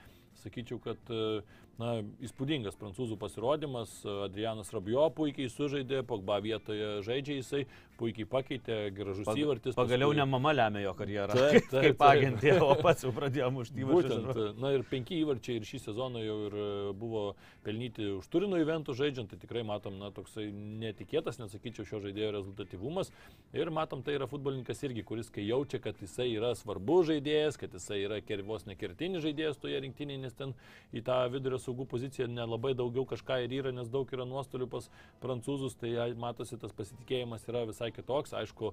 sakyčiau, 0.43 0.81
kad 0.83 0.99
e, 1.15 1.43
na, 1.81 1.97
įspūdingas 2.25 2.77
prancūzų 2.81 3.19
pasirodymas. 3.21 3.93
Adrianas 4.27 4.73
Rabio 4.75 5.07
puikiai 5.15 5.51
sužaidė, 5.53 6.03
Pogba 6.07 6.41
vietoje 6.45 7.01
žaidžia 7.07 7.39
jisai, 7.41 7.65
puikiai 7.99 8.27
pakeitė, 8.29 8.79
gražus 8.95 9.27
Pag- 9.29 9.39
įvartis. 9.43 9.75
Pagaliau 9.79 10.11
paskui- 10.13 10.17
ne 10.21 10.25
mama 10.27 10.53
lemia 10.53 10.83
jo 10.85 10.95
karjerą. 10.99 11.33
Taip, 11.39 11.69
taip, 11.71 11.83
Kaip 11.85 12.05
agentė, 12.09 12.55
o 12.63 12.75
pats 12.83 13.05
jau 13.07 13.13
pradėjo 13.15 13.51
mušti 13.55 13.85
Būtent, 13.87 14.25
įvarčius. 14.25 14.59
na 14.61 14.73
ir 14.75 14.83
penki 14.91 15.21
įvarčiai 15.25 15.57
ir 15.61 15.69
šį 15.69 15.81
sezoną 15.89 16.23
jau 16.25 16.39
ir 16.49 16.55
e, 16.55 16.93
buvo 16.99 17.25
pelnyti 17.65 18.09
už 18.19 18.29
Turino 18.33 18.57
įventų 18.61 18.95
žaidžiant, 18.99 19.31
tai 19.31 19.39
tikrai 19.39 19.63
matom, 19.65 19.99
na, 19.99 20.11
toksai 20.11 20.49
netikėtas, 20.53 21.39
nesakyčiau, 21.41 21.87
šio 21.89 22.01
žaidėjo 22.05 22.33
rezultatyvumas. 22.39 23.11
Ir 23.55 23.71
matom, 23.71 24.03
tai 24.03 24.17
yra 24.19 24.27
futbolininkas 24.31 24.83
irgi, 24.85 25.05
kuris 25.05 25.31
kai 25.31 25.47
jaučia, 25.47 25.81
kad 25.83 25.97
jisai 26.03 26.31
yra 26.35 26.55
svarbus 26.59 27.09
žaidėjas, 27.11 27.59
kad 27.61 27.73
jisai 27.73 28.03
yra 28.05 28.21
vos 28.45 28.65
nekertinis 28.67 29.23
žaidėjas 29.25 29.59
toje 29.61 29.81
rinktinėje, 29.81 30.21
nes 30.21 30.33
ten 30.35 30.55
į 30.93 31.03
tą 31.07 31.19
vidurio 31.31 31.59
saugų 31.59 31.87
poziciją 31.89 32.27
nelabai 32.29 32.75
daugiau 32.75 33.07
kažką 33.07 33.45
ir 33.45 33.51
yra, 33.63 33.73
nes 33.73 33.89
daug 33.89 34.09
yra 34.13 34.25
nuostolių 34.27 34.69
pas 34.69 34.89
prancūzus, 35.23 35.77
tai 35.79 35.95
ai, 35.97 36.13
matosi 36.15 36.59
tas 36.61 36.73
pasitikėjimas 36.73 37.47
yra 37.49 37.65
visai 37.69 37.84
kitoks. 37.93 38.33
Aišku, 38.37 38.73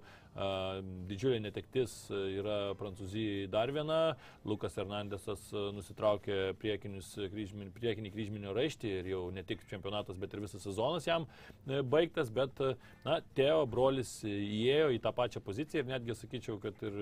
didžiulė 1.10 1.42
netektis 1.44 1.94
yra 2.12 2.74
Prancūzijai 2.80 3.50
dar 3.52 3.72
viena. 3.76 4.16
Lukas 4.48 4.78
Hernandesas 4.80 5.50
nusitraukė 5.76 6.54
kryžmin, 6.62 7.72
priekinį 7.76 8.14
kryžminio 8.14 8.56
raištį 8.56 8.94
ir 9.02 9.12
jau 9.12 9.24
ne 9.36 9.44
tik 9.44 9.66
čempionatas, 9.70 10.20
bet 10.22 10.34
ir 10.34 10.44
visas 10.46 10.64
sezonas 10.64 11.08
jam 11.08 11.28
e, 11.68 11.82
baigtas, 11.82 12.32
bet, 12.32 12.64
na, 13.06 13.20
Teo 13.36 13.66
brolis 13.70 14.22
įėjo 14.28 14.92
į 14.96 15.02
tą 15.04 15.12
pačią 15.16 15.44
poziciją 15.44 15.84
ir 15.84 15.92
netgi 15.92 16.16
sakyčiau, 16.18 16.60
kad 16.64 16.80
ir 16.88 17.02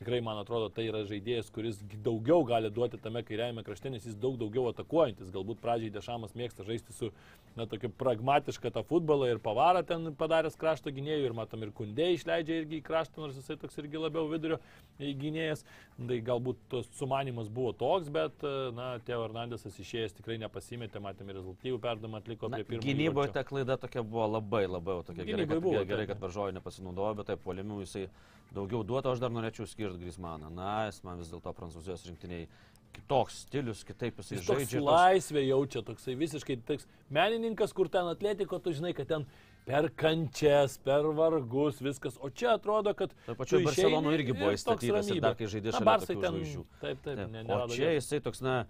tikrai, 0.00 0.20
man 0.24 0.40
atrodo, 0.40 0.68
tai 0.72 0.86
yra 0.88 1.02
žaidėjas, 1.08 1.50
kuris 1.54 1.80
gi 1.88 1.98
daugiau 2.04 2.44
gali 2.48 2.70
duoti 2.72 3.00
tame 3.02 3.22
kairiajame 3.26 3.64
krašte, 3.66 3.90
nes 3.92 4.06
jis 4.06 4.16
daug 4.18 4.38
daugiau 4.40 4.68
atakuojantis. 4.70 5.30
Galbūt 5.34 5.60
pradžiai 5.62 5.92
Dešamas 5.94 6.34
mėgsta 6.38 6.66
žaisti 6.66 6.96
su, 6.96 7.10
na, 7.56 7.66
tokiu 7.70 7.90
pragmatišką 8.00 8.72
tą 8.74 8.82
futbolą 8.88 9.30
ir 9.30 9.40
pavarą 9.44 9.84
ten 9.86 10.10
padaręs 10.18 10.58
krašto 10.60 10.92
gynėjų 10.94 11.28
ir 11.28 11.36
matom 11.36 11.66
ir 11.66 11.72
kundė 11.76 12.10
išleidžia 12.16 12.62
irgi 12.62 12.80
į 12.80 12.86
kraštą, 12.88 13.22
nors 13.22 13.38
jisai 13.38 13.58
toks 13.60 13.78
irgi 13.82 14.00
labiau 14.00 14.26
vidurio 14.30 14.58
e, 14.98 15.12
gynėjas. 15.12 15.66
Tai 16.02 16.18
galbūt 16.26 16.60
tos 16.72 16.88
sumanimas 16.98 17.50
buvo 17.52 17.74
toks, 17.76 18.10
bet, 18.12 18.42
e, 18.42 18.72
na, 18.74 18.94
Teo 19.06 19.22
Hernandesas 19.26 19.76
išėjęs 19.82 20.16
tikrai 20.18 20.38
nepasimetė, 20.42 21.02
matėme 21.04 21.36
rezultatyvų 21.36 21.80
perdamą 21.82 22.22
atliko 22.22 22.50
Na, 22.50 22.58
prie 22.58 22.72
pirmo. 22.72 22.86
Gynyboje 22.86 23.34
ta 23.36 23.44
klaida 23.46 23.78
tokia 23.80 24.02
buvo 24.06 24.26
labai 24.38 24.64
labai 24.66 25.00
tokia 25.06 25.26
gerai, 25.28 25.46
kad, 25.46 25.62
buvo, 25.62 25.82
gerai, 25.86 26.06
kad 26.10 26.22
varžovai 26.22 26.54
nepasinaudojo, 26.56 27.16
bet 27.20 27.30
taip, 27.32 27.42
polimių 27.44 27.82
jisai 27.84 28.06
daugiau 28.52 28.82
duotų, 28.86 29.12
aš 29.14 29.22
dar 29.22 29.32
norėčiau 29.32 29.66
skirti 29.68 29.91
Grismaną. 30.00 30.50
Na, 30.50 30.86
jis 30.86 31.02
man 31.04 31.18
vis 31.18 31.28
dėlto 31.32 31.52
prancūzijos 31.56 32.06
rinktiniai 32.08 32.46
kitoks 32.92 33.42
stilius, 33.46 33.84
kitaip 33.88 34.18
jisai 34.20 34.36
Jis 34.38 34.46
toks 34.46 34.58
žaidžia. 34.60 34.80
toks- 34.80 34.92
laisvė 34.92 35.46
jaučia, 35.46 35.82
toksai 35.86 36.14
visiškai 36.20 36.58
toks 36.68 36.86
menininkas, 37.10 37.72
kur 37.72 37.88
ten 37.88 38.04
atletiko, 38.10 38.58
tu 38.62 38.72
žinai, 38.76 38.92
kad 38.94 39.08
ten 39.08 39.26
per 39.64 39.88
kančias, 39.96 40.76
per 40.82 41.06
vargus, 41.16 41.78
viskas. 41.80 42.18
O 42.20 42.28
čia 42.30 42.54
atrodo, 42.58 42.92
kad... 42.98 43.14
Tu 43.26 43.34
Barcelonoj 43.38 43.72
išeini 43.72 44.14
irgi 44.18 44.32
buvo 44.36 44.50
toks 44.50 44.60
įstatytas 44.60 45.10
ir 45.14 45.20
dar 45.22 45.36
kai 45.38 45.46
žaidė 45.46 45.70
Na, 45.70 45.78
šalia 45.78 45.88
Barsai 45.88 46.14
tokių 46.16 46.22
ten, 46.26 46.32
žvaigždžių. 46.34 46.64
Taip, 46.82 47.02
taip, 47.06 47.16
Taip. 47.22 47.30
ne, 47.30 47.44
O 47.56 47.68
čia 47.72 47.92
jisai 47.96 48.20
toks, 48.20 48.40
na, 48.42 48.56
ne- 48.64 48.66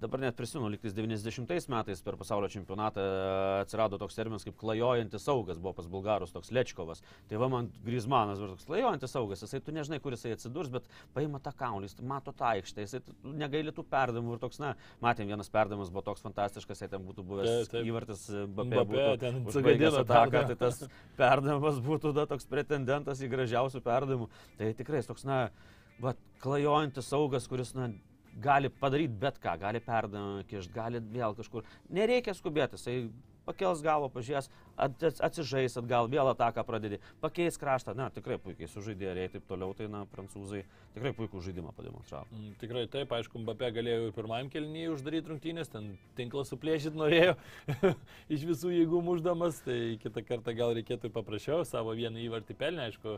dabar 0.00 0.20
net 0.20 0.36
prisimenu, 0.36 0.70
liktais 0.72 0.94
90 0.96 1.68
metais 1.70 2.00
per 2.02 2.16
pasaulio 2.18 2.48
čempionatą 2.50 3.02
e, 3.02 3.28
atsirado 3.62 3.98
toks 4.00 4.16
terminas 4.18 4.44
kaip 4.46 4.56
klajojantis 4.58 5.22
saugas, 5.26 5.60
buvo 5.62 5.74
pas 5.78 5.88
bulgarus 5.90 6.34
toks 6.34 6.50
Lečkovas. 6.54 7.02
Tai 7.30 7.40
va 7.42 7.48
man 7.52 7.70
Grizmanas 7.86 8.40
buvo 8.42 8.52
toks 8.56 8.66
klajojantis 8.68 9.14
saugas, 9.14 9.44
jisai 9.44 9.62
tu 9.64 9.74
nežinai, 9.74 10.00
kur 10.02 10.16
jisai 10.16 10.34
atsidurs, 10.36 10.72
bet 10.72 10.88
paima 11.14 11.40
tą 11.42 11.54
kaulį, 11.58 11.90
jis 11.90 12.02
mato 12.12 12.34
tą 12.36 12.50
aikštę, 12.52 12.86
jisai 12.86 13.02
negaili 13.22 13.74
tų 13.74 13.86
perdavimų 13.92 14.36
ir 14.36 14.42
toks, 14.42 14.60
na, 14.62 14.74
matėm, 15.04 15.30
vienas 15.30 15.52
perdavimas 15.52 15.92
buvo 15.94 16.04
toks 16.10 16.24
fantastiškas, 16.26 16.84
jei 16.84 16.92
ten 16.92 17.06
būtų 17.06 17.26
buvęs 17.28 17.50
Taip, 17.52 17.72
taip. 17.76 17.90
įvartis 17.92 18.26
e, 18.30 18.46
Mbappé 18.50 18.86
būtų 18.92 19.18
ten 19.22 19.42
sugadino 19.54 20.02
ataką, 20.02 20.42
perdavimą. 20.42 20.54
tai 20.54 20.56
tas 20.58 21.18
perdavimas 21.18 21.82
būtų 21.86 22.14
da, 22.18 22.26
toks 22.30 22.48
pretendentas 22.50 23.22
į 23.22 23.30
gražiausių 23.32 23.82
perdavimų. 23.84 24.30
Tai 24.58 24.72
tikrai 24.78 25.02
toks, 25.06 25.26
na, 25.28 25.44
va, 26.02 26.16
klajojantis 26.42 27.08
saugas, 27.12 27.46
kuris, 27.50 27.74
na, 27.78 27.92
gali 28.40 28.70
padaryti 28.70 29.18
bet 29.20 29.38
ką, 29.42 29.58
gali 29.60 29.80
perdavimą 29.80 30.44
kišti, 30.48 30.72
gali 30.72 31.00
vėl 31.12 31.36
kažkur. 31.36 31.66
Nereikia 31.90 32.34
skubėti, 32.34 32.78
jisai 32.78 33.10
pakels 33.44 33.82
galvo, 33.82 34.08
pažiūrės, 34.08 34.48
at- 34.78 35.02
ats- 35.02 35.20
atsižais 35.20 35.76
atgal, 35.76 36.08
vėl 36.08 36.30
ataką 36.30 36.62
pradedi, 36.64 37.00
pakeis 37.20 37.58
kraštą, 37.58 37.94
na, 37.98 38.08
tikrai 38.10 38.38
puikiai 38.38 38.70
sužaidė 38.70 39.16
ir 39.24 39.30
taip 39.34 39.46
toliau, 39.50 39.74
tai, 39.74 39.88
na, 39.90 40.04
prancūzai 40.06 40.64
tikrai 40.94 41.12
puikų 41.16 41.40
žaidimą 41.46 41.72
pademonstravo. 41.76 42.28
Mm, 42.32 42.54
Tikrai 42.60 42.84
taip, 42.92 43.12
aišku, 43.16 43.40
Mbappé 43.42 43.70
galėjo 43.74 44.08
ir 44.08 44.16
pirmajam 44.16 44.50
kelnyje 44.52 44.90
uždaryti 44.92 45.32
rungtynės, 45.32 45.70
ten 45.72 45.92
tinklą 46.18 46.44
suplėšyti 46.48 46.98
norėjo 47.00 47.36
iš 48.34 48.44
visų 48.50 48.74
jėgų 48.76 49.00
muždamas, 49.06 49.62
tai 49.64 49.96
kitą 50.02 50.24
kartą 50.28 50.54
gal 50.58 50.74
reikėtų 50.76 51.12
paprašiau, 51.14 51.62
savo 51.68 51.94
vieną 51.96 52.20
įvartį 52.26 52.56
pelnę, 52.60 52.90
aišku, 52.90 53.16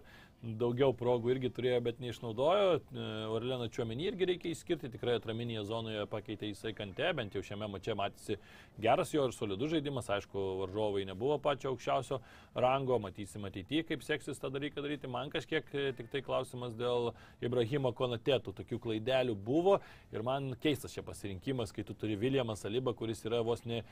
daugiau 0.61 0.93
progų 0.97 1.33
irgi 1.35 1.51
turėjo, 1.57 1.81
bet 1.87 2.01
neišnaudojo. 2.05 2.79
E, 2.79 3.09
Orleną 3.33 3.68
Čiuomenį 3.72 4.09
irgi 4.11 4.29
reikia 4.29 4.53
įskirti, 4.53 4.91
tikrai 4.93 5.16
atraminėje 5.18 5.64
zonoje 5.70 6.05
pakeitė 6.12 6.51
jisai 6.51 6.75
kante, 6.77 7.11
bent 7.16 7.35
jau 7.35 7.43
šiame 7.45 7.68
mače 7.72 7.97
matėsi 7.99 8.39
geras 8.83 9.14
jo 9.14 9.25
ir 9.29 9.35
solidus 9.35 9.72
žaidimas, 9.72 10.11
aišku, 10.12 10.45
varžovai 10.62 11.07
nebuvo 11.09 11.41
pačio 11.43 11.72
aukščiausio 11.72 12.20
rango, 12.61 13.01
matysim 13.03 13.49
ateityje, 13.49 13.87
kaip 13.89 14.05
seksis 14.07 14.41
tą 14.43 14.53
dalyką 14.53 14.85
daryti. 14.85 15.11
Man 15.11 15.33
kažkiek 15.33 15.72
e, 15.72 15.89
tik 15.97 16.12
tai 16.12 16.22
klausimas 16.27 16.77
dėl 16.79 17.12
Ibrahimo 17.41 17.64
Konatėtų, 17.97 18.55
tokių 18.61 18.79
klaidelių 18.83 19.35
buvo. 19.47 19.79
Ir 20.15 20.25
man 20.27 20.53
keistas 20.62 20.95
čia 20.95 21.05
pasirinkimas, 21.07 21.73
kai 21.75 21.85
tu 21.87 21.97
turi 21.99 22.19
Viljamą 22.21 22.57
Salibą, 22.59 22.95
kuris 22.97 23.25
yra 23.27 23.43
vos 23.47 23.65
ne 23.65 23.83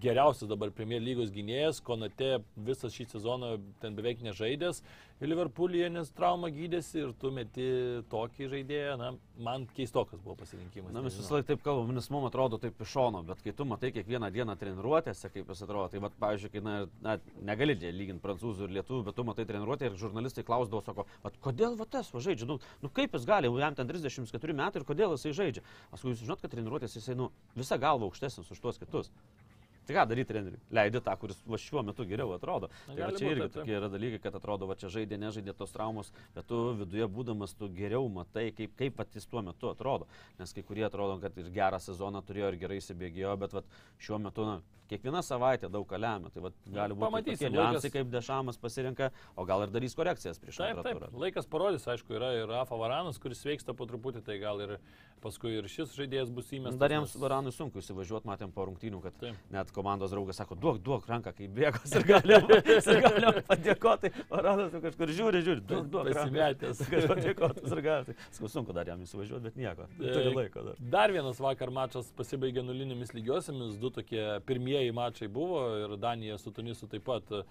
geriausias 0.00 0.48
dabar 0.50 0.72
Premier 0.74 1.02
lygos 1.02 1.32
gynėjas, 1.34 1.82
Konate 1.84 2.38
visą 2.56 2.90
šį 2.92 3.08
sezoną 3.14 3.56
ten 3.82 3.96
beveik 3.98 4.22
nežaidęs, 4.24 4.82
Liverpoolyje 5.20 5.90
nes 5.92 6.08
traumą 6.16 6.48
gydėsi 6.48 7.02
ir 7.02 7.10
tu 7.20 7.28
meti 7.34 7.64
tokį 8.08 8.46
žaidėją, 8.54 8.94
na, 8.96 9.10
man 9.44 9.66
keistokas 9.76 10.22
buvo 10.24 10.38
pasirinkimas. 10.40 10.94
Na, 10.96 11.02
mes 11.04 11.18
visą 11.18 11.34
laiką 11.34 11.48
taip 11.50 11.64
kalbam, 11.66 11.90
nes 11.92 12.08
mums 12.12 12.30
atrodo 12.30 12.56
taip 12.62 12.80
iš 12.80 12.94
šono, 12.94 13.20
bet 13.28 13.42
kai 13.44 13.52
tu 13.56 13.66
matai 13.68 13.90
kiekvieną 13.92 14.30
dieną 14.32 14.54
treniruotėse, 14.62 15.28
kaip 15.34 15.52
jis 15.52 15.60
atrodo, 15.66 15.90
tai, 15.92 16.00
vat, 16.06 16.16
pavyzdžiui, 16.22 16.52
kai, 16.54 16.62
na, 16.64 16.76
na 17.04 17.18
negali 17.50 17.76
lyginti 17.76 18.24
prancūzų 18.24 18.70
ir 18.70 18.74
lietuvių, 18.78 19.02
bet 19.10 19.18
tu 19.20 19.26
matai 19.28 19.44
treniruotę 19.50 19.90
ir 19.90 20.00
žurnalistai 20.00 20.46
klausdavo, 20.48 20.80
sako, 20.88 21.04
vat, 21.26 21.36
kodėl 21.44 21.76
va 21.76 21.84
tas 21.98 22.08
va 22.14 22.24
žaidžia, 22.24 22.48
nu, 22.48 22.56
nu 22.80 22.92
kaip 22.96 23.12
jis 23.12 23.28
gali, 23.28 23.52
jam 23.60 23.76
ten 23.76 23.92
34 23.92 24.56
metai 24.56 24.80
ir 24.80 24.88
kodėl 24.88 25.18
jisai 25.18 25.36
žaidžia. 25.36 25.66
Aš 25.92 26.08
jūs 26.08 26.24
žinot, 26.24 26.40
kad 26.40 26.56
treniruotės 26.56 26.96
jisai, 26.96 27.18
nu, 27.20 27.28
visą 27.60 27.76
galvą 27.82 28.08
aukštesnis 28.08 28.48
už 28.56 28.64
tuos 28.64 28.80
kitus. 28.80 29.12
Tai 29.86 29.96
ką 29.96 30.04
daryti 30.10 30.28
treneriui? 30.30 30.60
Leidi 30.76 31.00
tą, 31.02 31.14
kuris 31.18 31.38
va 31.50 31.58
šiuo 31.58 31.82
metu 31.86 32.04
geriau 32.06 32.34
atrodo. 32.36 32.68
Na, 32.88 32.94
Tai 32.94 33.02
va 33.06 33.18
čia 33.18 33.30
irgi 33.32 33.42
taip. 33.46 33.54
tokie 33.56 33.74
yra 33.78 33.88
dalykai, 33.90 34.20
kad 34.22 34.36
atrodo, 34.38 34.68
va 34.70 34.76
čia 34.78 34.90
žaidė, 34.92 35.18
nežaidė 35.18 35.54
tos 35.58 35.72
traumos, 35.74 36.12
bet 36.36 36.46
tu 36.46 36.60
viduje 36.78 37.08
būdamas 37.10 37.56
tu 37.58 37.68
geriau 37.74 38.06
matai, 38.12 38.50
kaip, 38.54 38.76
kaip 38.78 38.94
pat 39.00 39.16
jis 39.18 39.26
tuo 39.26 39.42
metu 39.42 39.70
atrodo. 39.72 40.06
Nes 40.38 40.52
kai 40.54 40.62
kurie 40.62 40.84
atrodo, 40.86 41.16
kad 41.24 41.36
ir 41.42 41.50
gerą 41.54 41.80
sezoną 41.82 42.22
turėjo 42.28 42.52
ir 42.52 42.60
gerai 42.62 42.78
įsibėgėjo, 42.82 43.34
bet 43.42 43.56
vat, 43.58 43.64
šiuo 43.98 44.20
metu 44.22 44.46
na, 44.46 44.60
kiekviena 44.90 45.22
savaitė 45.24 45.70
daug 45.70 45.86
ką 45.88 45.98
lemia. 46.02 46.30
Tai 46.34 46.42
vat, 46.48 46.56
gali 46.66 46.96
būti 46.98 47.06
pamatysim, 47.06 47.36
tokie 47.38 47.50
laikas- 47.50 47.70
niuansai, 47.78 47.90
kaip 47.94 48.10
Dešamas 48.12 48.58
pasirinka, 48.60 49.10
o 49.38 49.44
gal 49.48 49.62
ir 49.66 49.72
darys 49.74 49.94
korekcijas 49.96 50.38
prieš 50.42 50.58
Taip, 50.60 50.74
antrą 50.76 50.82
taip, 50.88 50.98
turą. 51.06 51.22
laikas 51.24 51.46
parodys, 51.50 51.86
aišku, 51.86 52.16
yra 52.18 52.32
ir 52.42 52.48
Rafa 52.50 52.76
Varanas, 52.80 53.18
kuris 53.22 53.40
sveiksta 53.44 53.72
po 53.76 53.86
truputį, 53.86 54.24
tai 54.26 54.38
gal 54.42 54.60
ir 54.66 54.76
paskui 55.20 55.52
ir 55.60 55.66
šis 55.68 55.92
žaidėjas 55.94 56.30
bus 56.32 56.48
įmestas. 56.56 56.78
Dar 56.80 56.90
jiems 56.94 57.12
Varanui 57.20 57.52
sunku 57.52 57.78
įsivažiuoti, 57.82 58.24
matėm 58.24 58.52
po 58.56 58.64
rungtynių, 58.64 59.02
kad 59.04 59.18
Taip. 59.20 59.36
net 59.52 59.70
komandos 59.76 60.10
draugas 60.14 60.38
sako, 60.40 60.56
duok, 60.56 60.78
duok 60.82 61.04
ranką, 61.06 61.34
kai 61.36 61.46
bėgos 61.46 61.92
ir 61.94 62.06
galim 62.08 62.46
padėkoti. 63.50 64.10
Varanas 64.30 64.72
kažkur 64.80 65.12
žiūri, 65.12 65.42
žiūri, 65.44 65.60
duok, 65.68 65.90
duok. 65.92 66.08
ranką. 66.08 66.24
Pasimetęs. 66.24 66.80
Kažkas 66.90 67.10
padėkoti 67.12 67.66
ir 67.68 67.82
galim. 67.84 68.16
Sakau, 68.32 68.48
sunku 68.48 68.72
dar 68.72 68.88
jam 68.88 69.02
įsivažiuoti, 69.04 69.42
bet 69.50 69.58
nieko. 69.60 69.86
Turi 70.00 70.32
laiko 70.32 70.64
dar. 70.70 70.80
Dar 70.96 71.12
vienas 71.12 71.36
vakar 71.44 71.68
mačas 71.74 72.08
pasibaigė 72.16 72.64
nulinėmis 72.64 73.12
lygiosiamis, 73.12 73.76
du 73.76 73.90
tokie 73.92 74.24
pirmieji 74.48 74.79
mačai 74.94 75.28
buvo 75.28 75.60
ir 75.82 75.96
Danija 76.00 76.38
su 76.40 76.52
Tunisu 76.54 76.88
taip 76.90 77.04
pat 77.06 77.28
e, 77.34 77.42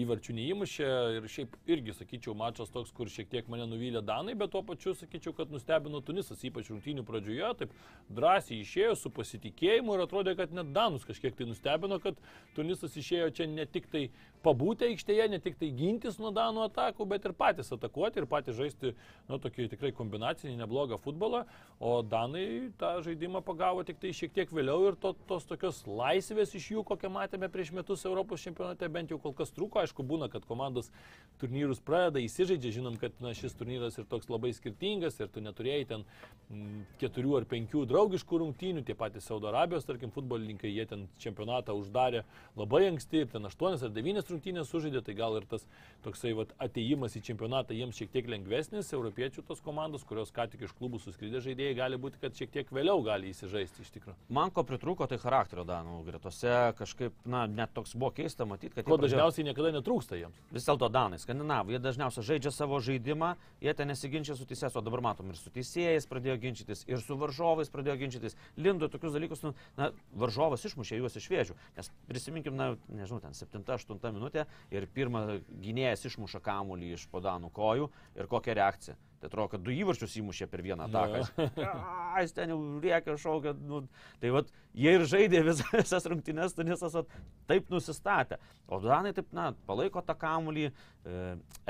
įvarčių 0.00 0.36
neįmušė. 0.38 0.88
Ir 1.18 1.28
šiaip 1.30 1.56
irgi, 1.70 1.94
sakyčiau, 1.98 2.34
mačas 2.38 2.72
toks, 2.74 2.92
kur 2.96 3.10
šiek 3.12 3.30
tiek 3.32 3.50
mane 3.52 3.66
nuvylė 3.70 4.02
Danai, 4.06 4.36
bet 4.38 4.52
tuo 4.54 4.62
pačiu, 4.66 4.94
sakyčiau, 4.98 5.34
kad 5.36 5.52
nustebino 5.52 6.00
Tunisas, 6.04 6.42
ypač 6.48 6.70
rungtynių 6.72 7.04
pradžioje, 7.08 7.52
taip 7.62 7.76
drąsiai 8.08 8.62
išėjo 8.64 8.96
su 8.98 9.12
pasitikėjimu 9.14 9.96
ir 9.96 10.04
atrodė, 10.06 10.36
kad 10.38 10.54
net 10.56 10.72
Danus 10.76 11.06
kažkiek 11.08 11.36
tai 11.36 11.48
nustebino, 11.50 12.00
kad 12.02 12.18
Tunisas 12.56 12.96
išėjo 12.98 13.30
čia 13.36 13.48
ne 13.52 13.68
tik 13.68 13.90
tai 13.92 14.08
pabūti 14.44 14.88
aikštėje, 14.88 15.26
ne 15.32 15.38
tik 15.42 15.58
tai 15.60 15.70
gintis 15.76 16.18
nuo 16.20 16.30
Danų 16.34 16.64
atakų, 16.68 17.06
bet 17.10 17.26
ir 17.28 17.34
patys 17.36 17.72
atakuoti 17.74 18.22
ir 18.22 18.26
patys 18.30 18.56
žaisti, 18.58 18.94
nu, 19.28 19.38
tokį 19.42 19.68
tikrai 19.74 19.90
kombinacinį 19.96 20.56
neblogą 20.60 20.98
futbolą, 21.02 21.44
o 21.80 21.98
Danai 22.02 22.70
tą 22.80 22.96
žaidimą 23.06 23.42
pagavo 23.46 23.84
tik 23.86 24.00
tai 24.02 24.12
šiek 24.16 24.34
tiek 24.36 24.52
vėliau 24.54 24.90
ir 24.90 24.98
to, 25.00 25.14
tos 25.30 25.46
tokios 25.48 25.82
laisvės 25.86 26.54
iš 26.58 26.70
jų, 26.74 26.84
kokią 26.88 27.10
matėme 27.14 27.50
prieš 27.52 27.72
metus 27.76 28.06
Europos 28.08 28.44
čempionate, 28.44 28.88
bent 28.92 29.12
jau 29.12 29.20
kol 29.22 29.34
kas 29.36 29.52
trūko, 29.54 29.82
aišku, 29.82 30.06
būna, 30.06 30.30
kad 30.32 30.46
komandos 30.48 30.92
turnyrus 31.42 31.82
pradeda, 31.84 32.22
įsižaidžia, 32.24 32.74
žinom, 32.80 32.98
kad 33.00 33.14
na, 33.24 33.34
šis 33.36 33.56
turnyras 33.58 33.98
ir 33.98 34.08
toks 34.10 34.30
labai 34.30 34.52
skirtingas 34.56 35.18
ir 35.20 35.30
tu 35.32 35.42
neturėjai 35.44 35.88
ten 35.92 36.06
mm, 36.50 36.82
keturių 37.02 37.38
ar 37.40 37.48
penkių 37.50 37.84
draugiškų 37.90 38.42
rungtynių, 38.44 38.84
tie 38.86 38.96
patys 38.98 39.28
Saudo 39.28 39.50
Arabijos, 39.52 39.86
tarkim, 39.88 40.12
futbolininkai, 40.14 40.70
jie 40.74 40.86
ten 40.88 41.06
čempionatą 41.22 41.76
uždarė 41.78 42.24
labai 42.58 42.86
anksti 42.88 43.24
ten 43.32 43.46
aštuonias 43.48 43.84
ar 43.86 43.92
devynias 44.28 44.32
rungtynės 44.32 44.68
sužaidė, 44.70 45.02
tai 45.04 45.14
gal 45.16 45.36
ir 45.38 45.46
tas 45.48 45.64
toksai 46.04 46.34
vat, 46.36 46.52
ateimas 46.60 47.16
į 47.16 47.22
čempionatą 47.24 47.74
jiems 47.74 47.96
šiek 47.96 48.10
tiek 48.12 48.28
lengvesnis, 48.28 48.92
europiečių 48.92 49.44
tos 49.46 49.60
komandos, 49.60 50.04
kurios 50.04 50.30
ką 50.32 50.48
tik 50.50 50.62
iš 50.66 50.74
klubų 50.78 51.00
suskridė 51.00 51.40
žaidėjai, 51.40 51.76
gali 51.76 51.98
būti, 51.98 52.20
kad 52.20 52.34
šiek 52.36 52.50
tiek 52.52 52.70
vėliau 52.70 53.02
gali 53.04 53.32
įsižaisti 53.32 53.82
iš 53.82 53.90
tikrųjų. 53.96 54.16
Man 54.28 54.50
ko 54.50 54.64
pritrūko, 54.64 55.08
tai 55.08 55.18
charakterio 55.18 55.64
Danų 55.64 56.02
gretose 56.06 56.74
kažkaip, 56.78 57.14
na, 57.24 57.46
net 57.46 57.72
toks 57.74 57.94
buvo 57.96 58.12
keista 58.14 58.46
matyti, 58.46 58.74
kad... 58.76 58.84
Ko 58.84 58.96
pradėjo- 58.96 59.16
dažniausiai 59.16 59.48
niekada 59.48 59.72
netrūksta 59.74 60.18
jiems. 60.18 60.38
Vis 60.52 60.68
dėlto 60.68 60.90
Danai, 60.92 61.18
skandinavai, 61.22 61.76
jie 61.76 61.82
dažniausiai 61.82 62.26
žaidžia 62.32 62.52
savo 62.54 62.80
žaidimą, 62.84 63.34
jie 63.64 63.74
ten 63.74 63.90
nesiginčia 63.90 64.36
su 64.38 64.46
teisėjais, 64.48 64.76
o 64.78 64.84
dabar 64.84 65.02
matom 65.10 65.32
ir 65.32 65.40
su 65.40 65.52
teisėjais 65.54 66.08
pradėjo 66.10 66.38
ginčytis, 66.44 66.84
ir 66.88 67.02
su 67.02 67.18
varžovais 67.18 67.72
pradėjo 67.72 67.98
ginčytis. 68.04 68.36
Lindo 68.56 68.88
tokius 68.92 69.16
dalykus, 69.16 69.42
nu, 69.44 69.54
na, 69.78 69.90
varžovas 70.18 70.64
išmušė 70.68 71.00
juos 71.00 71.18
iš 71.18 71.28
vėžių. 71.32 71.58
Nes 71.78 71.90
prisiminkim, 72.08 72.56
na, 72.58 72.70
nežinau, 72.92 73.20
ten 73.22 73.36
7-8 73.36 73.98
minutė 73.98 74.17
ir 74.74 74.88
pirmą 74.94 75.40
gynėjas 75.62 76.06
išmuša 76.10 76.40
kamuolį 76.44 76.94
iš 76.96 77.06
po 77.12 77.22
Danų 77.24 77.52
kojų 77.54 77.90
ir 78.18 78.30
kokia 78.30 78.56
reakcija. 78.58 78.96
Tai 79.18 79.26
atrodo, 79.26 79.48
kad 79.50 79.62
du 79.66 79.72
įvarčius 79.74 80.14
įmušė 80.20 80.46
per 80.46 80.62
vieną 80.62 80.86
ataką. 80.86 81.24
A, 81.66 82.20
Jis 82.22 82.34
ten 82.36 82.52
jau 82.52 82.58
rėkia, 82.82 83.16
šaukia. 83.18 83.54
Nu, 83.66 83.80
tai 84.22 84.30
vad, 84.34 84.52
jie 84.78 84.92
ir 84.94 85.06
žaidė 85.10 85.42
vis, 85.48 85.62
visas 85.74 86.06
rungtynes, 86.06 86.54
Tunisas 86.54 86.94
vat, 86.94 87.16
taip 87.50 87.72
nusistatė. 87.74 88.38
O 88.70 88.78
Danai 88.84 89.10
taip, 89.16 89.32
na, 89.34 89.50
palaiko 89.66 90.04
tą 90.06 90.14
kamulį. 90.18 90.68
E, 90.70 91.24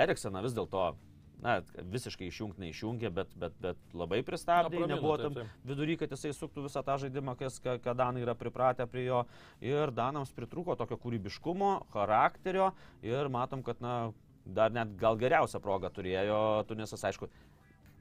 Erikseną 0.04 0.44
vis 0.44 0.56
dėlto, 0.56 0.90
na, 1.44 1.58
visiškai 1.94 2.28
išjungti 2.28 2.62
neišjungė, 2.64 3.10
bet, 3.14 3.34
bet, 3.38 3.56
bet 3.62 3.96
labai 3.96 4.20
pristabdė, 4.26 4.80
Na, 4.82 4.90
nebuvo 4.94 5.16
tam 5.20 5.36
vidury, 5.66 5.98
kad 6.00 6.12
jisai 6.14 6.32
suktų 6.36 6.66
visą 6.66 6.82
tą 6.86 6.98
žaidimą, 7.04 7.36
kas, 7.38 7.60
ką, 7.62 7.78
Danai 7.98 8.24
yra 8.24 8.34
pripratę 8.38 8.86
prie 8.90 9.06
jo. 9.08 9.24
Ir 9.64 9.92
Danams 9.94 10.34
pritrūko 10.34 10.76
tokio 10.78 10.98
kūrybiškumo, 11.00 11.74
charakterio 11.94 12.72
ir 13.06 13.30
matom, 13.32 13.62
kad, 13.66 13.82
na, 13.84 14.10
dar 14.48 14.72
net 14.72 14.94
gal 14.98 15.18
geriausią 15.20 15.60
progą 15.62 15.90
turėjo 15.92 16.40
Tunisas, 16.68 17.04
aišku, 17.04 17.28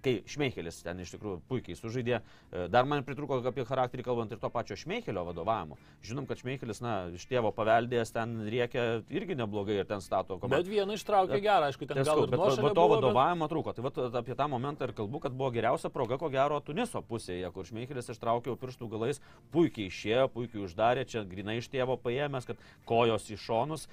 kai 0.08 0.16
Šmeichelis 0.30 0.80
ten 0.86 1.02
iš 1.04 1.12
tikrųjų 1.16 1.42
puikiai 1.52 1.76
sužaidė. 1.78 2.22
E, 2.22 2.66
Dar 2.72 2.88
man 2.88 3.04
pritruko 3.08 3.42
apie 3.44 3.66
charakterį 3.68 4.06
kalbant 4.08 4.32
ir 4.32 4.40
to 4.40 4.50
pačio 4.54 4.78
Šmeichelio 4.80 5.26
vadovavimo. 5.28 5.76
Žinom, 6.08 6.28
kad 6.30 6.40
Šmeichelis, 6.40 6.80
na, 6.84 6.94
iš 7.14 7.26
tėvo 7.28 7.52
paveldėjęs 7.56 8.14
ten 8.16 8.38
riekia 8.48 8.86
irgi 9.12 9.36
neblogai 9.38 9.82
ir 9.82 9.90
ten 9.90 10.02
stato 10.04 10.38
komandą. 10.40 10.62
Bet 10.64 10.72
vieną 10.72 10.96
ištraukė 10.96 11.42
gerą, 11.44 11.68
aišku, 11.72 11.90
ten 11.90 12.04
gal 12.08 12.24
ir 12.24 12.32
bet 12.32 12.40
va 12.40 12.50
to 12.56 12.64
buvo, 12.64 12.72
bet- 12.72 13.04
vadovavimo 13.04 13.50
trūko. 13.52 13.76
Tai 13.76 13.86
vat, 13.90 14.00
apie 14.22 14.36
tą 14.40 14.48
momentą 14.52 14.88
ir 14.88 14.96
kalbu, 14.98 15.22
kad 15.28 15.36
buvo 15.36 15.52
geriausia 15.56 15.92
proga, 15.94 16.18
ko 16.22 16.32
gero, 16.34 16.62
Tuniso 16.64 17.02
pusėje, 17.04 17.52
kur 17.54 17.68
Šmeichelis 17.68 18.10
ištraukė 18.14 18.56
pirštų 18.58 18.90
galais, 18.96 19.22
puikiai 19.52 19.92
išėjo, 19.92 20.28
puikiai 20.34 20.64
uždarė, 20.66 21.06
čia 21.10 21.26
grinai 21.28 21.60
iš 21.62 21.68
tėvo 21.74 21.98
paėmęs, 22.00 22.48
kad 22.48 22.58
kojos 22.88 23.28
į 23.34 23.38
šonus. 23.44 23.88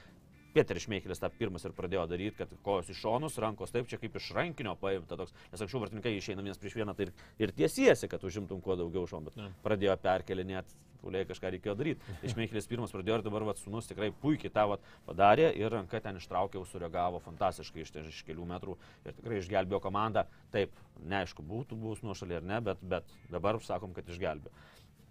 Pieteris 0.54 0.86
Šmeichelis 0.86 1.20
tą 1.22 1.30
pirmas 1.34 1.66
ir 1.66 1.74
pradėjo 1.74 2.06
daryti, 2.10 2.36
kad 2.38 2.52
kojos 2.62 2.92
į 2.92 2.96
šonus, 3.00 3.38
rankos 3.42 3.74
taip, 3.74 3.88
čia 3.90 3.98
kaip 3.98 4.16
iš 4.20 4.30
rankinio 4.36 4.76
paimta 4.78 5.18
toks, 5.18 5.34
nes 5.50 5.64
anksčiau 5.64 5.82
vartininkai 5.82 6.14
išeina 6.20 6.44
vienas 6.46 6.60
prieš 6.62 6.78
vieną 6.78 6.94
tai 6.94 7.08
ir, 7.08 7.14
ir 7.42 7.54
tiesiesi, 7.58 8.08
kad 8.10 8.22
užimtum 8.24 8.62
kuo 8.62 8.76
daugiau 8.78 9.06
šonų, 9.10 9.32
bet 9.32 9.40
Ne. 9.42 9.50
pradėjo 9.66 9.96
perkelinėti, 10.04 10.76
puliai 11.04 11.26
kažką 11.28 11.50
reikėjo 11.52 11.74
daryti. 11.76 12.00
Tai 12.22 12.30
Šmeichelis 12.32 12.68
pirmas 12.70 12.94
pradėjo 12.94 13.18
ir 13.18 13.24
dabar 13.26 13.44
vat, 13.50 13.58
sunus 13.60 13.90
tikrai 13.90 14.08
puikiai 14.22 14.52
tą 14.54 14.64
vat, 14.70 14.86
padarė 15.08 15.50
ir 15.58 15.68
ranka 15.74 16.00
ten 16.00 16.16
ištraukė, 16.20 16.56
jau 16.60 16.64
sureagavo 16.70 17.20
fantastiškai 17.26 17.84
iš, 17.84 17.92
ten 17.92 18.08
iš 18.08 18.22
kelių 18.24 18.46
metrų 18.54 18.78
ir 19.04 19.18
tikrai 19.18 19.42
išgelbėjo 19.42 19.82
komandą. 19.84 20.24
Taip, 20.54 20.72
neaišku, 21.04 21.44
būtų 21.44 21.76
buvus 21.76 22.00
nuošalė 22.06 22.38
ar 22.40 22.48
ne, 22.54 22.60
bet, 22.70 22.80
bet 22.94 23.12
dabar 23.32 23.60
sakom, 23.60 23.92
kad 23.96 24.08
išgelbėjo. 24.08 24.54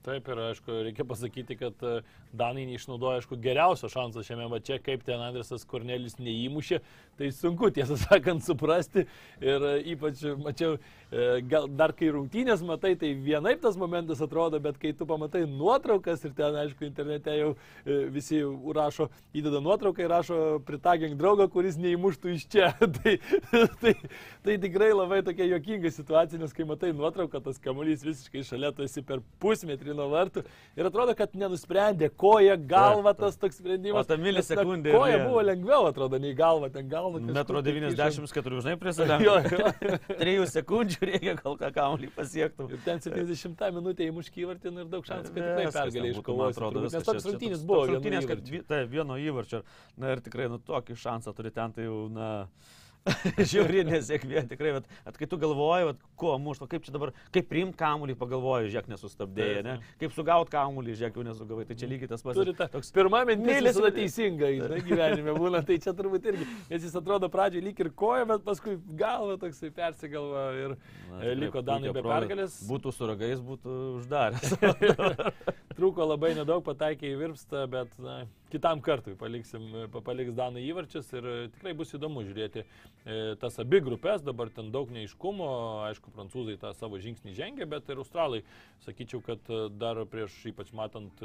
Taip 0.04 0.28
ir 0.28 0.40
aišku, 0.50 0.82
reikia 0.84 1.06
pasakyti, 1.08 1.56
kad 1.56 1.84
e, 1.88 2.02
Danai 2.36 2.66
neišnaudoja, 2.68 3.22
aišku, 3.22 3.38
geriausio 3.40 3.88
šanso 3.88 4.20
šiame 4.26 4.50
mače, 4.52 4.76
kaip 4.84 5.06
ten 5.08 5.22
Andresas 5.24 5.64
Kornelis 5.70 6.18
neįmušė, 6.20 6.80
tai 7.20 7.30
sunku 7.32 7.70
tiesą 7.72 7.96
sakant 8.02 8.44
suprasti 8.44 9.06
ir 9.40 9.64
e, 9.70 9.78
ypač 9.94 10.26
mačiau, 10.44 10.76
e, 11.08 11.28
gal 11.48 11.70
dar 11.72 11.94
kai 11.96 12.10
rungtynės 12.12 12.66
matai, 12.68 12.98
tai 13.00 13.14
vienaip 13.16 13.62
tas 13.64 13.78
momentas 13.80 14.20
atrodo, 14.26 14.60
bet 14.64 14.82
kai 14.82 14.92
tu 14.98 15.08
pamatai 15.08 15.46
nuotraukas 15.48 16.28
ir 16.28 16.36
ten, 16.36 16.58
aišku, 16.66 16.84
internete 16.90 17.38
jau 17.38 17.54
visi 18.12 18.42
rašo, 18.76 19.08
įdeda 19.32 19.64
nuotrauką 19.64 20.04
ir 20.04 20.12
rašo, 20.12 20.42
pritagink 20.68 21.16
draugą, 21.22 21.48
kuris 21.54 21.80
neįmuštų 21.80 22.36
iš 22.36 22.48
čia. 22.52 22.74
tai, 23.00 23.16
tai, 23.80 23.96
tai 24.44 24.60
tikrai 24.68 24.92
labai 24.92 25.22
tokia 25.24 25.48
juokinga 25.54 25.94
situacija, 25.96 26.44
nes 26.44 26.56
kai 26.56 26.68
matai 26.68 26.92
nuotrauką, 26.98 27.40
tas 27.48 27.62
kamuolys 27.64 28.04
visiškai 28.04 28.44
šalia, 28.52 28.76
tu 28.76 28.84
esi 28.84 29.06
per 29.08 29.24
pusmetrį 29.40 29.93
toli 29.94 29.98
nuo 29.98 30.10
vartų. 30.12 30.44
Ir 30.78 30.88
atrodo, 30.90 31.14
kad 31.18 31.34
nenusprendė, 31.38 32.10
koja, 32.18 32.56
galva 32.58 33.14
tas 33.18 33.38
toks 33.38 33.60
sprendimas. 33.62 34.04
O 34.04 34.08
ta 34.08 34.18
milisekundė 34.18 34.94
Koja 34.94 35.18
ir- 35.20 35.26
buvo 35.28 35.42
lengviau, 35.46 35.88
atrodo, 35.88 36.20
nei 36.20 36.34
galva, 36.34 36.70
ten 36.74 36.90
galva. 36.90 37.20
Metro 37.20 37.62
tai 37.62 37.74
kišant. 37.74 37.98
94, 37.98 38.62
žinai, 38.62 38.76
prisidengti. 38.82 39.26
jo. 39.28 39.38
Trijų 40.22 40.48
sekundžių 40.50 41.10
reikia, 41.12 41.36
kol 41.42 41.58
ką 41.62 41.72
kamuolį 41.76 42.12
pasiektų. 42.18 42.70
Ir 42.74 42.84
ten 42.86 43.04
70 43.04 43.66
minutė 43.74 44.10
įmušky 44.10 44.46
įvartį 44.46 44.74
nu 44.74 44.86
ir 44.86 44.92
daug 44.92 45.06
šansų, 45.08 45.34
kad 45.34 45.42
tikrai 45.42 45.68
pergalė 45.72 46.14
iškovos. 46.14 46.62
Nes 46.94 47.10
toks 47.10 47.30
rungtynės 47.30 47.66
buvo. 47.68 47.88
Rungtynės, 47.94 48.30
kad 48.30 48.54
tai 48.70 48.84
vieno 48.90 49.20
įvarčio. 49.22 49.64
Na 49.98 50.16
ir 50.16 50.24
tikrai, 50.26 50.50
nu, 50.50 50.60
tokį 50.64 50.98
šansą 50.98 51.36
turi 51.38 51.54
ten, 51.54 51.74
tai 51.76 51.86
jau, 51.86 52.08
na, 52.12 52.48
žiauri 53.52 53.84
nesėkmė 53.88 54.46
tikrai, 54.52 54.74
bet 54.78 54.88
at, 55.04 55.18
kai 55.20 55.28
tu 55.30 55.38
galvoji, 55.42 55.88
vat, 55.90 56.04
kuo 56.20 56.36
mušto, 56.40 56.68
kaip 56.72 56.86
čia 56.86 56.94
dabar, 56.96 57.12
kaip 57.36 57.50
priimt 57.50 57.76
kamuolį, 57.80 58.16
pagalvoji, 58.20 58.72
žiūrėk, 58.72 58.88
nesustabdėjai, 58.94 59.64
ne? 59.66 59.76
Kaip 60.02 60.16
sugaut 60.16 60.52
kamuolį, 60.54 60.96
žiūrėk, 61.00 61.20
jau 61.20 61.26
nesugavai, 61.28 61.66
tai 61.68 61.78
čia 61.80 61.90
lygiai 61.92 62.12
tas 62.14 62.24
pats. 62.24 62.40
Turi 62.40 62.56
tą 62.58 62.70
toks 62.78 62.94
pirmą 62.96 63.24
mintis 63.28 63.60
visada 63.68 63.92
teisinga, 63.98 64.52
žinai, 64.56 64.80
gyvenime 64.88 65.36
būna, 65.36 65.64
tai 65.68 65.80
čia 65.84 65.96
turbūt 65.98 66.32
irgi, 66.32 66.48
nes 66.72 66.88
jis 66.88 66.96
atrodo 67.00 67.32
pradžioje 67.34 67.68
lyg 67.68 67.84
ir 67.84 67.92
koja, 68.04 68.28
bet 68.30 68.46
paskui 68.48 68.78
galva 69.00 69.36
toksai 69.42 69.74
persigalva 69.76 70.48
ir 70.62 70.78
Na, 71.14 71.24
e, 71.26 71.36
liko 71.38 71.62
Danai 71.66 71.92
be 71.94 72.02
pergalės. 72.06 72.56
Būtų 72.68 72.94
su 72.96 73.08
ragais, 73.10 73.42
būtų 73.44 73.76
uždaręs. 74.00 74.56
Trūko 75.78 76.08
labai 76.08 76.34
nedaug, 76.38 76.64
pataikė 76.66 77.12
į 77.12 77.20
virpstą, 77.20 77.66
bet 77.70 77.94
na, 78.02 78.24
kitam 78.54 78.82
kartui 78.86 79.16
paliksim, 79.18 79.66
pa- 79.92 80.02
paliks 80.06 80.36
Danai 80.38 80.64
įvarčius 80.68 81.10
ir 81.18 81.26
e, 81.26 81.34
tikrai 81.56 81.74
bus 81.78 81.94
įdomu 81.98 82.22
žiūrėti 82.28 82.62
e, 82.62 83.16
tas 83.42 83.58
abi 83.64 83.80
grupės, 83.84 84.22
dabar 84.26 84.52
ten 84.54 84.70
daug 84.74 84.92
neiškumo, 84.94 85.48
aišku, 85.90 86.14
prancūzai 86.14 86.60
tą 86.62 86.74
savo 86.78 87.00
žingsnį 87.02 87.34
žengia, 87.38 87.68
bet 87.70 87.90
ir 87.90 88.02
australai, 88.04 88.44
sakyčiau, 88.86 89.24
kad 89.26 89.50
e, 89.50 89.64
dar 89.82 90.04
prieš 90.10 90.36
ypač 90.52 90.70
matant, 90.78 91.24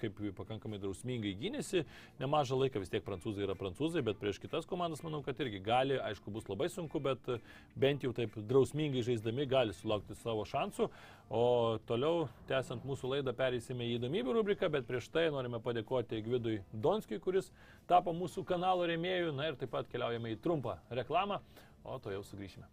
kaip 0.00 0.18
pakankamai 0.38 0.80
drausmingai 0.82 1.34
gynėsi, 1.38 1.84
nemažą 2.22 2.58
laiką 2.64 2.82
vis 2.82 2.90
tiek 2.92 3.04
prancūzai 3.06 3.46
yra 3.46 3.56
prancūzai, 3.58 4.02
bet 4.06 4.18
prieš 4.22 4.40
kitas 4.42 4.66
komandas 4.70 5.04
manau, 5.06 5.22
kad 5.26 5.38
irgi 5.44 5.62
gali, 5.62 6.00
aišku, 6.10 6.32
bus 6.34 6.48
labai 6.50 6.70
sunku, 6.72 7.02
bet 7.04 7.30
bent 7.78 8.02
jau 8.06 8.12
taip 8.16 8.34
drausmingai 8.50 9.04
žaisdami 9.06 9.46
gali 9.50 9.76
sulaukti 9.76 10.16
savo 10.22 10.46
šansų. 10.48 10.90
O 11.32 11.78
toliau, 11.88 12.28
tęsiant 12.48 12.84
mūsų 12.84 13.08
laidą, 13.14 13.32
perėsime 13.36 13.86
į 13.88 13.96
įdomybių 13.96 14.34
rubriką, 14.36 14.68
bet 14.70 14.84
prieš 14.86 15.08
tai 15.12 15.30
norime 15.32 15.58
padėkoti 15.62 16.20
Gvidui 16.22 16.58
Donskiui, 16.72 17.20
kuris 17.22 17.48
tapo 17.88 18.12
mūsų 18.12 18.44
kanalo 18.44 18.84
rėmėjų. 18.90 19.32
Na 19.34 19.48
ir 19.48 19.56
taip 19.60 19.72
pat 19.72 19.88
keliaujame 19.90 20.34
į 20.34 20.40
trumpą 20.44 20.76
reklamą, 20.92 21.40
o 21.84 21.98
to 21.98 22.12
jau 22.12 22.20
sugrįšime. 22.28 22.68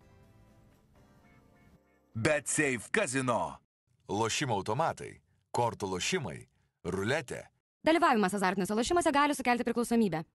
BetSafe 2.11 2.91
kazino. 2.91 3.55
Lošimo 4.11 4.57
automatai, 4.59 5.13
kortų 5.55 5.87
lošimai, 5.93 6.41
ruletė. 6.83 7.45
Dalyvavimas 7.87 8.35
azartiniuose 8.35 8.75
lošimuose 8.75 9.13
gali 9.15 9.37
sukelti 9.37 9.63
priklausomybę. 9.63 10.25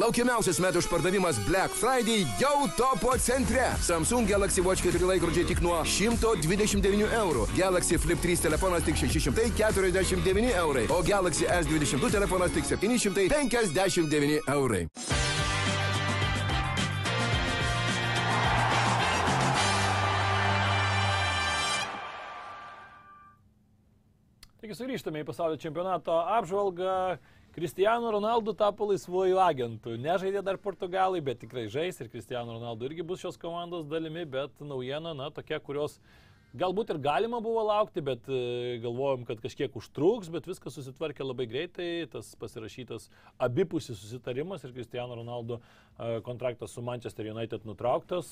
Laukiamiausias 0.00 0.56
metų 0.64 0.80
išpardavimas 0.80 1.36
Black 1.44 1.74
Friday 1.76 2.22
jau 2.40 2.64
topo 2.78 3.12
centre. 3.20 3.66
Samsung 3.84 4.24
Galaxy 4.30 4.62
Watch 4.64 4.80
4 4.86 5.04
laikrodžiai 5.10 5.44
tik 5.50 5.60
nuo 5.60 5.76
129 5.84 7.10
eurų. 7.18 7.44
Galaxy 7.58 7.98
Flip 8.00 8.22
3 8.22 8.46
telefonas 8.46 8.86
tik 8.86 8.96
649 8.96 10.54
eurai. 10.62 10.86
O 10.88 11.02
Galaxy 11.04 11.44
S22 11.44 12.14
telefonas 12.16 12.56
tik 12.56 12.64
759 12.70 14.40
eurai. 14.48 14.86
Taigi 24.60 24.74
sugrįžtame 24.76 25.22
į 25.22 25.24
pasaulio 25.24 25.56
čempionato 25.56 26.12
apžvalgą. 26.12 27.16
Cristiano 27.54 28.10
Ronaldo 28.12 28.52
tapo 28.52 28.90
laisvuoju 28.90 29.38
agentu. 29.40 29.94
Nežaidė 29.96 30.42
dar 30.44 30.58
portugalai, 30.60 31.22
bet 31.24 31.40
tikrai 31.40 31.62
žais 31.72 31.96
ir 31.96 32.10
Cristiano 32.12 32.58
Ronaldo 32.58 32.84
irgi 32.84 33.06
bus 33.06 33.22
šios 33.24 33.40
komandos 33.40 33.88
dalimi, 33.88 34.26
bet 34.28 34.60
naujiena, 34.60 35.14
na, 35.16 35.30
tokia, 35.32 35.62
kurios 35.64 35.96
galbūt 36.60 36.92
ir 36.92 37.00
galima 37.00 37.40
buvo 37.40 37.62
laukti, 37.70 38.04
bet 38.04 38.28
e, 38.28 38.76
galvojom, 38.84 39.24
kad 39.24 39.40
kažkiek 39.40 39.80
užtruks, 39.80 40.28
bet 40.28 40.44
viskas 40.50 40.76
susitvarkė 40.76 41.24
labai 41.24 41.48
greitai. 41.48 41.88
Tas 42.12 42.28
pasirašytas 42.44 43.08
abipusis 43.40 43.96
susitarimas 44.04 44.68
ir 44.68 44.76
Cristiano 44.76 45.16
Ronaldo 45.16 45.62
e, 45.64 46.20
kontraktas 46.28 46.76
su 46.76 46.84
Manchester 46.84 47.32
United 47.32 47.64
nutrauktas. 47.64 48.28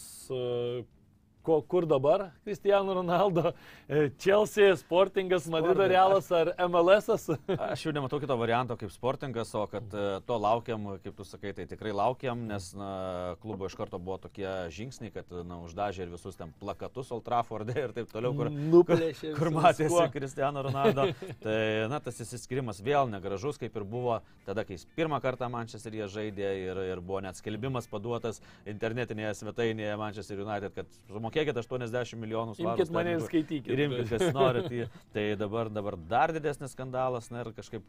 Ko, 1.49 1.62
kur 1.62 1.86
dabar 1.86 2.30
Cristiano 2.44 2.94
Ronaldo? 2.94 3.55
E, 3.88 4.11
Chelsea, 4.18 4.76
Sportingas, 4.76 5.46
Madrido 5.49 5.86
Realas 5.88 6.26
ar 6.32 6.51
MLS? 6.68 7.09
Aš 7.72 7.86
jau 7.86 7.92
nematau 7.96 8.18
kito 8.20 8.34
varianto 8.36 8.74
kaip 8.76 8.90
sportingas, 8.92 9.55
o 9.57 9.62
kad 9.72 9.94
e, 9.96 10.03
to 10.28 10.36
laukiam, 10.36 10.84
kaip 11.01 11.14
tu 11.16 11.24
sakai, 11.24 11.55
tai 11.57 11.64
tikrai 11.70 11.94
laukiam, 11.96 12.42
nes 12.51 12.66
na, 12.76 12.90
klubo 13.40 13.64
iš 13.64 13.78
karto 13.80 13.96
buvo 13.96 14.18
tokie 14.26 14.44
žingsniai, 14.76 15.14
kad 15.14 15.32
na, 15.49 15.57
uždažė 15.64 16.05
ir 16.05 16.12
visus 16.12 16.36
ten 16.36 16.53
plakatus 16.61 17.14
Old 17.16 17.24
Trafford'e 17.24 17.78
ir 17.80 17.96
taip 17.96 18.12
toliau, 18.12 18.34
kur, 18.36 18.53
Nuplėšė 18.53 19.32
kur 19.38 19.49
visu 19.49 19.57
matėsi. 19.57 20.05
Cristiano 20.18 20.66
Ronaldo. 20.68 21.09
tai, 21.46 21.57
na, 21.88 22.03
tas 22.05 22.20
įsiskirimas 22.26 22.82
vėl 22.84 23.09
negražus, 23.09 23.57
kaip 23.64 23.80
ir 23.80 23.88
buvo 23.88 24.18
tada, 24.44 24.66
kai 24.68 24.76
jis 24.76 24.84
pirmą 25.01 25.22
kartą 25.24 25.49
Manchesteryje 25.57 26.12
žaidė 26.12 26.53
ir, 26.66 26.84
ir 26.92 27.01
buvo 27.01 27.24
net 27.24 27.40
skelbimas 27.40 27.88
paduotas 27.88 28.44
internetinėje 28.68 29.32
svetainėje 29.40 29.96
Manchester 30.05 30.44
United, 30.44 30.76
kad 30.76 31.03
sumokėkit 31.39 31.59
80 31.62 32.18
milijonų 32.18 32.55
svarų. 32.59 32.74
Imkit 32.76 32.93
mane 32.95 33.14
ir 33.14 33.24
skaitykit. 33.24 33.70
Ir 33.72 33.82
imkit, 33.86 34.11
kas 34.11 34.34
norit. 34.34 34.68
Tai, 34.68 34.86
tai 35.14 35.24
dabar, 35.39 35.70
dabar 35.70 35.97
dar 36.11 36.32
didesnis 36.34 36.74
skandalas, 36.74 37.30
na 37.30 37.45
ir 37.45 37.53
kažkaip 37.57 37.84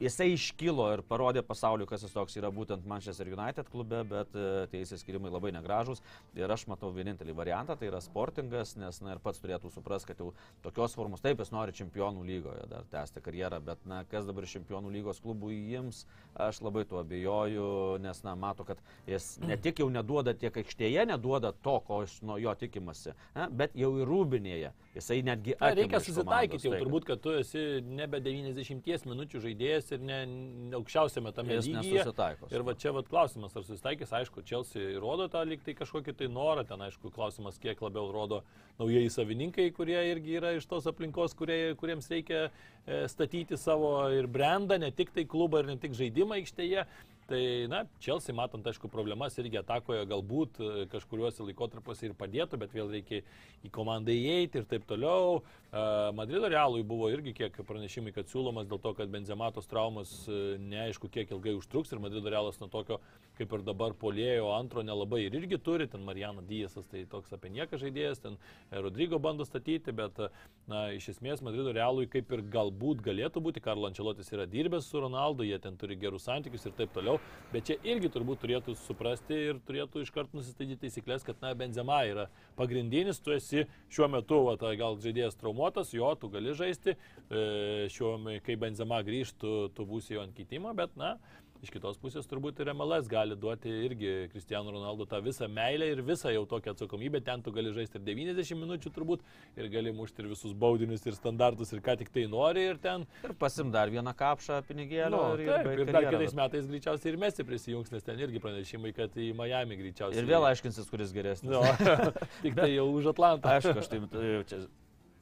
jisai 0.00 0.30
iškilo 0.34 0.86
ir 0.94 1.02
parodė 1.06 1.42
pasauliu, 1.46 1.86
kas 1.88 2.04
jis 2.04 2.14
toks 2.14 2.36
yra 2.40 2.50
būtent 2.54 2.86
Manchester 2.88 3.28
United 3.30 3.68
klube, 3.72 4.00
bet 4.08 4.32
tie 4.72 4.82
įsiskirimai 4.84 5.32
labai 5.32 5.52
negražus. 5.54 6.02
Ir 6.38 6.50
aš 6.50 6.66
matau 6.70 6.90
vienintelį 6.94 7.34
variantą, 7.36 7.76
tai 7.78 7.90
yra 7.90 8.00
sportingas, 8.04 8.76
nes 8.80 9.00
na, 9.04 9.14
ir 9.14 9.22
pats 9.22 9.42
turėtų 9.42 9.72
suprasti, 9.74 10.10
kad 10.10 10.22
jau 10.22 10.32
tokios 10.64 10.96
formos, 10.96 11.22
taip 11.24 11.42
jis 11.42 11.52
nori 11.54 11.76
čempionų 11.76 12.24
lygoje 12.26 12.66
dar 12.70 12.86
tęsti 12.92 13.22
karjerą, 13.24 13.60
bet 13.66 13.84
na, 13.88 14.02
kas 14.10 14.28
dabar 14.28 14.48
čempionų 14.48 14.92
lygos 14.96 15.20
klubų 15.24 15.52
įims, 15.56 16.04
aš 16.48 16.62
labai 16.64 16.86
tuo 16.88 17.02
abejoju, 17.04 17.70
nes 18.04 18.24
na, 18.26 18.36
mato, 18.38 18.66
kad 18.68 18.80
jis 19.10 19.34
ne 19.44 19.58
tik 19.60 19.82
jau 19.84 19.90
neduoda 19.92 20.34
tiek 20.34 20.56
aikštėje, 20.62 21.06
neduoda 21.12 21.52
to, 21.64 21.76
ko 21.86 22.02
iš 22.06 22.20
nuo 22.24 22.38
jo 22.40 22.54
tikimasi, 22.56 23.16
na, 23.36 23.50
bet 23.50 23.76
jau 23.78 23.92
ir 24.00 24.08
rūbinėje. 24.08 24.72
Jisai 24.94 25.20
netgi... 25.22 25.54
Na, 25.60 25.68
reikia 25.78 26.00
susitaikyti 26.02 26.66
jau 26.66 26.72
turbūt, 26.74 27.04
kad 27.06 27.20
tu 27.22 27.30
esi 27.38 27.60
nebe 27.86 28.18
90 28.24 29.04
minučių 29.06 29.42
žaidėjas 29.44 29.92
ir 29.94 30.00
ne, 30.02 30.16
ne 30.26 30.74
aukščiausiame 30.80 31.30
tame 31.36 31.54
Jis 31.54 31.68
lygyje. 31.70 32.02
Ir 32.50 32.64
va 32.66 32.74
čia 32.74 32.90
va 32.96 33.04
klausimas, 33.06 33.54
ar 33.54 33.62
susitaikys, 33.68 34.10
aišku, 34.18 34.42
Chelsea 34.48 34.98
rodo 34.98 35.28
tą 35.30 35.44
lyg 35.46 35.62
tai 35.62 35.76
kažkokį 35.78 36.16
tai 36.18 36.30
norą, 36.34 36.64
ten 36.66 36.82
aišku, 36.88 37.12
klausimas, 37.14 37.60
kiek 37.62 37.78
labiau 37.86 38.10
rodo 38.10 38.40
naujieji 38.82 39.14
savininkai, 39.14 39.68
kurie 39.76 40.00
irgi 40.10 40.40
yra 40.40 40.56
iš 40.58 40.66
tos 40.66 40.90
aplinkos, 40.90 41.38
kurie, 41.38 41.60
kuriems 41.78 42.10
reikia 42.10 42.48
e, 42.48 43.04
statyti 43.12 43.60
savo 43.60 43.94
ir 44.10 44.26
brandą, 44.26 44.80
ne 44.82 44.90
tik 44.90 45.14
tai 45.14 45.22
klubą 45.22 45.62
ir 45.62 45.70
ne 45.70 45.78
tik 45.78 45.94
žaidimą 45.94 46.40
aikštėje. 46.40 46.88
Tai, 47.30 47.66
na, 47.70 47.84
Chelsea, 48.02 48.34
matant, 48.34 48.64
aišku, 48.66 48.88
problemas 48.90 49.36
irgi 49.38 49.60
atakoje 49.60 50.02
galbūt 50.10 50.56
e, 50.58 50.70
kažkuriuose 50.90 51.44
laikotarpiuose 51.46 52.08
ir 52.08 52.16
padėtų, 52.18 52.58
bet 52.58 52.74
vėl 52.74 52.90
reikia 52.90 53.20
į 53.62 53.70
komandą 53.70 54.10
įeiti 54.10 54.58
ir 54.58 54.66
taip 54.72 54.88
toliau. 54.90 55.36
E, 55.72 56.12
Madrido 56.12 56.48
realui 56.48 56.82
buvo 56.82 57.08
irgi 57.12 57.30
kiek 57.36 57.60
pranešimai, 57.66 58.10
kad 58.14 58.26
siūlomas 58.26 58.66
dėl 58.66 58.80
to, 58.82 58.90
kad 58.98 59.10
Benzematos 59.12 59.68
traumas 59.70 60.10
e, 60.26 60.56
neaišku, 60.58 61.06
kiek 61.14 61.30
ilgai 61.30 61.54
užtruks 61.54 61.92
ir 61.94 62.02
Madrido 62.02 62.30
realas 62.32 62.58
nuo 62.58 62.66
tokio, 62.72 62.98
kaip 63.38 63.54
ir 63.54 63.62
dabar 63.62 63.94
polėjo 63.94 64.48
antro 64.56 64.82
nelabai 64.82 65.22
ir 65.28 65.36
irgi 65.38 65.60
turi, 65.62 65.86
ten 65.90 66.02
Marijana 66.06 66.42
Dijas, 66.46 66.74
tai 66.90 67.04
toks 67.10 67.30
apie 67.36 67.52
nieką 67.54 67.78
žaidėjas, 67.78 68.22
ten 68.24 68.38
Rodrygo 68.74 69.20
bando 69.22 69.46
statyti, 69.46 69.94
bet, 69.94 70.18
e, 70.18 70.50
na, 70.70 70.88
iš 70.96 71.12
esmės 71.14 71.44
Madrido 71.46 71.70
realui 71.76 72.08
kaip 72.10 72.34
ir 72.34 72.42
galbūt 72.50 73.06
galėtų 73.06 73.44
būti, 73.46 73.62
Karlo 73.62 73.86
Ančelotis 73.86 74.34
yra 74.34 74.48
dirbęs 74.50 74.90
su 74.90 75.04
Ronaldu, 75.06 75.46
jie 75.46 75.60
ten 75.62 75.78
turi 75.78 75.94
gerus 76.00 76.26
santykius 76.26 76.66
ir 76.66 76.74
taip 76.82 76.90
toliau, 76.98 77.20
bet 77.54 77.70
čia 77.70 77.78
irgi 77.86 78.10
turbūt 78.10 78.42
turėtų 78.42 78.74
suprasti 78.88 79.38
ir 79.52 79.62
turėtų 79.70 80.02
iškart 80.02 80.34
nusistatyti 80.34 80.82
taisyklės, 80.82 81.22
kad, 81.22 81.38
na, 81.46 81.54
Benzema 81.54 82.02
yra 82.10 82.26
pagrindinis, 82.60 83.22
tu 83.24 83.34
esi 83.34 83.64
šiuo 83.90 84.10
metu, 84.12 84.42
va, 84.46 84.56
tai 84.60 84.76
gal 84.80 85.00
žaidėjas 85.02 85.38
traumuotas, 85.40 85.94
jo, 85.96 86.12
tu 86.20 86.30
gali 86.32 86.54
žaisti, 86.56 86.94
e, 86.94 87.44
šiuo, 87.92 88.14
kai 88.46 88.58
Benzema 88.60 89.00
grįžtų, 89.06 89.54
tu 89.76 89.88
būsi 89.88 90.16
jo 90.16 90.24
ant 90.26 90.36
kitimo, 90.36 90.74
bet, 90.76 90.94
na, 91.00 91.16
iš 91.64 91.72
kitos 91.74 91.98
pusės 92.00 92.28
turbūt 92.28 92.60
ir 92.62 92.70
MLS 92.72 93.08
gali 93.10 93.36
duoti 93.38 93.70
irgi 93.86 94.12
Cristiano 94.32 94.72
Ronaldo 94.72 95.06
tą 95.08 95.20
visą 95.24 95.48
meilę 95.50 95.90
ir 95.92 96.02
visą 96.06 96.32
jau 96.32 96.46
tokią 96.48 96.74
atsakomybę. 96.74 97.20
Ten 97.24 97.44
tu 97.44 97.52
gali 97.52 97.72
žaisti 97.76 98.00
ir 98.00 98.04
90 98.06 98.60
minučių 98.62 98.92
turbūt 98.96 99.24
ir 99.60 99.68
gali 99.72 99.92
mušti 99.96 100.24
ir 100.24 100.30
visus 100.32 100.56
baudinius 100.64 101.04
ir 101.06 101.18
standartus 101.18 101.72
ir 101.76 101.84
ką 101.84 101.98
tik 102.00 102.12
tai 102.14 102.26
nori 102.32 102.64
ir 102.72 102.80
ten. 102.82 103.06
Ir 103.26 103.36
pasim 103.40 103.72
dar 103.74 103.92
vieną 103.92 104.14
kapšą 104.16 104.62
pinigėlį. 104.68 105.12
Nu, 105.14 105.22
ir, 105.36 105.52
taip, 105.52 105.70
baigt 105.70 105.84
ir 105.84 105.94
dar 105.94 106.08
kitais 106.08 106.36
metais 106.42 106.68
greičiausiai 106.72 107.14
ir 107.14 107.20
Mesi 107.20 107.46
prisijungs, 107.46 107.92
nes 107.92 108.06
ten 108.06 108.20
irgi 108.20 108.42
pranešimai, 108.42 108.94
kad 108.96 109.16
į 109.20 109.32
Miami 109.36 109.80
greičiausiai. 109.80 110.22
Ir 110.22 110.30
vėl 110.30 110.48
aiškinsis, 110.48 110.88
kuris 110.90 111.12
geresnis. 111.16 111.52
Nu, 111.52 111.64
tik 112.44 112.56
tai 112.56 112.72
jau 112.72 112.88
už 112.96 113.12
Atlantą. 113.12 113.56
Aišku, 113.58 113.76
aš 113.82 113.92
tai 113.92 114.00
e, 114.00 114.44
čia 114.48 114.64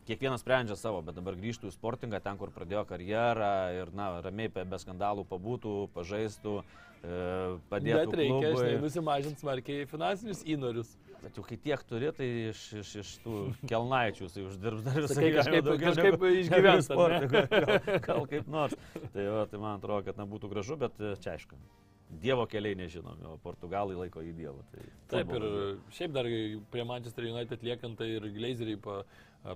kiekvienas 0.08 0.42
sprendžia 0.44 0.76
savo, 0.80 1.00
bet 1.04 1.18
dabar 1.18 1.36
grįžtų 1.38 1.70
į 1.70 1.74
sportingą, 1.76 2.20
ten, 2.24 2.38
kur 2.40 2.52
pradėjo 2.54 2.84
karjerą 2.88 3.52
ir, 3.76 3.92
na, 3.96 4.10
ramiai 4.24 4.50
be 4.58 4.78
skandalų 4.80 5.26
pabūtų, 5.28 5.74
pažaistų, 5.96 6.54
e, 6.62 7.18
padėtų. 7.70 8.00
Bet 8.08 8.18
reikia, 8.22 8.54
žinai, 8.56 8.78
nusimažinti 8.84 9.44
smarkiai 9.44 9.86
finansinius 9.90 10.42
įnorius. 10.48 10.96
Bet 11.18 11.34
jau 11.34 11.42
kai 11.42 11.56
tiek 11.58 11.80
turi, 11.82 12.12
tai 12.14 12.26
iš, 12.52 12.60
iš, 12.78 12.90
iš 13.00 13.08
tų 13.24 13.38
kelnaičių 13.66 14.28
jisai 14.28 14.44
uždirbs 14.46 14.84
dar 14.86 15.00
visą 15.02 15.16
gyvenimą 15.18 15.40
kažkaip- 15.40 15.66
daugiau 15.66 15.88
kažkaip 15.88 16.26
išgyvens, 16.44 16.86
sportininkas. 16.86 17.48
gal, 17.50 17.98
gal 18.06 18.28
kaip 18.30 18.52
nors. 18.54 18.76
Tai, 19.16 19.24
va, 19.34 19.42
tai 19.50 19.58
man 19.58 19.80
atrodo, 19.80 20.04
kad 20.06 20.20
na, 20.20 20.28
būtų 20.30 20.50
gražu, 20.52 20.78
bet 20.78 20.94
e, 21.02 21.16
čia 21.18 21.34
aišku. 21.34 21.58
Dievo 22.22 22.46
keliai 22.48 22.78
nežinomi, 22.78 23.26
o 23.28 23.34
portugalai 23.42 23.98
laiko 23.98 24.22
į 24.24 24.30
Dievą. 24.38 24.62
Tai 24.70 24.84
Taip, 25.10 25.34
ir 25.36 25.48
šiaip 25.92 26.14
dar 26.14 26.28
prie 26.72 26.84
Manchester 26.88 27.26
United 27.28 27.66
liekant, 27.66 27.98
tai 27.98 28.06
ir 28.14 28.30
Glazeriai 28.32 28.78
pa, 28.80 29.02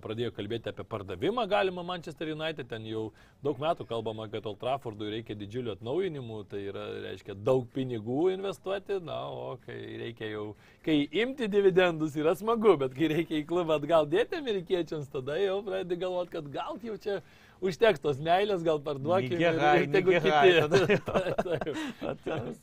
pradėjo 0.03 0.31
kalbėti 0.35 0.71
apie 0.71 0.85
pardavimą 0.89 1.45
galimą 1.51 1.83
Manchester 1.85 2.31
United. 2.33 2.69
Ten 2.71 2.87
jau 2.87 3.09
daug 3.45 3.59
metų 3.61 3.87
kalbama, 3.89 4.29
kad 4.33 4.47
Old 4.47 4.61
Traffordui 4.63 5.11
reikia 5.13 5.37
didžiulių 5.39 5.75
atnaujinimų, 5.77 6.39
tai 6.51 6.63
yra, 6.71 6.87
reiškia, 7.09 7.35
daug 7.35 7.67
pinigų 7.75 8.33
investuoti. 8.37 9.01
Na, 9.05 9.19
o 9.29 9.57
kai 9.67 9.79
reikia 10.03 10.31
jau, 10.33 10.47
kai 10.87 11.03
imti 11.25 11.51
dividendus 11.53 12.17
yra 12.21 12.37
smagu, 12.39 12.77
bet 12.81 12.97
kai 12.97 13.11
reikia 13.13 13.41
į 13.41 13.47
klubą 13.49 13.81
atgal 13.81 14.09
dėti 14.11 14.39
amerikiečiams, 14.39 15.11
tada 15.13 15.39
jau 15.41 15.61
pradedi 15.67 16.01
galvoti, 16.05 16.37
kad 16.37 16.53
gal 16.55 16.79
jau 16.83 16.99
čia 17.03 17.21
užteks 17.63 18.03
tos 18.03 18.19
meilės, 18.23 18.63
gal 18.67 18.81
parduokime. 18.83 19.39
Ir 19.39 19.89
tegu 19.93 20.15
e, 20.17 20.21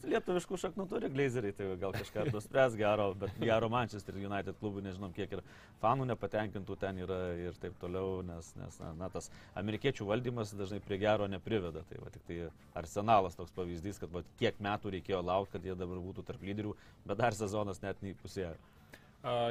Lietuviškų 0.12 0.60
šaknų 0.64 0.86
turi 0.92 1.10
glazeriai, 1.14 1.56
tai 1.56 1.70
gal 1.82 1.96
kažką 1.96 2.28
nuspręs 2.34 2.78
gero, 2.80 3.10
bet 3.20 3.36
gero 3.42 3.70
Manchester 3.72 4.18
United 4.20 4.58
klubų 4.62 4.84
nežinom, 4.86 5.14
kiek 5.16 5.38
ir 5.38 5.44
fanų 5.84 6.10
nepatenkintų 6.12 6.78
ten 6.82 7.04
yra 7.06 7.20
ir 7.40 7.60
taip 7.62 7.78
toliau, 7.82 8.20
nes, 8.28 8.52
nes 8.60 8.80
na, 8.84 8.94
na, 9.04 9.12
tas 9.14 9.30
amerikiečių 9.60 10.10
valdymas 10.10 10.54
dažnai 10.60 10.82
prie 10.84 11.00
gero 11.02 11.30
nepriveda. 11.32 11.86
Tai 11.90 12.04
va, 12.04 12.12
tik 12.14 12.26
tai 12.28 12.42
arsenalas 12.80 13.40
toks 13.40 13.56
pavyzdys, 13.56 14.02
kad 14.02 14.12
va, 14.14 14.26
kiek 14.42 14.60
metų 14.64 14.98
reikėjo 14.98 15.24
laukti, 15.24 15.58
kad 15.58 15.70
jie 15.70 15.78
dabar 15.80 16.04
būtų 16.04 16.28
tarp 16.28 16.44
lyderių, 16.44 16.76
bet 17.08 17.24
dar 17.24 17.38
sezonas 17.38 17.82
net 17.86 18.04
neįpusėjo. 18.06 18.58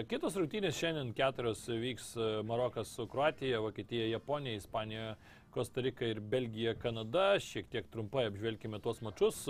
Kitos 0.09 0.33
rungtynės 0.41 0.79
šiandien 0.81 1.11
keturios 1.12 1.66
vyks 1.69 2.14
a, 2.16 2.29
Marokas 2.49 2.89
su 2.97 3.05
Kroatija, 3.05 3.59
Vokietija, 3.61 4.07
Japonija, 4.09 4.57
Ispanija, 4.57 5.11
Kostarika 5.53 6.09
ir 6.09 6.23
Belgija, 6.25 6.73
Kanada. 6.81 7.35
Šiek 7.37 7.69
tiek 7.69 7.91
trumpai 7.93 8.25
apžvelkime 8.31 8.81
tuos 8.81 9.03
mačius. 9.05 9.43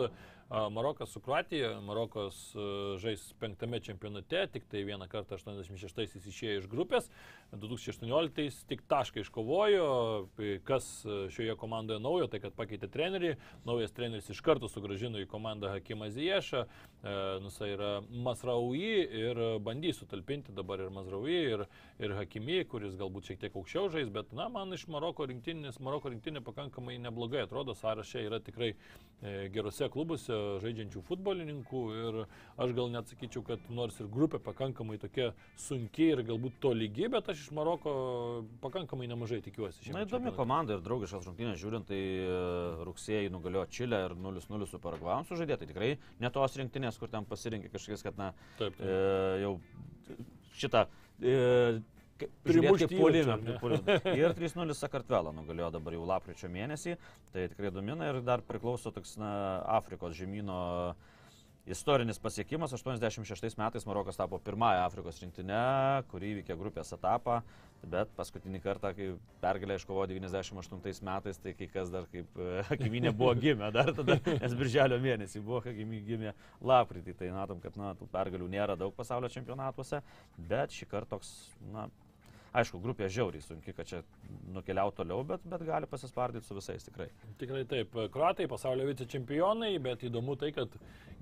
Marokas 0.51 1.09
su 1.09 1.21
Kroatija. 1.21 1.81
Marokas 1.81 2.57
a, 2.57 2.97
žais 2.99 3.33
penktame 3.41 3.81
čempionate, 3.81 4.47
tik 4.53 4.65
tai 4.71 4.81
vieną 4.89 5.05
kartą 5.09 5.37
86-aisiais 5.37 6.25
išėjo 6.25 6.63
iš 6.63 6.69
grupės. 6.73 7.11
2018-ais 7.53 8.63
tik 8.69 8.85
tašką 8.89 9.21
iškovojo. 9.27 9.89
Kas 10.65 10.89
a, 11.05 11.19
šioje 11.33 11.57
komandoje 11.61 12.01
naujo, 12.01 12.31
tai 12.33 12.41
kad 12.41 12.57
pakeitė 12.57 12.89
trenerį. 12.89 13.35
Naujas 13.69 13.93
treneris 13.93 14.31
iš 14.33 14.41
karto 14.45 14.71
sugražino 14.73 15.21
į 15.21 15.29
komandą 15.29 15.75
Hakimą 15.75 16.09
Ziešą. 16.17 16.65
Nusa 17.45 17.69
yra 17.69 17.91
Masraui 18.11 19.05
ir 19.21 19.39
bandys 19.63 20.01
sutalpinti 20.01 20.51
dabar 20.57 20.81
ir 20.83 20.91
Masraui, 20.91 21.37
ir, 21.53 21.63
ir 22.03 22.15
Hakimi, 22.17 22.63
kuris 22.67 22.97
galbūt 22.99 23.29
šiek 23.29 23.43
tiek 23.45 23.55
aukščiau 23.55 23.93
žais, 23.93 24.11
bet 24.11 24.33
na, 24.35 24.49
man 24.51 24.75
iš 24.75 24.89
Maroko 24.91 25.29
rinktinės, 25.29 25.79
Maroko 25.85 26.11
rinktinė 26.11 26.43
pakankamai 26.47 26.97
neblogai 27.05 27.45
atrodo, 27.45 27.77
sąraše 27.79 28.25
yra 28.27 28.41
tikrai 28.43 28.73
e, 28.73 29.47
gerose 29.55 29.87
klubuose 29.95 30.38
žaidžiančių 30.63 31.03
futbolininkų 31.07 31.83
ir 31.99 32.19
aš 32.61 32.75
gal 32.77 32.91
net 32.93 33.11
sakyčiau, 33.11 33.43
kad 33.47 33.65
nors 33.75 33.99
ir 34.03 34.09
grupė 34.13 34.41
pakankamai 34.43 34.99
tokia 35.03 35.31
sunki 35.61 36.11
ir 36.15 36.23
galbūt 36.29 36.59
to 36.63 36.73
lygi, 36.77 37.09
bet 37.13 37.31
aš 37.33 37.45
iš 37.47 37.51
Maroko 37.57 37.95
pakankamai 38.63 39.09
nemažai 39.11 39.41
tikiuosi. 39.45 39.93
Na 39.95 40.05
įdomi 40.07 40.33
komanda 40.37 40.77
ir 40.79 40.85
draugiškas 40.85 41.29
rungtynės 41.29 41.61
žiūrint, 41.63 41.89
tai 41.91 42.01
e, 42.23 42.39
rugsėjai 42.89 43.33
nugalėjo 43.35 43.67
Čilę 43.79 44.03
ir 44.09 44.17
0-0 44.19 44.71
su 44.71 44.81
Paragvajam 44.83 45.29
sužaidė, 45.29 45.59
tai 45.61 45.71
tikrai 45.71 45.93
ne 46.23 46.33
tos 46.35 46.57
rinktinės, 46.61 46.99
kur 47.01 47.13
ten 47.13 47.29
pasirinkė 47.29 47.73
kažkas, 47.75 48.05
kad 48.07 48.19
na, 48.21 48.33
Taip, 48.59 48.77
taip. 48.79 48.83
e, 48.83 49.45
jau 49.45 49.55
šitą 50.59 50.87
e, 51.23 51.81
Primušti 52.47 52.89
puolime. 52.97 53.37
Ir 54.17 54.35
3-0 54.39 54.75
Sakartvelą 54.79 55.35
nugalėjo 55.37 55.71
dabar 55.79 55.95
jau 55.97 56.09
lapkričio 56.09 56.51
mėnesį, 56.53 56.97
tai 57.35 57.47
tikrai 57.53 57.71
domina 57.75 58.11
ir 58.11 58.23
dar 58.27 58.43
priklauso 58.47 58.93
toks 58.95 59.17
na, 59.21 59.31
Afrikos 59.79 60.17
žemynų 60.19 60.59
istorinis 61.69 62.19
pasiekimas. 62.19 62.73
86 62.73 63.59
metais 63.59 63.87
Marokas 63.87 64.17
tapo 64.17 64.39
pirmąją 64.39 64.85
Afrikos 64.87 65.21
rinktinę, 65.23 65.63
kuri 66.11 66.33
įvykė 66.33 66.57
grupės 66.59 66.93
etapą, 66.97 67.41
bet 67.89 68.11
paskutinį 68.17 68.61
kartą, 68.65 68.93
kai 68.97 69.11
pergalę 69.43 69.77
iškovojo 69.79 70.09
98 70.15 71.05
metais, 71.07 71.39
tai 71.43 71.55
kai 71.59 71.69
kas 71.73 71.93
dar 71.93 72.09
kaip 72.13 72.41
e, 72.41 72.63
Hakiminė 72.71 73.13
buvo 73.13 73.35
gimę, 73.39 73.71
dar 73.75 73.93
tada, 73.97 74.19
nes 74.27 74.57
birželio 74.59 74.99
mėnesį 75.05 75.45
buvo 75.45 75.63
Hakiminė 75.67 76.03
gimė 76.09 76.35
lapkritį, 76.73 77.17
tai 77.21 77.31
matom, 77.37 77.61
kad 77.63 77.77
na, 77.79 77.95
tų 77.99 78.09
pergalių 78.13 78.51
nėra 78.57 78.79
daug 78.81 78.97
pasaulio 78.97 79.31
čempionatuose, 79.33 80.03
bet 80.51 80.75
šį 80.75 80.91
kartą 80.91 81.17
toks, 81.19 81.35
na, 81.73 81.87
aišku, 82.59 82.81
grupė 82.83 83.09
žiauriai 83.13 83.43
sunki, 83.45 83.73
kad 83.77 83.89
čia 83.89 84.01
nukeliauti 84.55 84.99
toliau, 85.01 85.23
bet, 85.27 85.45
bet 85.49 85.63
gali 85.67 85.89
pasispardyti 85.91 86.47
su 86.47 86.57
visais 86.57 86.85
tikrai. 86.87 87.09
Tikrai 87.41 87.65
taip. 87.69 87.95
Kroatai 88.15 88.49
pasaulio 88.51 88.87
vicečempionai, 88.89 89.73
bet 89.83 90.05
įdomu 90.09 90.37
tai, 90.41 90.51
kad 90.57 90.75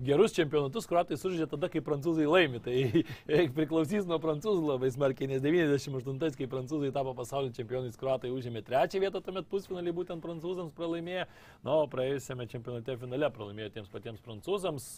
gerus 0.03 0.35
čempionatus 0.35 0.87
kroatai 0.89 1.17
sužaidė 1.19 1.49
tada, 1.51 1.69
kai 1.73 1.81
prancūzai 1.85 2.27
laimi. 2.29 2.61
Tai 2.63 2.75
priklausys 3.57 4.07
nuo 4.09 4.19
prancūzų 4.23 4.71
labai 4.71 4.91
smarkiai, 4.93 5.29
nes 5.33 5.43
98, 5.43 6.37
kai 6.39 6.49
prancūzai 6.51 6.93
tapo 6.95 7.15
pasaulio 7.17 7.53
čempionais, 7.55 7.99
kroatai 7.99 8.31
užėmė 8.33 8.63
trečią 8.67 9.03
vietą 9.03 9.21
tuomet 9.25 9.49
pusfinalį, 9.51 9.95
būtent 10.01 10.23
prancūzams 10.23 10.75
pralaimėjo. 10.77 11.27
Na, 11.65 11.81
o 11.81 11.89
praėjusiame 11.91 12.47
čempionate 12.51 12.97
finale 13.01 13.31
pralaimėjo 13.33 13.73
tiems 13.77 13.91
patiems 13.93 14.23
prancūzams. 14.25 14.89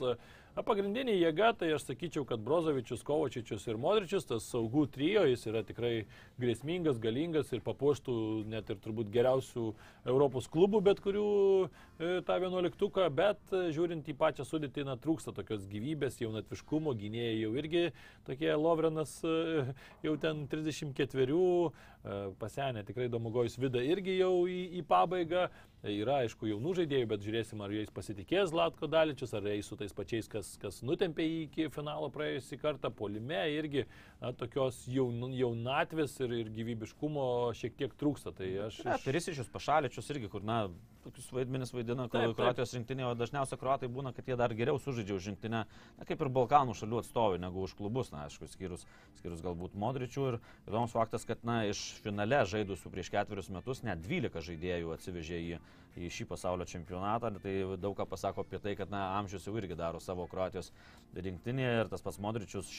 A, 0.57 0.63
Pagrindinė 0.65 1.13
jėga, 1.13 1.51
tai 1.53 1.67
aš 1.75 1.83
sakyčiau, 1.85 2.23
kad 2.27 2.41
Brozovičius, 2.41 3.03
Kovačičius 3.05 3.67
ir 3.69 3.77
Modričius, 3.81 4.25
tas 4.25 4.47
saugų 4.49 4.87
trijo, 4.89 5.21
jis 5.29 5.45
yra 5.51 5.61
tikrai 5.65 6.07
grėsmingas, 6.41 6.97
galingas 7.01 7.51
ir 7.53 7.61
papuoštų 7.65 8.15
net 8.49 8.71
ir 8.73 8.79
turbūt 8.81 9.11
geriausių 9.13 9.65
Europos 10.09 10.49
klubų, 10.49 10.81
bet 10.87 11.03
kurių 11.05 11.27
e, 11.67 12.09
tą 12.25 12.39
vienuoliktuką, 12.41 13.05
bet 13.13 13.53
e, 13.53 13.67
žiūrint 13.75 14.09
į 14.09 14.15
pačią 14.17 14.47
sudėtį, 14.49 14.87
na, 14.89 14.97
trūksta 14.97 15.35
tokios 15.37 15.67
gyvybės, 15.69 16.17
jaunatviškumo, 16.23 16.95
gynėjai 16.97 17.37
jau 17.43 17.53
irgi 17.61 17.85
tokie 18.25 18.49
Lovrenas 18.57 19.19
e, 19.21 19.67
jau 20.07 20.15
ten 20.17 20.47
34, 20.49 21.37
e, 21.37 22.19
pasenę 22.41 22.83
tikrai 22.89 23.05
Domogojus 23.13 23.59
Vida 23.61 23.85
irgi 23.85 24.17
jau 24.17 24.33
į, 24.49 24.63
į 24.81 24.85
pabaigą. 24.89 25.45
Yra, 25.79 26.17
aišku, 26.25 26.43
jaunų 26.49 26.73
žaidėjų, 26.75 27.07
bet 27.07 27.21
žiūrėsim, 27.23 27.61
ar 27.63 27.71
jais 27.71 27.91
pasitikės 27.95 28.51
Latko 28.51 28.89
Daličius, 28.91 29.31
ar 29.37 29.45
eis 29.47 29.69
su 29.71 29.77
tais 29.79 29.93
pačiais, 29.95 30.27
kas, 30.27 30.49
kas 30.59 30.81
nutempė 30.83 31.23
jį 31.23 31.37
iki 31.45 31.67
finalo 31.71 32.09
praėjusį 32.11 32.57
kartą. 32.59 32.91
Polime 32.91 33.39
irgi 33.53 33.85
na, 34.19 34.33
tokios 34.35 34.81
jaun, 34.91 35.31
jaunatvės 35.31 36.17
ir, 36.25 36.35
ir 36.41 36.51
gyvybiškumo 36.57 37.29
šiek 37.55 37.79
tiek 37.79 37.95
trūksta. 37.95 38.35
Tai 38.35 38.49
aš... 38.67 38.81
Iš- 38.83 39.05
Perisičius, 39.07 39.53
Pašaličius 39.53 40.11
irgi, 40.11 40.27
kur, 40.35 40.43
na, 40.43 40.65
tokius 41.09 41.31
vaidmenis 41.33 41.73
vaidina 41.73 42.05
Taip. 42.09 42.35
Kroatijos 42.37 42.73
rinktinė, 42.77 43.05
o 43.09 43.15
dažniausiai 43.17 43.59
Kroatai 43.59 43.89
būna, 43.91 44.13
kad 44.15 44.27
jie 44.29 44.37
dar 44.39 44.53
geriau 44.57 44.79
sužaidžia 44.81 45.17
už 45.17 45.29
rinktinę, 45.31 45.63
na, 45.97 46.07
kaip 46.07 46.21
ir 46.21 46.29
Balkanų 46.37 46.75
šalių 46.77 47.01
atstovai, 47.01 47.39
negu 47.41 47.63
už 47.65 47.75
klubus, 47.79 48.11
na, 48.13 48.27
aišku, 48.27 48.47
skyrus, 48.51 48.85
skyrus 49.19 49.41
galbūt 49.45 49.77
Modričių. 49.79 50.27
Ir 50.29 50.39
įdomus 50.69 50.93
faktas, 50.93 51.25
kad, 51.29 51.41
na, 51.47 51.63
iš 51.69 51.81
finale 52.03 52.43
žaidusių 52.49 52.93
prieš 52.93 53.11
ketverius 53.15 53.51
metus 53.53 53.83
net 53.85 54.03
12 54.05 54.45
žaidėjų 54.51 54.93
atsivežė 54.95 55.41
į, 55.41 55.59
į 55.97 56.09
šį 56.13 56.25
pasaulio 56.29 56.65
čempionatą. 56.69 57.31
Tai 57.41 57.53
daug 57.81 57.95
ką 57.97 58.05
pasako 58.09 58.41
apie 58.45 58.59
tai, 58.61 58.75
kad, 58.75 58.89
na, 58.93 59.17
amžius 59.19 59.47
jau 59.47 59.55
irgi 59.57 59.75
daro 59.75 59.99
savo 59.99 60.27
Kroatijos 60.29 60.71
rinktinėje 61.15 61.79
ir 61.85 61.89
tas 61.89 62.01
pats 62.05 62.19
Modričius 62.21 62.69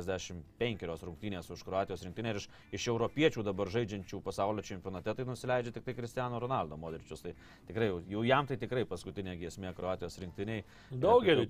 155 0.00 1.04
rungtynės 1.06 1.48
už 1.50 1.62
Kroatijos 1.64 2.02
rinktinę 2.04 2.34
ir 2.34 2.40
iš, 2.40 2.48
iš 2.76 2.86
europiečių 2.92 3.44
dabar 3.46 3.70
žaidžiančių 3.72 4.20
pasaulio 4.24 4.62
čempionate 4.66 5.14
tai 5.16 5.24
nusileidžia 5.28 5.72
tik 5.74 5.84
tai 5.86 5.94
Cristiano 5.96 6.38
Ronaldo 6.42 6.76
Modričius. 6.76 7.22
Tai 7.24 7.34
tikrai, 7.68 7.88
jau- 7.90 8.02
jau 8.08 8.22
jam 8.26 8.46
tai 8.46 8.56
tikrai 8.60 8.84
paskutinė 8.84 9.38
giesmė 9.40 9.74
Kroatijos 9.76 10.18
rinktiniai. 10.20 10.64
Ten 10.90 11.00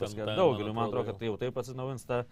paskui- 0.07 0.17
ten, 0.27 0.37
Daugeliui, 0.37 0.75
man 0.75 0.89
atrodo, 0.89 1.07
kad 1.11 1.19
tai 1.19 1.27
jau 1.29 1.37
taip 1.39 1.55
atsinaujins 1.57 2.07
ta 2.07 2.25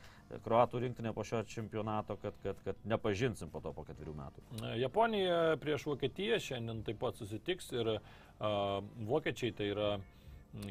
Kroatų 0.44 0.80
rinktinė 0.84 1.14
po 1.14 1.24
šio 1.24 1.42
čempionato, 1.44 2.16
kad, 2.20 2.34
kad, 2.42 2.56
kad 2.64 2.76
nepažinsim 2.84 3.48
po 3.50 3.60
to 3.60 3.72
po 3.72 3.82
ketverių 3.84 4.14
metų. 4.14 4.78
Japonija 4.78 5.56
prieš 5.60 5.86
Vokietiją 5.88 6.36
šiandien 6.38 6.82
taip 6.84 6.98
pat 6.98 7.16
susitiks 7.16 7.72
ir 7.72 7.98
vokiečiai 8.39 9.55
tai 9.57 9.72
yra 9.72 9.91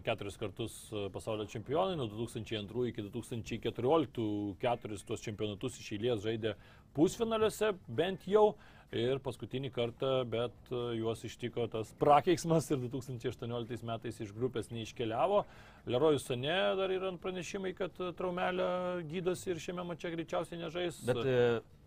keturis 0.03 0.38
kartus 0.38 0.74
e, 0.91 1.09
pasaulio 1.13 1.45
čempionai, 1.45 1.97
nuo 1.97 2.07
2002 2.09 2.88
iki 2.91 3.03
2014 3.05 4.55
keturis 4.61 5.05
tuos 5.05 5.24
čempionatus 5.24 5.78
iš 5.82 5.91
eilės 5.97 6.24
žaidė 6.26 6.55
pusfinaliuose 6.97 7.76
bent 7.88 8.28
jau. 8.28 8.55
Ir 8.95 9.20
paskutinį 9.20 9.68
kartą, 9.76 10.11
bet 10.32 10.70
e, 10.72 10.78
juos 11.01 11.26
ištiko 11.28 11.65
tas 11.72 11.91
prakeiksmas 11.99 12.70
ir 12.72 12.80
2018 12.86 13.84
metais 13.88 14.22
iš 14.24 14.32
grupės 14.36 14.72
neiškeliavo. 14.72 15.41
Lerojus 15.86 16.25
Sane 16.28 16.57
dar 16.75 16.91
yra 16.91 17.13
pranešimai, 17.21 17.73
kad 17.78 17.91
e, 17.99 18.11
traumelę 18.17 18.67
gydosi 19.07 19.53
ir 19.53 19.61
šiame 19.63 19.86
mače 19.88 20.11
greičiausiai 20.15 20.59
nežais. 20.59 20.99
Bet 21.07 21.21
e, 21.23 21.38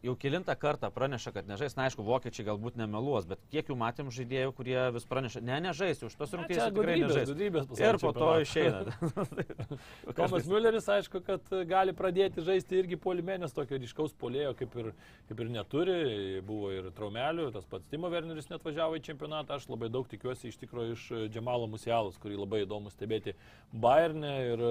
jau 0.04 0.14
kilintą 0.16 0.54
kartą 0.56 0.88
praneša, 0.94 1.32
kad 1.34 1.48
nežais, 1.48 1.74
na 1.76 1.84
aišku, 1.88 2.04
vokiečiai 2.06 2.46
galbūt 2.48 2.78
nemeluos, 2.80 3.26
bet 3.28 3.42
kiek 3.52 3.68
jų 3.68 3.76
matėm 3.80 4.08
žaidėjų, 4.14 4.54
kurie 4.56 4.78
vis 4.94 5.04
praneša, 5.10 5.42
ne, 5.44 5.58
nežais, 5.66 6.00
už 6.06 6.16
tos 6.16 6.32
rungtynės 6.36 6.72
tikrai 6.72 6.96
nežais. 7.02 7.28
Gudrybės 7.28 7.68
Ir 7.80 7.98
po 8.00 8.12
to 8.16 8.30
išeina. 8.40 8.94
Tomas 10.18 10.48
Mülleris, 10.48 10.88
aišku, 10.96 11.20
kad 11.26 11.52
gali 11.68 11.92
pradėti 11.96 12.44
žaisti 12.46 12.80
irgi 12.80 12.96
polimenės 13.00 13.52
tokio 13.56 13.76
ryškaus 13.80 14.16
polėjo, 14.20 14.54
kaip 14.58 14.78
ir, 14.80 14.90
kaip 15.28 15.44
ir 15.44 15.52
neturi. 15.52 15.98
Buvo 16.46 16.72
ir 16.72 16.88
traumelių, 16.96 17.50
tas 17.54 17.68
pats 17.68 17.88
Timo 17.92 18.08
Werneris 18.12 18.48
net 18.50 18.64
važiavo 18.64 18.96
į 18.96 19.04
čempionatą. 19.10 19.60
Aš 19.60 19.68
labai 19.68 19.90
daug 19.92 20.08
tikiuosi 20.08 20.48
iš 20.48 20.60
tikrųjų 20.64 20.96
iš 20.96 21.06
Džemalo 21.34 21.68
Musialos, 21.70 22.16
kurį 22.22 22.40
labai 22.40 22.64
įdomu 22.64 22.92
stebėti 22.92 23.36
Bayernė. 23.90 24.34
Ir 24.54 24.64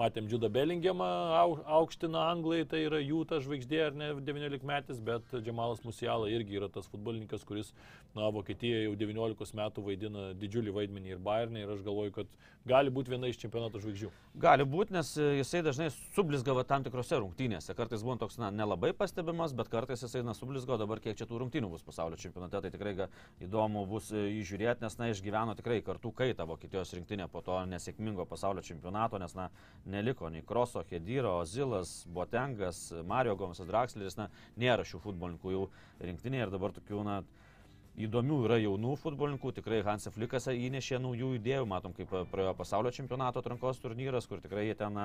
matėm 0.00 0.26
Džudą 0.28 0.50
Bellingiamą, 0.50 1.06
au, 1.38 1.56
aukština 1.80 2.24
Anglai, 2.32 2.64
tai 2.68 2.84
yra 2.88 2.98
jų 3.02 3.22
ta 3.30 3.38
žvaigždė 3.42 3.80
ar 3.86 3.98
ne 3.98 4.10
19 4.26 4.66
metais, 4.66 4.98
bet 5.04 5.36
Džemalas 5.36 5.84
Musiala 5.86 6.30
irgi 6.32 6.58
yra 6.58 6.68
tas 6.72 6.88
futbolininkas, 6.90 7.44
kuris, 7.46 7.70
na, 8.16 8.26
Vokietijoje 8.34 8.88
jau 8.88 8.96
19 8.98 9.54
metų 9.60 9.84
vaidina 9.86 10.32
didžiulį 10.38 10.74
vaidmenį 10.74 11.14
ir 11.14 11.22
Bayernė 11.22 11.62
ir 11.64 11.74
aš 11.76 11.84
galvoju, 11.86 12.14
kad 12.18 12.34
gali 12.66 12.90
būti 12.94 13.12
viena 13.12 13.30
iš 13.30 13.38
čempionato 13.42 13.82
žvaigždžių. 13.82 14.10
Gali 14.42 14.66
būti, 14.66 14.96
nes 14.96 15.12
jisai 15.40 15.62
dažnai 15.66 15.90
sublizgavo 16.16 16.64
tam 16.66 16.86
tikrose 16.86 17.20
rungtynėse. 17.20 17.76
Kartais 17.78 18.02
buvo 18.02 18.16
toks, 18.24 18.38
na, 18.40 18.50
nelabai 18.54 18.90
pastebimas, 18.96 19.54
bet 19.54 19.70
kartais 19.70 20.02
jisai, 20.02 20.24
na, 20.26 20.34
sublizgo 20.34 20.78
dabar, 20.80 21.02
kiek 21.04 21.18
čia 21.18 21.28
tų 21.30 21.42
rungtynių 21.44 21.70
bus 21.70 21.86
pasaulio 21.86 22.18
čempionate, 22.18 22.62
tai 22.64 22.72
tikrai 22.74 22.94
įdomu 23.44 23.84
bus 23.90 24.10
įžiūrėti, 24.14 24.82
nes, 24.86 24.98
na, 24.98 25.10
išgyveno 25.12 25.54
tikrai 25.58 25.80
kartų 25.86 26.14
kaitą 26.18 26.48
Vokietijos 26.50 26.94
rinktinė 26.96 27.28
po 27.30 27.44
to 27.46 27.60
nesėkmingo 27.68 28.26
pasaulio 28.30 28.64
čempionato, 28.64 29.20
nes, 29.22 29.36
na, 29.38 29.50
neliko 29.86 30.30
nei 30.32 30.44
Kroso, 30.46 30.84
Hediro, 30.90 31.36
Zilas, 31.44 32.04
Botengas, 32.06 32.86
Mario 33.06 33.36
Gomisas, 33.36 33.68
Draxleris, 33.68 34.18
na, 34.20 34.28
nėra 34.60 34.86
šių 34.86 35.00
futbolininkų 35.04 35.54
jau 35.54 35.64
rinktinėje 36.02 36.46
ir 36.46 36.54
dabar 36.54 36.74
tokių, 36.76 37.02
na, 37.06 37.22
įdomių 37.94 38.40
yra 38.48 38.58
jaunų 38.58 38.96
futbolininkų, 38.98 39.52
tikrai 39.54 39.78
Hansa 39.86 40.10
Flikas 40.14 40.48
įnešė 40.50 40.98
naujų 41.02 41.34
idėjų, 41.38 41.66
matom, 41.70 41.94
kaip 41.94 42.10
praėjo 42.32 42.54
pasaulio 42.58 42.90
čempionato 42.94 43.38
atrankos 43.38 43.78
turnyras, 43.82 44.26
kur 44.26 44.42
tikrai 44.42 44.66
jie 44.66 44.74
ten 44.78 44.98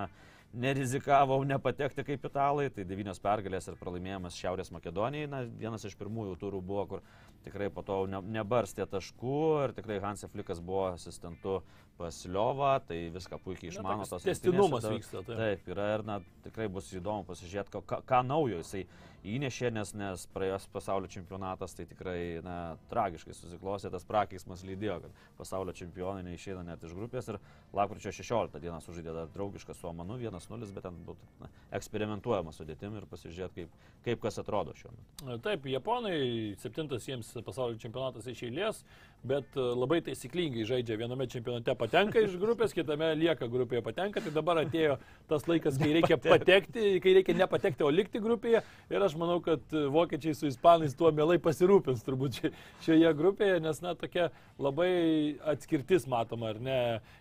nerizikavo 0.57 1.37
nepatekti 1.45 2.05
kaip 2.07 2.25
italai, 2.25 2.69
tai 2.73 2.87
devynios 2.89 3.21
pergalės 3.21 3.69
ir 3.69 3.77
pralaimėjimas 3.77 4.37
Šiaurės 4.39 4.73
Makedonijai, 4.73 5.29
na, 5.29 5.43
vienas 5.61 5.85
iš 5.85 5.97
pirmųjų 5.99 6.39
turų 6.41 6.63
buvo, 6.65 6.87
kur 6.89 7.05
tikrai 7.45 7.69
po 7.73 7.85
to 7.85 8.01
ne, 8.09 8.23
nebarstė 8.39 8.89
taškų. 8.89 9.37
Ir 9.67 9.75
tikrai 9.77 9.99
Hansa 10.03 10.31
Flikas 10.31 10.63
buvo 10.63 10.87
asistentu 10.95 11.59
pas 11.99 12.21
Liovą, 12.31 12.71
tai 12.87 12.99
viską 13.11 13.39
puikiai 13.43 13.73
išmano. 13.73 14.07
Tas 14.07 14.23
testinumas 14.23 14.87
vyksta. 14.87 15.23
Taip. 15.27 15.35
taip, 15.41 15.69
yra 15.73 15.89
ir 15.97 16.05
na, 16.07 16.19
tikrai 16.45 16.69
bus 16.71 16.87
įdomu 16.95 17.27
pasižiūrėti, 17.27 17.83
ką, 17.91 17.99
ką 18.07 18.21
naujo 18.23 18.61
jisai 18.61 18.85
įnešė, 19.27 19.71
nes, 19.75 19.91
nes 19.97 20.25
praėjęs 20.33 20.67
pasaulio 20.73 21.09
čempionatas 21.11 21.75
tai 21.75 21.85
tikrai 21.89 22.39
na, 22.45 22.55
tragiškai 22.91 23.35
susiklosė, 23.35 23.91
tas 23.91 24.05
prakeiksmas 24.07 24.63
lydėjo, 24.67 24.99
kad 25.05 25.23
pasaulio 25.39 25.75
čempionai 25.75 26.23
neišeina 26.27 26.63
net 26.67 26.83
iš 26.85 26.95
grupės 26.97 27.31
ir 27.33 27.39
lapkričio 27.75 28.13
16 28.15 28.61
dieną 28.63 28.79
sužaidė 28.83 29.15
dar 29.15 29.29
draugišką 29.33 29.75
su 29.77 29.89
Omanu 29.89 30.17
1-0, 30.21 30.71
bet 30.75 30.85
ten 30.87 30.97
būtų 31.07 31.29
na, 31.43 31.51
eksperimentuojama 31.79 32.53
sudėtim 32.55 32.95
ir 32.97 33.07
pasižiūrėti, 33.09 33.65
kaip, 33.65 33.91
kaip 34.07 34.23
kas 34.23 34.39
atrodo 34.41 34.73
šiuo 34.79 34.93
metu. 34.95 35.37
Taip, 35.45 35.67
Japonai, 35.69 36.19
septintas 36.61 37.07
jiems 37.09 37.31
pasaulio 37.45 37.79
čempionatas 37.81 38.27
iš 38.31 38.45
eilės, 38.47 38.83
bet 39.27 39.57
e, 39.57 39.63
labai 39.75 39.99
taisyklingai 40.05 40.65
žaidžia. 40.67 40.97
Viename 40.99 41.27
čempionate 41.31 41.75
patenka 41.77 42.21
iš 42.23 42.37
grupės, 42.39 42.73
kitame 42.75 43.11
lieka 43.19 43.49
grupėje 43.51 43.83
patenka, 43.85 44.23
tai 44.23 44.33
dabar 44.35 44.61
atėjo 44.63 44.97
tas 45.29 45.45
laikas, 45.49 45.77
kai 45.79 45.91
reikia 45.97 46.17
patekti, 46.23 46.95
kai 47.03 47.15
reikia 47.19 47.35
nepatekti, 47.37 47.85
o 47.85 47.91
likti 47.93 48.21
grupėje. 48.23 48.63
Ir 48.89 49.05
aš 49.09 49.17
manau, 49.19 49.39
kad 49.41 49.73
vokiečiai 49.91 50.37
su 50.37 50.47
ispanais 50.49 50.93
tuo 50.97 51.09
mielai 51.15 51.39
pasirūpins 51.41 52.05
turbūt 52.05 52.43
šioje 52.85 53.13
grupėje, 53.17 53.59
nes 53.65 53.81
na 53.81 53.95
tokia 53.97 54.29
labai 54.61 55.37
atskirtis 55.49 56.05
matoma, 56.09 56.53
ar 56.53 56.59
ne, 56.61 56.79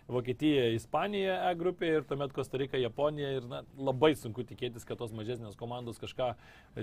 Vokietija, 0.09 0.69
Ispanija 0.75 1.37
E 1.49 1.53
grupėje 1.57 2.01
ir 2.01 2.07
tuomet 2.09 2.33
Kostarika, 2.35 2.77
Japonija 2.79 3.31
ir 3.39 3.47
na, 3.49 3.61
labai 3.77 4.11
sunku 4.19 4.43
tikėtis, 4.47 4.85
kad 4.87 4.99
tos 4.99 5.13
mažesnės 5.15 5.57
komandos 5.59 6.01
kažką 6.01 6.33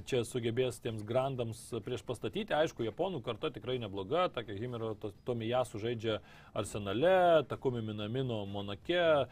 čia 0.09 0.23
sugebės 0.27 0.81
tiems 0.83 1.05
grandams 1.07 1.61
prieš 1.85 2.03
pastatyti. 2.09 2.57
Aišku, 2.57 2.87
Japonų 2.87 3.23
karta 3.27 3.51
tikrai 3.55 3.77
nebloga, 3.83 4.27
tokia 4.33 4.57
Himero 4.59 4.95
Tomijasu 5.29 5.81
žaidžia 5.83 6.19
Arsenale, 6.57 7.45
Takumi 7.51 7.85
Minamino 7.85 8.43
Monake, 8.49 9.27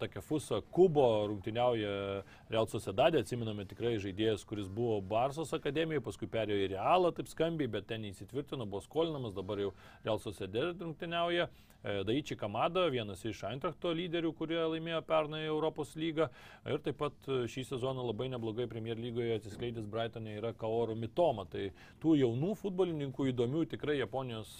tokia 0.00 0.24
Fusa 0.24 0.62
Kubo 0.72 1.06
rungtyniauja 1.28 2.24
Real 2.48 2.68
Sociedadė, 2.72 3.20
atsiminame 3.22 3.68
tikrai 3.68 3.98
žaidėjas, 4.00 4.46
kuris 4.48 4.70
buvo 4.72 4.87
Barsos 5.04 5.52
akademijoje, 5.56 6.04
paskui 6.04 6.28
perėjo 6.32 6.64
į 6.64 6.72
Realą 6.74 7.12
taip 7.16 7.30
skambiai, 7.30 7.70
bet 7.70 7.88
ten 7.90 8.04
įsitvirtino, 8.08 8.66
buvo 8.66 8.82
skolinamas, 8.84 9.36
dabar 9.36 9.60
jau 9.62 9.72
Real 10.04 10.20
Sociedadė 10.22 10.84
rungtyniauja. 10.84 11.48
Daičiai 11.78 12.34
Kamada, 12.34 12.88
vienas 12.90 13.20
iš 13.22 13.44
Eintrachto 13.46 13.92
lyderių, 13.94 14.32
kurie 14.34 14.58
laimėjo 14.58 14.98
pernai 15.06 15.44
Europos 15.46 15.92
lygą. 15.94 16.26
Ir 16.66 16.80
taip 16.82 16.98
pat 16.98 17.28
šį 17.52 17.62
sezoną 17.68 18.02
labai 18.08 18.26
neblogai 18.32 18.66
Premier 18.66 18.98
lygoje 18.98 19.36
atsiskleidęs 19.38 19.86
Brightonė 19.86 20.34
yra 20.40 20.50
Kaoru 20.58 20.96
Mitoma. 20.98 21.46
Tai 21.46 21.68
tų 22.02 22.16
jaunų 22.18 22.56
futbolininkų 22.58 23.28
įdomių 23.30 23.62
tikrai 23.70 24.00
Japonijos 24.00 24.56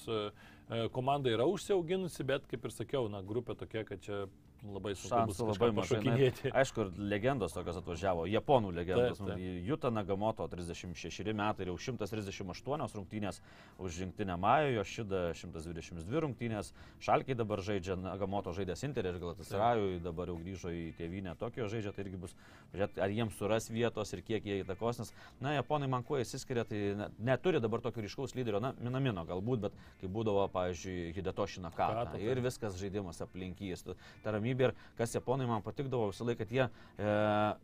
komanda 0.95 1.35
yra 1.35 1.49
užsiauginusi, 1.51 2.23
bet 2.29 2.47
kaip 2.47 2.71
ir 2.71 2.77
sakiau, 2.77 3.11
na, 3.11 3.25
grupė 3.27 3.59
tokia, 3.59 3.83
kad 3.89 4.05
čia 4.05 4.29
labai 4.67 4.95
šansų 4.99 5.47
labai 5.53 5.69
mažai. 5.77 6.31
Aišku, 6.61 6.87
ir 6.87 7.09
legendos 7.13 7.55
tokios 7.55 7.79
atvažiavo, 7.81 8.27
japonų 8.31 8.73
legendos. 8.75 9.21
Taip, 9.21 9.31
taip. 9.31 9.45
Juta 9.69 9.91
Nagamoto 9.95 10.47
36 10.51 11.33
metai 11.37 11.67
ir 11.67 11.73
jau 11.73 11.77
138 11.89 12.97
rungtynės 12.99 13.41
už 13.79 14.01
rinktinę 14.03 14.39
Majo, 14.41 14.73
jo 14.79 14.85
šida 14.93 15.23
122 15.39 16.23
rungtynės. 16.25 16.73
Šalkiai 17.05 17.39
dabar 17.39 17.63
žaidžia, 17.65 17.99
Nagamoto 18.01 18.55
žaidęs 18.57 18.85
Interį 18.89 19.15
ir 19.15 19.21
Galatasarajui, 19.23 20.01
dabar 20.05 20.33
jau 20.33 20.39
grįžo 20.41 20.73
į 20.75 20.85
tėvynę 20.99 21.37
Tokijo 21.39 21.69
žaidžia, 21.71 21.95
tai 21.95 22.07
irgi 22.07 22.23
bus, 22.25 22.35
žiūrėt, 22.75 22.99
ar 23.03 23.15
jiems 23.15 23.39
suras 23.39 23.71
vietos 23.71 24.13
ir 24.17 24.25
kiek 24.27 24.47
jie 24.49 24.61
įtakos, 24.65 25.03
nes, 25.03 25.15
na, 25.45 25.55
japonai 25.59 25.91
man 25.91 26.07
kuo 26.07 26.19
įsiskiria, 26.21 26.67
tai 26.69 26.83
ne, 26.99 27.09
neturi 27.31 27.63
dabar 27.63 27.83
tokio 27.85 28.03
ryškaus 28.05 28.35
lyderio, 28.39 28.61
na, 28.63 28.75
Minamino 28.83 29.25
galbūt, 29.29 29.67
bet 29.67 29.79
kai 30.01 30.11
būdavo, 30.13 30.47
pavyzdžiui, 30.55 31.13
Hidetošina 31.17 31.73
Kata 31.75 32.19
ir 32.23 32.41
viskas 32.45 32.77
žaidimas 32.81 33.21
aplinkys. 33.25 33.85
Ta 34.25 34.33
ramybė 34.49 34.71
ir 34.71 34.75
kas 34.97 35.15
japonai 35.15 35.47
man 35.49 35.63
patikdavo 35.63 36.11
visą 36.13 36.27
laiką, 36.29 36.45
kad 36.45 36.55
jie, 36.55 36.69
e, 36.99 37.13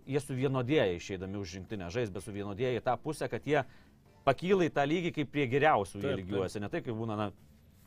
jie 0.06 0.20
suvienodėja 0.20 0.92
išeidami 0.98 1.40
už 1.40 1.58
rinktinę 1.58 1.90
žais, 1.90 2.12
bet 2.12 2.24
suvienodėja 2.24 2.78
į 2.78 2.84
tą 2.84 2.96
pusę, 3.00 3.28
kad 3.28 3.44
jie 3.46 3.64
pakyla 4.24 4.68
į 4.68 4.74
tą 4.74 4.84
lygį 4.88 5.14
kaip 5.18 5.32
prie 5.32 5.48
geriausių 5.48 6.04
jie 6.04 6.14
lygiuosi, 6.20 6.60
ne 6.60 6.70
tai 6.72 6.82
kaip 6.84 6.96
būna, 6.96 7.16
na, 7.16 7.30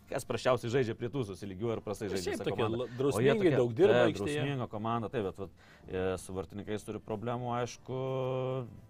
kas 0.07 0.23
prašiausiai 0.27 0.71
žaidžia 0.71 0.95
prie 0.95 1.09
tų 1.11 1.25
susilygiuoja 1.27 1.77
ir 1.77 1.83
prastai 1.83 2.07
žaidžia. 2.11 2.37
Šiaip 2.37 2.43
tokia 2.47 2.67
drausmingai 2.95 3.51
daug 3.57 3.73
dirba. 3.75 4.05
Tai 4.05 4.13
drausminga 4.15 4.67
komanda, 4.71 5.09
taip, 5.11 5.25
bet 5.27 5.41
vat, 5.43 5.57
e, 5.87 6.03
su 6.21 6.35
vartininkais 6.35 6.85
turi 6.87 7.01
problemų, 7.03 7.51
aišku. 7.57 7.97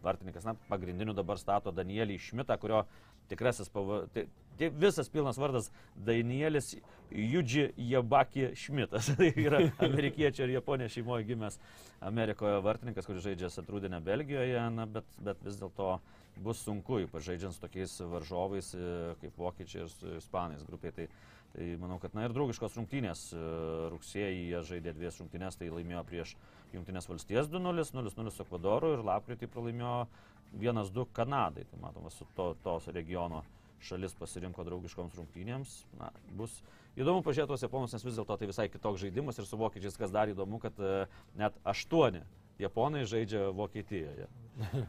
Vartininkas, 0.06 0.46
na, 0.46 0.54
pagrindiniu 0.70 1.16
dabar 1.18 1.42
stato 1.42 1.74
Danielį 1.74 2.20
Šmitą, 2.22 2.60
kurio 2.62 2.84
tikrasis 3.32 3.72
pavadinimas. 3.74 4.14
Tai, 4.14 4.28
visas 4.70 5.10
pilnas 5.10 5.38
vardas 5.38 5.72
Danielis 5.96 6.76
Judži 7.12 7.70
Jabaki 7.78 8.56
Šmitas. 8.56 9.12
tai 9.18 9.32
yra 9.38 9.62
amerikiečio 9.86 10.48
ir 10.48 10.58
japonė 10.58 10.90
šeimoje 10.92 11.28
gimęs 11.30 11.60
Amerikoje 12.08 12.60
vartininkas, 12.66 13.08
kuris 13.08 13.24
žaidžia 13.26 13.52
Satrūdinę 13.54 14.02
Belgijoje, 14.04 14.60
na, 14.74 14.86
bet, 14.90 15.08
bet 15.24 15.42
vis 15.46 15.60
dėlto 15.62 15.98
bus 16.44 16.62
sunku, 16.66 17.02
ypač 17.06 17.30
žaidžiant 17.30 17.56
su 17.56 17.64
tokiais 17.64 17.96
varžovais 18.12 18.74
e, 18.76 18.92
kaip 19.22 19.40
vokiečiai 19.42 19.86
ir 19.86 19.90
su 19.94 20.18
ispanais 20.18 20.66
grupiai. 20.68 20.94
Tai, 20.94 21.08
tai 21.56 21.72
manau, 21.82 21.98
kad 22.02 22.14
na 22.18 22.28
ir 22.28 22.36
draugiškos 22.36 22.78
rungtynės. 22.78 23.28
E, 23.34 23.48
rugsėjį 23.94 24.44
jie 24.52 24.64
žaidė 24.74 24.94
dvies 24.98 25.22
rungtynės, 25.22 25.58
tai 25.58 25.72
laimėjo 25.74 26.04
prieš 26.10 26.36
Junktinės 26.76 27.08
valstijas 27.08 27.48
2-0, 27.48 27.86
0-0 27.96 28.32
su 28.34 28.44
Ekvadoru 28.44 28.98
ir 28.98 29.06
lapkritį 29.08 29.48
pralaimėjo 29.54 30.02
1-2 30.56 31.08
Kanadai. 31.14 31.68
Tai 31.70 31.80
matoma, 31.82 32.12
su 32.14 32.28
to, 32.36 32.54
tos 32.64 32.88
regiono 32.94 33.44
šalis 33.84 34.16
pasirinko 34.18 34.66
draugiškoms 34.66 35.18
rungtynėms. 35.20 35.78
Na, 36.00 36.10
bus 36.38 36.62
įdomu 36.98 37.22
pažiūrėti 37.26 37.54
tuos 37.54 37.66
japonus, 37.66 37.94
nes 37.94 38.08
vis 38.08 38.18
dėlto 38.18 38.40
tai 38.40 38.50
visai 38.50 38.68
kitoks 38.74 39.04
žaidimas 39.04 39.38
ir 39.38 39.46
su 39.46 39.60
vokiečiais, 39.60 40.00
kas 40.00 40.14
dar 40.14 40.32
įdomu, 40.32 40.60
kad 40.64 40.80
uh, 40.82 41.22
net 41.38 41.58
aštuoni 41.68 42.24
Japonai 42.58 43.06
žaidžia 43.06 43.52
Vokietijoje. 43.54 44.26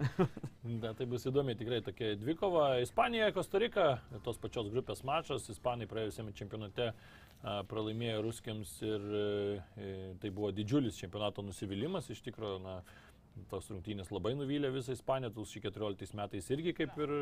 Bet 0.83 0.95
tai 0.97 1.07
bus 1.09 1.27
įdomi 1.29 1.53
tikrai 1.59 1.83
tokia 1.85 2.15
dvikova. 2.17 2.79
Ispanija, 2.81 3.29
Kostarika, 3.37 3.99
tos 4.25 4.41
pačios 4.41 4.71
grupės 4.73 5.05
mačas. 5.05 5.51
Ispanai 5.53 5.89
praėjusiame 5.91 6.33
čempionate 6.37 6.95
pralaimėjo 7.69 8.23
ruskiams 8.25 8.73
ir 8.83 9.05
e, 9.15 9.27
tai 10.19 10.31
buvo 10.35 10.49
didžiulis 10.57 10.97
čempionato 10.99 11.45
nusivylimas. 11.45 12.09
Iš 12.11 12.25
tikrųjų, 12.31 12.57
na, 12.65 12.79
tos 13.51 13.71
rungtynės 13.73 14.11
labai 14.15 14.35
nuvylė 14.39 14.71
visą 14.75 14.95
Ispaniją, 14.97 15.33
2014 15.37 16.17
metais 16.19 16.51
irgi 16.55 16.75
kaip 16.77 16.99
ir 17.05 17.15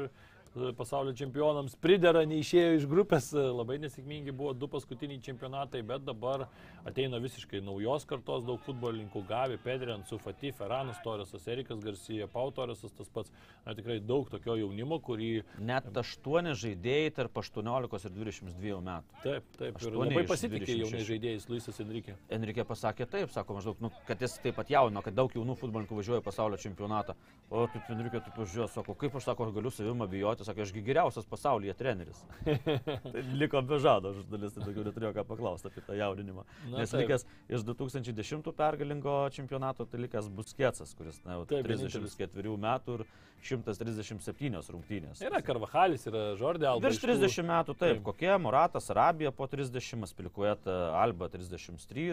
pasaulio 0.77 1.13
čempionams 1.17 1.77
pridera, 1.81 2.23
neišėjo 2.29 2.77
iš 2.79 2.87
grupės, 2.91 3.31
labai 3.35 3.79
nesėkmingi 3.83 4.35
buvo 4.37 4.55
du 4.57 4.69
paskutiniai 4.71 5.21
čempionatai, 5.23 5.83
bet 5.87 6.05
dabar 6.07 6.47
ateina 6.87 7.21
visiškai 7.23 7.61
naujos 7.65 8.07
kartos 8.09 8.45
daug 8.47 8.61
futbolininkų, 8.65 9.23
Gavi, 9.29 9.59
Pedrian, 9.63 10.05
Sufati, 10.09 10.53
Ferranas 10.57 11.01
Torresas, 11.05 11.47
Erikas 11.51 11.83
Garcia, 11.85 12.29
Pau 12.31 12.53
Torresas, 12.55 12.95
tas 12.97 13.11
pats, 13.13 13.33
na 13.67 13.75
tikrai 13.77 13.99
daug 14.01 14.31
tokio 14.33 14.57
jaunimo, 14.61 15.01
kurį... 15.05 15.31
Net 15.67 15.91
aštuoni 15.97 16.55
žaidėjai 16.57 17.13
tarp 17.19 17.41
18 17.43 18.09
ir 18.09 18.17
22 18.17 18.81
metų. 18.87 19.21
Taip, 19.25 19.51
taip, 19.59 19.81
ir 19.83 19.99
labai 19.99 20.25
pasitikė 20.29 20.79
jaunais 20.79 21.03
26. 21.03 21.11
žaidėjais 21.11 21.49
Luisas 21.51 21.81
Enrique. 21.85 22.17
Enrique 22.33 22.67
pasakė 22.69 23.09
taip, 23.11 23.33
sako 23.35 23.59
maždaug, 23.59 23.83
nu, 23.85 23.93
kad 24.09 24.23
jis 24.23 24.39
taip 24.45 24.57
pat 24.61 24.71
jauno, 24.73 25.03
kad 25.05 25.17
daug 25.17 25.35
jaunų 25.35 25.59
futbolininkų 25.61 26.01
važiuoja 26.01 26.25
pasaulio 26.25 26.61
čempionatą. 26.61 27.17
O 27.51 27.67
taip 27.71 27.91
Enrique 27.95 28.23
taip 28.23 28.35
pažiūrėjo, 28.39 28.71
sako, 28.73 28.97
kaip 28.99 29.19
aš 29.19 29.29
sako, 29.29 29.49
aš 29.49 29.57
galiu 29.59 29.73
savim 29.75 30.07
abijoti, 30.07 30.46
sako, 30.47 30.65
ašgi 30.67 30.83
geriausias 30.87 31.27
pasaulyje 31.29 31.75
treneris. 31.79 32.23
tai 33.13 33.25
liko 33.41 33.63
be 33.67 33.79
žado, 33.83 34.15
žurnalistai 34.17 34.65
daugiau 34.65 34.87
neturėjo 34.89 35.13
ką 35.19 35.27
paklausti 35.29 35.71
apie 35.71 35.85
tą 35.87 35.99
jaudinimą. 35.99 36.47
Na, 36.71 36.81
Nes 36.83 36.95
taip. 36.95 37.03
likęs 37.05 37.27
iš 37.53 37.67
2010 37.69 38.53
pergalingo 38.57 39.19
čempionato, 39.37 39.87
tai 39.91 40.05
likęs 40.07 40.31
Busketsas, 40.33 40.95
kuris 40.99 41.19
na, 41.27 41.37
jau 41.41 41.47
Taip, 41.51 41.67
34 41.67 42.57
metų 42.67 43.01
ir 43.01 43.07
137 43.47 44.71
rungtynės. 44.73 45.21
Yra 45.23 45.41
Karvahalis, 45.45 46.07
yra 46.09 46.23
Žordė 46.41 46.69
Alba. 46.71 46.87
Virš 46.89 46.97
iš 46.99 47.03
tų- 47.03 47.11
30 47.21 47.45
metų, 47.51 47.75
taip, 47.77 47.97
Taip. 47.99 48.03
kokie 48.07 48.31
Moratas, 48.43 48.89
Arabija 48.91 49.31
po 49.35 49.47
30, 49.47 50.07
Spilikueta, 50.09 50.77
Alba 50.97 51.29
33. 51.29 52.07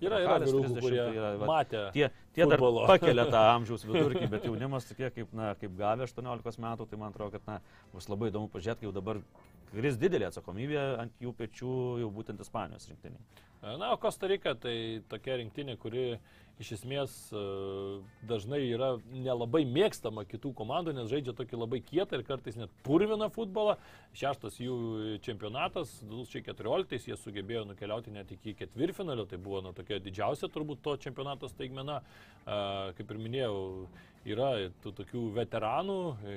yra 0.00 0.18
Karvahalis 0.18 0.52
vyrukų, 0.52 0.80
kurie 0.82 0.98
tai 1.00 1.16
yra, 1.16 1.30
va, 1.40 1.46
matė. 1.52 1.84
Tie, 1.94 2.10
tie 2.34 2.46
dar 2.46 2.58
futbolo. 2.58 2.86
pakelia 2.90 3.26
tą 3.30 3.42
amžiaus 3.56 3.84
vidurkį, 3.86 4.28
bet 4.32 4.44
jaunimas 4.48 4.88
tokie 4.90 5.10
kaip, 5.14 5.32
na, 5.36 5.52
kaip 5.60 5.76
gavę 5.78 6.06
18 6.08 6.60
metų, 6.66 6.88
tai 6.90 7.00
man 7.00 7.14
atrodo, 7.14 7.30
kad 7.36 7.39
na, 7.46 7.60
bus 7.94 8.08
labai 8.10 8.30
įdomu 8.32 8.50
pažiūrėti, 8.52 8.82
kai 8.82 8.90
jau 8.90 8.96
dabar 8.96 9.22
kris 9.70 9.98
didelė 10.00 10.30
atsakomybė 10.30 10.80
ant 11.04 11.22
jų 11.22 11.34
pečių 11.38 11.76
jau 12.02 12.10
būtent 12.14 12.42
Ispanijos 12.42 12.88
rinktiniai. 12.90 13.22
Na, 13.60 13.90
o 13.92 13.96
Kostarika 14.00 14.54
tai 14.56 15.02
tokia 15.10 15.36
rinktinė, 15.36 15.74
kuri 15.76 16.14
iš 16.60 16.70
esmės 16.78 17.12
e, 17.32 17.40
dažnai 18.28 18.60
yra 18.70 18.94
nelabai 19.12 19.62
mėgstama 19.68 20.24
kitų 20.28 20.52
komandų, 20.56 20.94
nes 20.96 21.10
žaidžia 21.12 21.34
tokį 21.36 21.60
labai 21.60 21.80
kietą 21.84 22.18
ir 22.18 22.24
kartais 22.28 22.56
net 22.56 22.72
purviną 22.84 23.28
futbolą. 23.32 23.76
Šeštas 24.16 24.56
jų 24.60 24.76
čempionatas, 25.24 25.92
2014 26.08 27.08
jie 27.12 27.16
sugebėjo 27.20 27.66
nukeliauti 27.68 28.12
net 28.16 28.32
iki 28.36 28.56
ketvirfinalio, 28.62 29.28
tai 29.28 29.40
buvo 29.40 29.60
na, 29.64 29.74
tokia 29.76 30.00
didžiausia 30.04 30.48
turbūt 30.52 30.80
to 30.84 30.96
čempionato 31.04 31.48
staigmena. 31.52 32.00
E, 32.00 32.60
Kaip 32.96 33.12
ir 33.12 33.20
minėjau, 33.28 33.60
yra 34.28 34.50
tų 34.84 34.92
tokių 34.98 35.22
veteranų, 35.36 35.96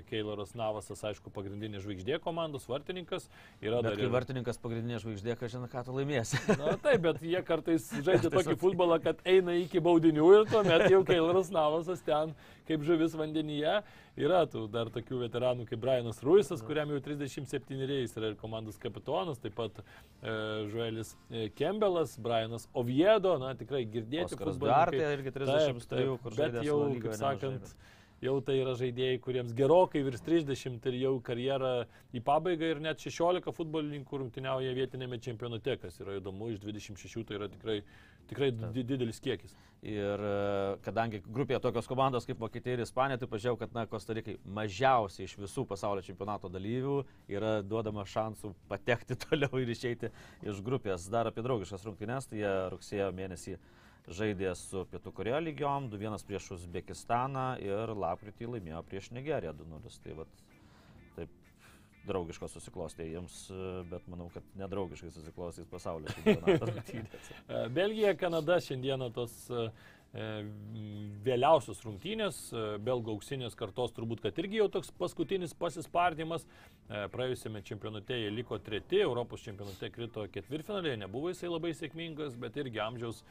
Keiloras 0.10 0.54
Navasas, 0.56 1.02
aišku, 1.10 1.32
pagrindinė 1.36 1.82
žvaigždė 1.84 2.20
komandos, 2.24 2.68
vartininkas. 2.70 3.28
Yra 3.62 3.82
Bet 3.84 3.98
dar 3.98 4.06
ir- 4.06 4.14
vartininkas 4.14 4.60
pagrindinė 4.64 5.02
žvaigždė, 5.04 5.36
ką 5.40 5.50
žinai, 5.52 5.70
ką 5.72 5.84
tu 5.88 5.98
laimėsi. 5.98 6.40
Na 6.60 6.78
taip, 6.86 7.02
bet 7.04 7.20
jie 7.22 7.42
kartais 7.44 7.90
žaidžia 8.00 8.32
tokį 8.34 8.56
futbolą, 8.62 9.02
kad 9.04 9.20
eina 9.28 9.58
iki 9.60 9.84
baudinių 9.84 10.30
ir 10.40 10.48
tuomet 10.54 10.88
jau 10.94 11.04
Keilaras 11.08 11.52
Navasas 11.52 12.02
ten 12.06 12.32
kaip 12.68 12.86
žuvis 12.88 13.18
vandenyje. 13.20 13.82
Yra 14.14 14.44
tų 14.46 14.68
dar 14.70 14.92
tokių 14.94 15.24
veteranų 15.24 15.64
kaip 15.66 15.80
Brianas 15.82 16.20
Ruisas, 16.22 16.62
kuriam 16.62 16.92
jau 16.94 17.00
37 17.02 17.80
jis 17.82 18.12
yra 18.20 18.30
ir 18.30 18.36
komandos 18.38 18.78
kapitonas, 18.78 19.40
taip 19.42 19.56
pat 19.58 19.80
e, 19.82 20.36
Žuelis 20.70 21.16
e, 21.34 21.48
Kembelas, 21.58 22.14
Brianas 22.22 22.68
Oviedo, 22.78 23.34
na 23.42 23.56
tikrai 23.58 23.82
girdėti. 23.90 24.38
Futbolininkai. 24.38 24.60
Duarte 24.70 25.10
irgi 25.18 25.34
Taip, 25.34 25.48
33, 25.50 25.90
taip, 25.90 26.12
kur 26.22 26.38
Bet 26.38 26.38
žaidė 26.44 26.62
jau, 26.68 26.78
Aslo 26.78 26.92
lygoje 26.94 27.10
kaip 27.16 27.24
sakant, 27.24 27.66
bet- 27.74 27.83
jau 28.24 28.38
tai 28.46 28.56
yra 28.62 28.74
žaidėjai, 28.80 29.20
kuriems 29.24 29.54
gerokai 29.58 30.02
virš 30.06 30.24
30 30.26 30.88
ir 30.90 30.98
jau 31.02 31.14
karjera 31.26 31.74
į 32.16 32.22
pabaigą 32.26 32.72
ir 32.74 32.82
net 32.84 33.04
16 33.04 33.54
futbolininkų 33.58 34.22
rungtyniauja 34.22 34.74
vietinėme 34.78 35.20
čempionate, 35.24 35.76
kas 35.82 36.00
yra 36.02 36.18
įdomu, 36.20 36.52
iš 36.54 36.62
26 36.64 37.28
tai 37.30 37.38
yra 37.40 37.50
tikrai, 37.52 37.78
tikrai 38.32 38.50
di- 38.56 38.86
didelis 38.94 39.22
kiekis. 39.24 39.56
Ir 39.84 40.24
e, 40.24 40.34
kadangi 40.86 41.20
grupėje 41.28 41.60
tokios 41.66 41.90
komandos 41.92 42.28
kaip 42.30 42.40
Vokietija 42.40 42.78
ir 42.78 42.86
Ispanija, 42.86 43.20
tai 43.20 43.28
pažiūrėjau, 43.32 43.60
kad 43.60 43.76
na, 43.76 43.84
Kostarikai 43.92 44.38
mažiausiai 44.60 45.28
iš 45.28 45.36
visų 45.42 45.66
pasaulio 45.68 46.06
čempionato 46.06 46.52
dalyvių 46.52 46.98
yra 47.36 47.58
duodama 47.68 48.08
šansų 48.08 48.54
patekti 48.72 49.20
toliau 49.28 49.60
ir 49.60 49.76
išeiti 49.76 50.14
iš 50.48 50.64
grupės. 50.64 51.10
Dar 51.12 51.28
apie 51.28 51.44
draugiškas 51.44 51.84
rungtynes, 51.90 52.32
tai 52.32 52.44
jie 52.46 52.54
rugsėjo 52.72 53.12
mėnesį 53.16 53.58
žaidė 54.08 54.52
su 54.60 54.84
Pietų 54.92 55.14
Korejo 55.16 55.40
lygiom, 55.44 55.88
2-1 55.94 56.26
prieš 56.28 56.52
Uzbekistaną 56.58 57.54
ir 57.64 57.94
lapkritį 57.96 58.50
laimėjo 58.56 58.84
prieš 58.90 59.12
Nigeriją 59.16 59.54
2-0. 59.62 59.96
Tai 60.04 60.18
vat, 60.20 60.44
taip 61.16 61.32
draugiškas 62.08 62.58
susiklostė 62.58 63.08
jiems, 63.08 63.48
bet 63.92 64.06
manau, 64.12 64.30
kad 64.34 64.46
nedraugiškai 64.60 65.12
susiklostys 65.14 65.70
pasaulio 65.72 66.12
rungtynės. 66.68 67.34
E, 67.48 67.66
Belgija, 67.74 68.14
Kanada 68.20 68.60
šiandieną 68.64 69.08
tos 69.16 69.36
e, 69.48 69.70
e, 70.12 70.28
vėliausios 71.24 71.80
rungtynės, 71.88 72.42
belgų 72.84 73.16
auksinės 73.16 73.56
kartos 73.60 73.96
turbūt, 73.96 74.24
kad 74.26 74.44
irgi 74.44 74.60
jau 74.60 74.68
toks 74.74 74.92
paskutinis 75.00 75.56
pasispardymas. 75.56 76.48
Praėjusiame 76.92 77.64
čempionate 77.64 78.20
jie 78.20 78.28
liko 78.36 78.60
treti, 78.60 79.00
Europos 79.06 79.46
čempionate 79.46 79.88
krito 79.96 80.28
ketvirtfinalėje, 80.34 81.00
nebuvo 81.06 81.32
jisai 81.32 81.54
labai 81.54 81.72
sėkmingas, 81.78 82.36
bet 82.40 82.60
irgi 82.60 82.84
amžiaus, 82.84 83.24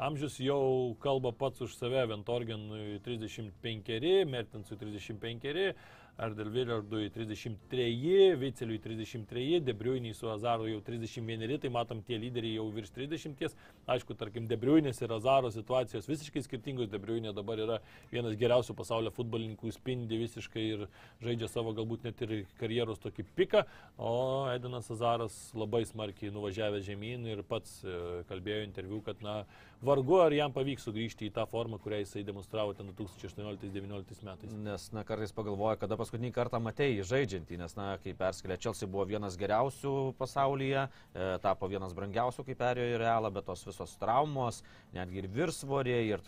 amžius 0.00 0.38
jau 0.40 0.96
kalba 1.02 1.32
pats 1.36 1.60
už 1.60 1.76
save, 1.76 2.06
Ventorgenui 2.08 3.00
35, 3.04 4.24
Mertensui 4.26 4.76
35. 4.80 5.74
Ardelviliardui 6.20 7.10
33, 7.10 8.34
Viceliui 8.36 8.78
33, 8.78 9.60
Debriuiniai 9.60 10.14
su 10.14 10.28
Azaru 10.28 10.66
jau 10.68 10.80
31, 10.84 11.56
tai 11.62 11.70
matom 11.72 12.02
tie 12.04 12.18
lyderiai 12.20 12.58
jau 12.58 12.66
virš 12.74 12.90
30. 12.92 13.54
Aišku, 13.88 14.16
tarkim, 14.20 14.44
Debriuinės 14.50 15.00
ir 15.00 15.14
Azaro 15.16 15.48
situacijos 15.54 16.08
visiškai 16.10 16.42
skirtingos. 16.44 16.90
Debriuinė 16.92 17.32
dabar 17.36 17.62
yra 17.64 17.78
vienas 18.12 18.36
geriausių 18.40 18.76
pasaulio 18.76 19.14
futbolininkų, 19.16 19.72
spindi 19.72 20.20
visiškai 20.20 20.66
ir 20.74 20.84
žaidžia 21.24 21.48
savo 21.48 21.72
galbūt 21.78 22.04
net 22.04 22.20
ir 22.26 22.36
karjeros 22.60 23.00
tokį 23.00 23.24
piką, 23.40 23.64
o 23.96 24.12
Edinas 24.52 24.92
Azaras 24.92 25.38
labai 25.56 25.86
smarkiai 25.88 26.34
nuvažiavęs 26.34 26.84
žemyn 26.84 27.24
ir 27.32 27.44
pats 27.48 27.80
e, 27.80 27.96
kalbėjo 28.28 28.66
interviu, 28.68 29.00
kad 29.06 29.24
na, 29.24 29.40
vargu 29.82 30.18
ar 30.20 30.34
jam 30.34 30.52
pavyks 30.52 30.84
sugrįžti 30.84 31.28
į 31.28 31.32
tą 31.36 31.46
formą, 31.48 31.78
kurią 31.80 32.02
jisai 32.02 32.22
demonstravo 32.26 32.74
ten 32.76 32.90
2018-2019 32.92 34.24
metais. 34.26 34.52
Nes, 34.52 34.86
na, 34.92 35.04
kartais 35.08 35.32
pagalvoju, 35.36 35.78
kada 35.80 35.96
paskutinį 36.00 36.32
kartą 36.36 36.60
matėjai 36.62 37.06
žaidžiantį, 37.10 37.58
nes, 37.62 37.76
na, 37.78 37.86
kai 38.02 38.12
perskėlė 38.18 38.58
Čelsi 38.60 38.88
buvo 38.90 39.06
vienas 39.08 39.38
geriausių 39.40 39.94
pasaulyje, 40.18 40.86
e, 41.14 41.28
tapo 41.44 41.68
vienas 41.72 41.94
brangiausių, 41.96 42.44
kai 42.48 42.58
perėjo 42.60 42.96
į 42.96 43.00
realą, 43.00 43.32
bet 43.32 43.48
tos 43.48 43.64
visos 43.68 43.96
traumos, 44.00 44.62
netgi 44.96 45.22
ir 45.22 45.30
virsvorė, 45.32 45.96
ir, 46.10 46.24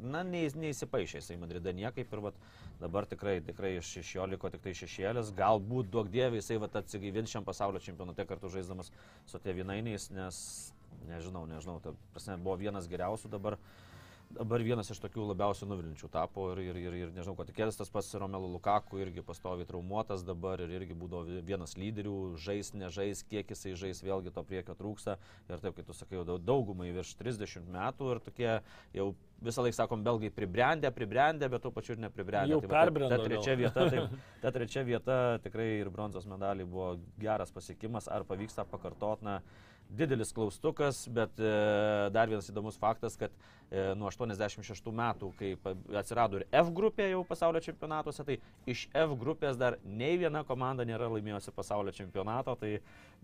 na, 0.00 0.24
neįs- 0.24 0.56
neįsipaišė 0.56 1.20
jisai 1.20 1.36
Madride 1.40 1.74
niekaip 1.76 2.12
ir 2.12 2.24
vat, 2.30 2.40
dabar 2.80 3.06
tikrai, 3.08 3.38
tikrai 3.44 3.76
iš, 3.78 3.96
iš 4.02 4.14
jo 4.16 4.26
liko 4.28 4.50
tik 4.52 4.64
tai 4.64 4.72
šešėlis, 4.76 5.34
galbūt 5.36 5.92
duok 5.92 6.08
dievai 6.12 6.40
jisai 6.40 6.58
vat, 6.60 6.76
atsigaivins 6.80 7.32
šiam 7.32 7.44
pasaulio 7.44 7.80
čempionate 7.80 8.24
kartu 8.28 8.48
žaisdamas 8.52 8.92
su 9.28 9.40
tėvinainiais, 9.40 10.10
nes, 10.16 10.40
nežinau, 11.08 11.46
nežinau, 11.46 11.80
ta 11.82 11.92
prasme, 12.12 12.36
buvo 12.38 12.56
vienas 12.56 12.88
geriausių 12.88 13.30
dabar. 13.30 13.58
Dabar 14.26 14.58
vienas 14.58 14.88
iš 14.90 14.98
tokių 14.98 15.22
labiausiai 15.28 15.68
nuvilinčių 15.70 16.08
tapo 16.10 16.48
ir, 16.50 16.58
ir, 16.58 16.76
ir, 16.80 16.94
ir 16.98 17.10
nežinau, 17.14 17.36
ko 17.38 17.44
tikėtis, 17.46 17.76
tas 17.78 17.88
pats 17.94 18.08
Romelu 18.18 18.48
Lukaku 18.56 18.98
irgi 18.98 19.22
pastovi 19.22 19.62
traumuotas 19.64 20.24
dabar 20.26 20.58
ir 20.64 20.72
irgi 20.80 20.96
būdavo 20.98 21.28
vi- 21.28 21.42
vienas 21.46 21.76
lyderių, 21.78 22.34
žais, 22.34 22.72
nežais, 22.74 23.22
kiek 23.30 23.46
jisai 23.54 23.76
žais, 23.78 24.00
vėlgi 24.02 24.32
to 24.34 24.42
priekio 24.42 24.74
trūksta. 24.74 25.14
Ir 25.46 25.62
taip, 25.62 25.76
kaip 25.78 25.86
tu 25.86 25.94
sakai, 25.94 26.18
jau 26.18 26.24
dau- 26.26 26.40
daugumai 26.42 26.90
virš 26.90 27.14
30 27.22 27.70
metų 27.70 28.10
ir 28.16 28.18
tokie 28.26 28.50
jau 28.98 29.06
visą 29.46 29.62
laiką 29.62 29.78
sakom, 29.78 30.02
belgai 30.02 30.32
pribrendę, 30.34 30.90
pribrendę, 30.90 31.46
bet 31.48 31.62
tuo 31.62 31.70
pačiu 31.70 31.94
ir 31.94 32.02
nepribrendę. 32.08 32.50
Jau 32.50 32.60
Tai 32.66 32.66
va 32.66 32.74
ta- 32.74 32.82
Ta 33.14 33.22
trečia 33.30 33.54
vieta, 33.62 33.86
taip, 33.94 34.18
ta 34.42 34.50
trečia 34.50 34.82
vieta 34.82 35.20
tikrai 35.38 35.68
ir 35.84 35.88
bronzos 35.88 36.26
medaliai 36.26 36.66
buvo 36.66 36.96
geras 37.16 37.54
pasiekimas, 37.54 38.08
ar 38.10 38.24
pavyks 38.26 38.58
tą 38.58 38.66
pakartot, 38.66 39.22
na, 39.22 39.38
didelis 39.88 40.32
klaustukas, 40.34 41.04
bet 41.12 41.38
e, 41.40 41.52
dar 42.14 42.30
vienas 42.30 42.50
įdomus 42.50 42.78
faktas, 42.80 43.16
kad 43.20 43.34
nuo 43.98 44.06
86 44.12 44.92
metų, 44.94 45.32
kai 45.38 45.48
atsirado 45.98 46.38
ir 46.38 46.44
F 46.54 46.70
grupė 46.74 47.08
jau 47.10 47.24
pasaulio 47.26 47.62
čempionatuose, 47.64 48.22
tai 48.26 48.36
iš 48.70 48.84
F 48.94 49.16
grupės 49.18 49.58
dar 49.58 49.78
nei 49.82 50.14
viena 50.20 50.44
komanda 50.46 50.86
nėra 50.86 51.08
laimėjusi 51.10 51.54
pasaulio 51.56 51.94
čempionato, 51.96 52.54
tai 52.60 52.76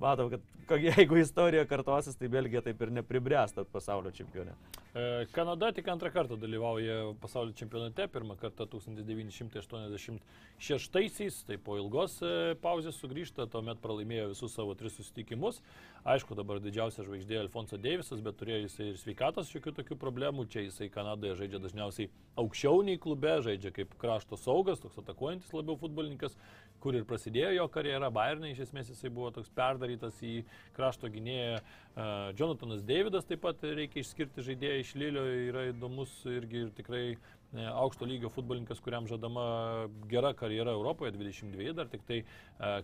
matau, 0.03 0.26
kad 0.66 0.82
jeigu 0.82 1.16
istorija 1.20 1.64
kartosis, 1.68 2.16
tai 2.18 2.28
Belgija 2.32 2.62
taip 2.64 2.80
ir 2.82 2.90
nepribręsta 2.99 3.64
pasaulio 3.70 4.11
čempionė. 4.14 4.53
E, 4.93 5.26
Kanada 5.32 5.72
tik 5.72 5.88
antrą 5.88 6.11
kartą 6.12 6.36
dalyvauja 6.40 7.14
pasaulio 7.22 7.53
čempionate, 7.57 8.09
pirmą 8.12 8.36
kartą 8.40 8.64
1986-aisiais, 8.74 11.45
tai 11.49 11.57
po 11.57 11.76
ilgos 11.80 12.12
e, 12.22 12.24
pauzės 12.62 12.97
sugrįžta, 13.01 13.47
tuomet 13.53 13.78
pralaimėjo 13.84 14.26
visus 14.34 14.53
savo 14.57 14.72
tris 14.78 14.95
susitikimus. 14.99 15.57
Aišku, 16.03 16.34
dabar 16.34 16.59
didžiausia 16.59 17.07
žvaigždė 17.07 17.38
Alfonso 17.40 17.76
Deivisas, 17.78 18.20
bet 18.24 18.34
turėjo 18.40 18.61
jisai 18.66 18.86
ir 18.90 18.97
sveikatos 18.99 19.51
šiokių 19.53 19.72
tokių 19.78 19.97
problemų. 20.03 20.32
Čia 20.53 20.66
jisai 20.66 20.89
Kanadoje 20.93 21.37
žaidžia 21.41 21.61
dažniausiai 21.62 22.11
aukščiau 22.41 22.83
nei 22.87 22.99
klube, 23.01 23.35
žaidžia 23.45 23.72
kaip 23.76 23.93
krašto 24.01 24.39
saugas, 24.41 24.80
toks 24.83 24.99
atakuojantis 25.03 25.53
labiau 25.53 25.76
futbolininkas, 25.80 26.37
kur 26.83 26.97
ir 26.97 27.05
prasidėjo 27.09 27.53
jo 27.59 27.66
karjera. 27.72 28.11
Bayernai 28.14 28.55
iš 28.55 28.64
esmės 28.66 28.91
jisai 28.91 29.12
buvo 29.12 29.30
toks 29.37 29.53
perdarytas 29.55 30.18
į 30.24 30.41
krašto 30.76 31.12
gynėją. 31.12 31.61
Uh, 31.93 32.33
Jonathanas 32.39 32.83
Davidas 32.89 33.28
taip 33.28 33.45
pat 33.45 33.62
reikia 33.62 34.01
išskirti 34.01 34.45
žaidėją 34.49 34.80
iš 34.80 34.97
Lilio, 34.97 35.28
yra 35.53 35.68
įdomus 35.70 36.16
irgi 36.33 36.66
ir 36.66 36.74
tikrai 36.78 37.05
E, 37.12 37.41
aukšto 37.53 38.07
lygio 38.09 38.30
futbolininkas, 38.32 38.80
kuriam 38.80 39.07
žadama 39.07 39.88
gera 40.09 40.32
karjera 40.32 40.72
Europoje, 40.72 41.12
22 41.12 41.72
dar 41.76 41.88
tik 41.92 42.05
tai 42.09 42.22
e, 42.22 42.24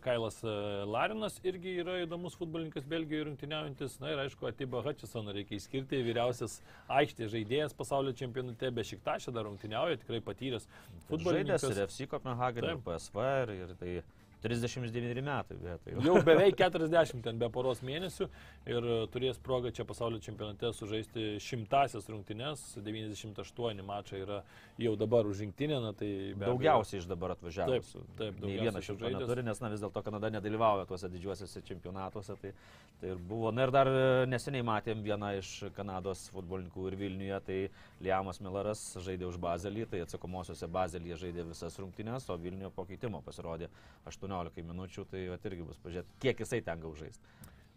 Kailas 0.05 0.43
e, 0.45 0.53
Larinas 0.85 1.39
irgi 1.43 1.79
yra 1.83 1.99
įdomus 2.03 2.37
futbolininkas 2.37 2.85
Belgijoje 2.89 3.31
rungtyniaujantis. 3.31 3.99
Na 4.03 4.13
ir 4.13 4.23
aišku, 4.27 4.49
Atiba 4.51 4.83
Hutchisoną 4.85 5.33
reikia 5.37 5.57
įskirti, 5.57 6.03
vyriausias 6.05 6.59
aikštės 7.01 7.33
žaidėjas 7.33 7.77
pasaulio 7.79 8.13
čempionate, 8.17 8.71
be 8.75 8.85
šiktašė 8.85 9.33
dar 9.37 9.49
rungtyniauja, 9.49 10.03
tikrai 10.05 10.21
patyręs 10.25 10.69
futbolininkas. 11.09 11.65
Žaidęs 11.65 11.81
ir 11.81 11.89
FC 11.89 12.11
Kopenhagen, 12.13 12.69
ir 12.69 12.83
PSV, 12.85 13.29
ir, 13.45 13.55
ir 13.57 13.77
tai 13.81 13.95
39 14.43 15.23
metai, 15.25 15.57
bet 15.59 15.83
tai 15.85 15.95
jau. 15.97 16.05
jau 16.07 16.23
beveik 16.29 16.57
40 16.61 17.23
ten 17.25 17.39
be 17.41 17.49
poros 17.53 17.83
mėnesių 17.87 18.29
ir 18.71 18.89
turės 19.13 19.41
progą 19.43 19.73
čia 19.75 19.87
pasaulio 19.89 20.21
čempionate 20.23 20.71
sužaisti 20.77 21.39
šimtasias 21.43 22.07
rungtynes, 22.13 22.65
98 22.85 23.83
mačai 23.87 24.23
yra 24.23 24.43
jau 24.79 24.95
dabar 25.01 25.27
už 25.27 25.43
rinktinę, 25.43 25.81
na 25.83 25.93
tai 25.97 26.11
daugiausiai 26.39 27.03
iš 27.03 27.09
dabar 27.11 27.35
atvažiavusių. 27.35 28.03
Taip, 28.05 28.19
taip 28.21 28.39
daugiausiai. 28.39 28.69
Vienas 28.69 28.85
iš 28.85 28.93
jų 28.93 29.15
neturi, 29.17 29.47
nes 29.47 29.63
na, 29.63 29.73
vis 29.73 29.83
dėlto 29.83 30.05
Kanada 30.07 30.31
nedalyvauja 30.37 30.87
tuose 30.91 31.11
didžiuosiuose 31.11 31.65
čempionatuose. 31.67 32.39
Tai, 32.39 32.53
tai 33.01 33.13
ir 33.15 33.19
buvo. 33.31 33.51
Na 33.55 33.67
ir 33.67 33.75
dar 33.75 33.91
neseniai 34.31 34.67
matėm 34.67 35.03
vieną 35.03 35.33
iš 35.41 35.53
Kanados 35.77 36.29
futbolininkų 36.35 36.87
ir 36.91 36.99
Vilniuje, 37.03 37.41
tai 37.49 37.59
Liamas 38.05 38.39
Milaras 38.45 38.85
žaidė 39.03 39.27
už 39.31 39.41
Bazelį, 39.43 39.89
tai 39.91 40.05
atsakomosiuose 40.07 40.71
Bazelyje 40.71 41.19
žaidė 41.25 41.47
visas 41.51 41.79
rungtynes, 41.83 42.29
o 42.31 42.39
Vilniuje 42.39 42.71
po 42.75 42.87
keitimo 42.89 43.23
pasirodė 43.27 43.71
8 44.07 44.28
18 44.29 44.65
minučių, 44.69 45.09
tai 45.11 45.27
at, 45.35 45.45
irgi 45.49 45.67
bus 45.67 45.81
pažiūrėti, 45.83 46.19
kiek 46.23 46.45
jisai 46.45 46.63
ten 46.65 46.81
gaužais. 46.85 47.19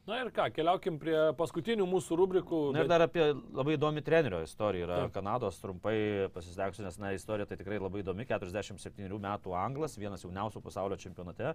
Na 0.10 0.18
ir 0.18 0.32
ką, 0.34 0.48
keliaukim 0.50 0.96
prie 1.00 1.18
paskutinių 1.38 1.86
mūsų 1.86 2.16
rubrikų. 2.18 2.60
Bet... 2.74 2.84
Ir 2.84 2.90
dar 2.90 3.04
apie 3.06 3.22
labai 3.54 3.76
įdomi 3.78 4.02
trenerio 4.02 4.40
istoriją. 4.42 4.88
Yra 4.88 4.98
Taip. 5.04 5.14
Kanados 5.14 5.60
trumpai 5.62 5.96
pasistengsiu, 6.34 6.82
nes 6.88 6.98
na, 6.98 7.12
istorija 7.14 7.46
tai 7.46 7.60
tikrai 7.60 7.78
labai 7.78 8.02
įdomi. 8.02 8.26
47 8.26 9.20
metų 9.22 9.54
anglas, 9.54 10.00
vienas 10.02 10.26
jauniausių 10.26 10.64
pasaulio 10.66 10.98
čempionate. 11.02 11.54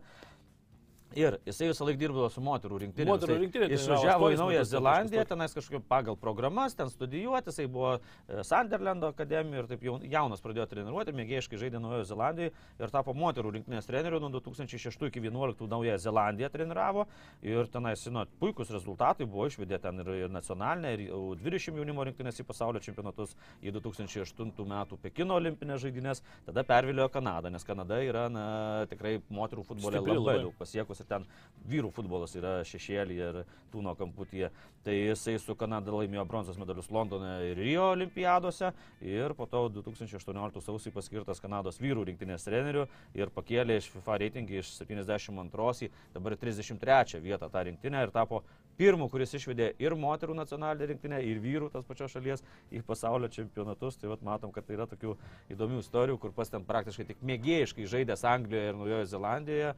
Ir 1.17 1.39
jisai 1.49 1.71
visą 1.71 1.87
laiką 1.89 2.01
dirbdavo 2.01 2.29
su 2.29 2.43
moterų 2.45 2.79
rinktinė. 2.83 3.09
Moterų 3.09 3.37
rinktinė. 3.41 3.67
Jis 3.73 3.87
išvažiavo 3.87 4.29
į 4.35 4.37
Naują 4.37 4.65
Zelandiją, 4.69 5.23
tenais 5.31 5.55
kažkaip 5.57 5.85
pagal 5.89 6.19
programas, 6.21 6.75
ten 6.77 6.91
studijuoti, 6.93 7.49
jisai 7.49 7.65
buvo 7.73 7.95
e, 7.97 8.43
Sunderlando 8.45 9.09
akademijoje 9.15 9.63
ir 9.63 9.71
taip 9.71 9.87
jaunas 10.13 10.45
pradėjo 10.45 10.67
treniruoti, 10.69 11.15
mėgėjiškai 11.17 11.61
žaidė 11.63 11.81
Naujojo 11.81 12.05
Zelandijoje 12.11 12.53
ir 12.53 12.93
tapo 12.93 13.15
moterų 13.17 13.55
rinktinės 13.55 13.89
treneriu 13.89 14.21
nuo 14.21 14.29
2006 14.35 15.07
iki 15.09 15.23
2011 15.25 15.71
Naująją 15.73 16.03
Zelandiją 16.05 16.51
treniravo 16.53 17.07
ir 17.41 17.73
tenais, 17.73 18.05
nu, 18.13 18.27
puikus 18.43 18.75
rezultatai 18.77 19.25
buvo 19.25 19.49
išvedė 19.49 19.81
ten 19.87 20.05
ir, 20.05 20.13
ir 20.27 20.37
nacionalinė, 20.37 20.93
ir 20.99 21.41
20 21.41 21.81
jaunimo 21.81 22.05
rinktinės 22.11 22.43
į 22.45 22.49
pasaulio 22.51 22.85
čempionatus 22.85 23.33
į 23.65 23.73
2008 23.79 24.53
metų 24.69 25.01
Pekino 25.01 25.41
olimpinės 25.41 25.81
žaidynės, 25.87 26.21
tada 26.45 26.67
perviliojo 26.69 27.09
Kanadą, 27.17 27.49
nes 27.57 27.65
Kanada 27.65 28.03
yra 28.05 28.29
na, 28.29 28.47
tikrai 28.93 29.17
moterų 29.33 29.65
futbole 29.65 29.97
Stipri, 29.97 30.21
labai 30.21 30.39
daug 30.45 30.57
pasiekus 30.61 31.06
ir 31.07 31.13
ten 31.15 31.27
vyrų 31.67 31.91
futbolas 31.95 32.35
yra 32.39 32.61
šešėlį 32.67 33.17
ir 33.19 33.39
tūno 33.73 33.95
kamputyje. 33.99 34.51
Tai 34.87 34.95
jisai 34.95 35.37
su 35.43 35.57
Kanada 35.59 35.91
laimėjo 35.91 36.25
bronzos 36.29 36.59
medalius 36.61 36.91
Londone 36.95 37.33
ir 37.49 37.59
Rio 37.59 37.89
olimpiadose 37.95 38.71
ir 39.03 39.35
po 39.35 39.49
to 39.51 39.65
2018 39.75 40.63
sausį 40.63 40.93
paskirtas 40.95 41.43
Kanados 41.43 41.81
vyrų 41.83 42.07
rinktinės 42.11 42.47
treneriu 42.47 42.87
ir 43.19 43.33
pakėlė 43.35 43.81
iš 43.81 43.91
FIFA 43.95 44.21
reitingį 44.23 44.61
iš 44.63 44.77
72 44.79 45.89
į 45.89 45.91
dabar 46.15 46.39
33 46.39 47.23
vietą 47.25 47.51
tą 47.51 47.67
rinktinę 47.67 48.07
ir 48.07 48.15
tapo 48.15 48.45
pirmu, 48.79 49.09
kuris 49.13 49.35
išvedė 49.39 49.71
ir 49.83 49.97
moterų 49.99 50.37
nacionalinę 50.39 50.91
rinktinę, 50.93 51.21
ir 51.25 51.41
vyrų 51.43 51.71
tos 51.73 51.87
pačios 51.89 52.15
šalies 52.15 52.45
į 52.75 52.83
pasaulio 52.87 53.31
čempionatus. 53.33 53.99
Tai 54.01 54.13
vat, 54.13 54.23
matom, 54.27 54.53
kad 54.55 54.67
tai 54.67 54.77
yra 54.79 54.89
tokių 54.91 55.17
įdomių 55.55 55.83
istorijų, 55.85 56.21
kur 56.23 56.35
pas 56.37 56.53
ten 56.53 56.65
praktiškai 56.69 57.09
tik 57.11 57.25
mėgėjiškai 57.27 57.89
žaidęs 57.97 58.25
Anglijoje 58.29 58.71
ir 58.71 58.81
Naujojo 58.81 59.11
Zelandijoje, 59.11 59.75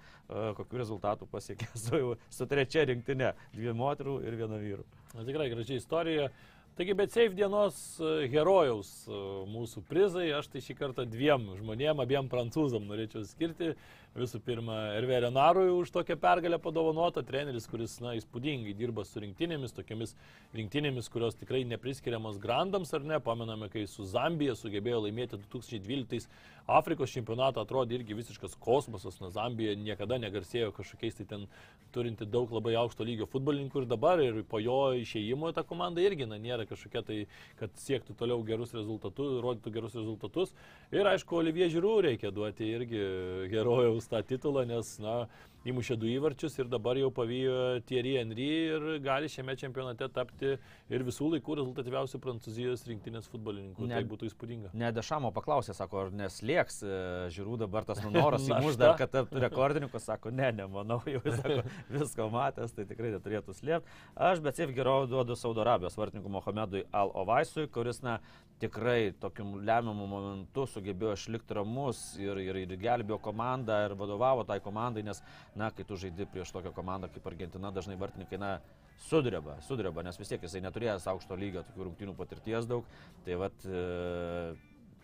kokiu 0.58 0.82
rezultatu 0.82 1.30
pasiekė 1.30 1.70
su, 1.86 2.04
su 2.30 2.50
trečia 2.50 2.86
rinktinė- 2.88 3.34
dvi 3.56 3.74
moterų 3.76 4.20
ir 4.26 4.38
viena 4.42 4.60
vyrų. 4.62 4.86
Na, 5.14 5.24
tikrai 5.24 5.50
graži 5.54 5.78
istorija. 5.80 6.30
Taigi, 6.78 6.94
bet 6.94 7.10
Safe 7.10 7.34
dienos 7.34 7.74
herojaus 8.30 8.90
mūsų 9.50 9.80
prizai, 9.88 10.28
aš 10.36 10.46
tai 10.52 10.60
šį 10.62 10.76
kartą 10.78 11.02
dviem 11.10 11.48
žmonėm, 11.58 11.98
abiem 12.04 12.28
prancūzam 12.30 12.84
norėčiau 12.86 13.24
skirti. 13.26 13.72
Visų 14.18 14.40
pirma, 14.42 14.76
Ervė 14.98 15.20
Renarui 15.22 15.68
už 15.70 15.92
tokią 15.94 16.16
pergalę 16.20 16.58
padovanota, 16.62 17.22
treneris, 17.26 17.68
kuris, 17.70 17.98
na, 18.02 18.16
įspūdingai 18.18 18.74
dirba 18.76 19.04
su 19.06 19.22
rinktinėmis, 19.22 19.74
tokiamis 19.76 20.14
rinktinėmis, 20.56 21.10
kurios 21.12 21.38
tikrai 21.38 21.62
nepriskiriamos 21.68 22.40
grandams, 22.42 22.92
ar 22.96 23.06
ne, 23.06 23.20
pamename, 23.22 23.70
kai 23.72 23.86
su 23.90 24.06
Zambija 24.08 24.56
sugebėjo 24.58 25.04
laimėti 25.06 25.38
2012 25.44 26.26
Afrikos 26.68 27.14
čempionatą, 27.14 27.62
atrodė 27.64 27.96
irgi 27.96 28.16
visiškas 28.18 28.58
kosmosas, 28.60 29.20
na, 29.22 29.30
Zambija 29.32 29.72
niekada 29.78 30.18
negarsėjo 30.20 30.74
kažkokiais 30.76 31.16
tai 31.20 31.28
ten 31.30 31.46
turinti 31.94 32.26
daug 32.28 32.50
labai 32.52 32.74
aukšto 32.76 33.06
lygio 33.08 33.28
futbolininkų 33.30 33.84
ir 33.84 33.88
dabar, 33.88 34.20
ir 34.20 34.42
po 34.44 34.60
jo 34.60 34.92
išėjimo 34.98 35.54
ta 35.56 35.64
komanda 35.64 36.04
irgi, 36.04 36.26
na, 36.28 36.36
nėra 36.42 36.66
kažkokia 36.68 37.04
tai, 37.06 37.22
kad 37.60 37.72
siektų 37.80 38.18
toliau 38.18 38.42
gerus 38.44 38.74
rezultatus, 38.76 39.38
rodytų 39.44 39.72
gerus 39.78 39.96
rezultatus. 39.96 40.52
Ir 40.92 41.08
aišku, 41.08 41.38
Olivier 41.40 41.72
Žiūrų 41.72 41.94
reikia 42.10 42.34
duoti 42.34 42.68
irgi 42.68 43.00
herojaus 43.52 44.07
tą 44.10 44.22
titulą, 44.26 44.64
nes, 44.68 44.96
na, 45.02 45.20
įmušė 45.68 45.96
du 45.98 46.08
įvarčius 46.08 46.56
ir 46.60 46.68
dabar 46.70 46.98
jau 46.98 47.10
pavyjo 47.14 47.80
Thierry 47.88 48.14
Henry 48.18 48.46
ir 48.70 48.86
gali 49.04 49.28
šiame 49.30 49.56
čempionate 49.58 50.08
tapti 50.14 50.54
ir 50.54 51.04
visų 51.06 51.32
laikų 51.34 51.58
rezultatyviausių 51.60 52.20
Prancūzijos 52.22 52.84
rinktinės 52.88 53.28
futbolininkų. 53.32 53.88
Ne, 53.90 53.98
tai 53.98 54.08
būtų 54.08 54.30
įspūdinga. 54.30 54.72
Ne 54.78 54.90
Dešamo 54.94 55.32
paklausė, 55.36 55.74
sako, 55.76 56.04
ar 56.06 56.14
neslėgs 56.22 56.80
e, 56.86 56.94
žiūrų 57.34 57.60
dabar 57.64 57.86
tas 57.88 58.00
nunoras 58.06 58.46
įmuš 58.48 58.78
dar, 58.80 58.94
kad 59.00 59.12
taptų 59.14 59.42
rekordininku, 59.44 60.00
sako, 60.02 60.32
ne, 60.34 60.50
nemanau, 60.62 61.00
jau 61.10 61.22
sako, 61.26 61.62
visko 61.92 62.28
matęs, 62.32 62.74
tai 62.76 62.86
tikrai 62.88 63.12
neturėtų 63.16 63.56
slėpti. 63.58 63.98
Aš 64.30 64.44
bet 64.44 64.60
taip 64.60 64.74
geriau 64.76 65.08
duodu 65.10 65.36
Saudo 65.38 65.64
Arabijos 65.66 65.98
vartininkų 65.98 66.32
Mohamedui 66.38 66.86
Al-Ovaisui, 66.96 67.68
kuris, 67.74 68.00
na, 68.06 68.18
tikrai 68.58 69.12
tokiu 69.20 69.44
lemiamu 69.62 70.06
momentu 70.10 70.66
sugebėjo 70.66 71.14
išlikti 71.16 71.56
ramus 71.58 72.00
ir, 72.20 72.40
ir, 72.42 72.60
ir 72.64 72.74
gelbėjo 72.80 73.20
komandą 73.22 73.78
ir 73.86 73.94
vadovavo 73.98 74.44
tai 74.48 74.58
komandai, 74.64 75.04
nes, 75.06 75.22
na, 75.58 75.70
kai 75.74 75.86
tu 75.86 75.98
žaidi 76.00 76.26
prieš 76.32 76.52
tokią 76.56 76.74
komandą 76.76 77.10
kaip 77.12 77.26
Argentina, 77.30 77.72
dažnai 77.74 77.98
vartininkai, 78.00 78.40
na, 78.42 78.56
sudreba, 79.08 79.58
sudreba, 79.66 80.02
nes 80.02 80.18
vis 80.18 80.32
tiek 80.32 80.42
jisai 80.42 80.64
neturėjęs 80.64 81.06
aukšto 81.12 81.38
lygio 81.38 81.62
tokių 81.68 81.86
rungtynių 81.90 82.16
patirties 82.18 82.66
daug. 82.66 82.88
Tai 83.26 83.38
vad, 83.44 83.68
e, 83.68 84.56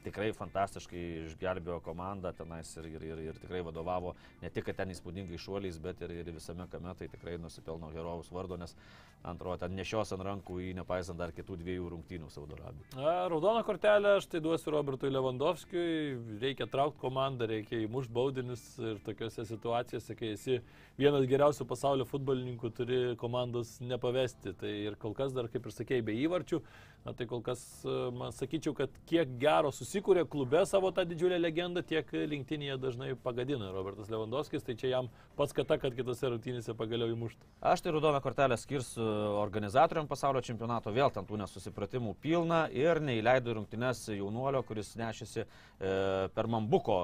tikrai 0.05 0.31
fantastiškai 0.37 1.03
išgelbėjo 1.29 1.79
komandą 1.85 2.33
tenais 2.37 2.71
ir, 2.77 2.89
ir, 2.93 3.07
ir, 3.13 3.23
ir 3.31 3.41
tikrai 3.41 3.63
vadovavo 3.65 4.15
ne 4.43 4.51
tik 4.53 4.69
ten 4.77 4.93
įspūdingai 4.93 5.41
šuoliais, 5.41 5.79
bet 5.83 6.03
ir, 6.05 6.13
ir 6.21 6.33
visame 6.35 6.67
kame 6.73 6.95
tai 6.99 7.09
tikrai 7.13 7.39
nusipelno 7.41 7.93
herojaus 7.95 8.33
vardo, 8.35 8.59
nes 8.61 8.77
antrojo 9.25 9.57
ten 9.63 9.75
nešios 9.77 10.13
ant 10.15 10.25
rankų 10.25 10.59
į 10.67 10.71
nepaisant 10.79 11.19
dar 11.19 11.33
kitų 11.35 11.57
dviejų 11.63 11.89
rungtynių 11.95 12.31
Saudo 12.33 12.59
Arabijoje. 12.59 13.05
Raudoną 13.33 13.65
kortelę 13.67 14.17
aš 14.19 14.29
tai 14.33 14.41
duosiu 14.45 14.75
Robertui 14.75 15.11
Lewandowskiui, 15.13 16.39
reikia 16.43 16.69
traukti 16.71 17.01
komandą, 17.01 17.49
reikia 17.49 17.81
įmušti 17.87 18.13
baudinius 18.15 18.65
ir 18.83 19.01
tokiuose 19.07 19.47
situacijose, 19.49 20.17
kai 20.19 20.35
esi 20.35 20.59
vienas 21.01 21.25
geriausių 21.31 21.67
pasaulio 21.69 22.07
futbolininkų, 22.09 22.73
turi 22.77 22.99
komandos 23.21 23.79
nepavesti. 23.83 24.55
Tai 24.61 24.75
ir 24.91 24.99
kol 25.01 25.17
kas 25.17 25.33
dar, 25.37 25.49
kaip 25.53 25.67
ir 25.67 25.75
sakėjai, 25.75 26.05
be 26.05 26.19
įvarčių, 26.27 26.61
na 27.05 27.17
tai 27.17 27.27
kol 27.29 27.43
kas, 27.45 27.63
man 28.17 28.33
sakyčiau, 28.37 28.77
kad 28.77 28.93
kiek 29.09 29.35
gero 29.41 29.73
susikūrė 29.75 30.27
klube 30.31 30.63
savo 30.69 30.93
tą 30.95 31.07
didžiulę 31.09 31.41
legendą, 31.41 31.83
tiek 31.85 32.09
rinktinėje 32.13 32.79
dažnai 32.81 33.11
pagadina 33.25 33.73
Robertas 33.75 34.13
Lewandowskis, 34.13 34.65
tai 34.65 34.77
čia 34.81 34.93
jam 34.95 35.11
pats 35.39 35.57
kata, 35.57 35.81
kad 35.81 35.97
kitose 35.97 36.31
rungtynėse 36.33 36.77
pagaliau 36.79 37.13
įmuštų. 37.13 37.51
Aš 37.73 37.85
tai 37.85 37.93
raudoną 37.97 38.23
kortelę 38.25 38.57
skirsiu 38.61 39.14
organizatoriam 39.41 40.09
pasaulio 40.09 40.43
čempionato, 40.45 40.93
vėl 40.95 41.11
ten 41.15 41.27
tų 41.27 41.39
nesusipratimų 41.41 42.15
pilna 42.23 42.65
ir 42.75 43.01
neįleido 43.05 43.55
rungtynes 43.59 44.03
jaunuolio, 44.15 44.63
kuris 44.67 44.95
nešėsi 44.99 45.43
e, 45.43 45.47
per 46.35 46.49
Mambuko, 46.51 46.99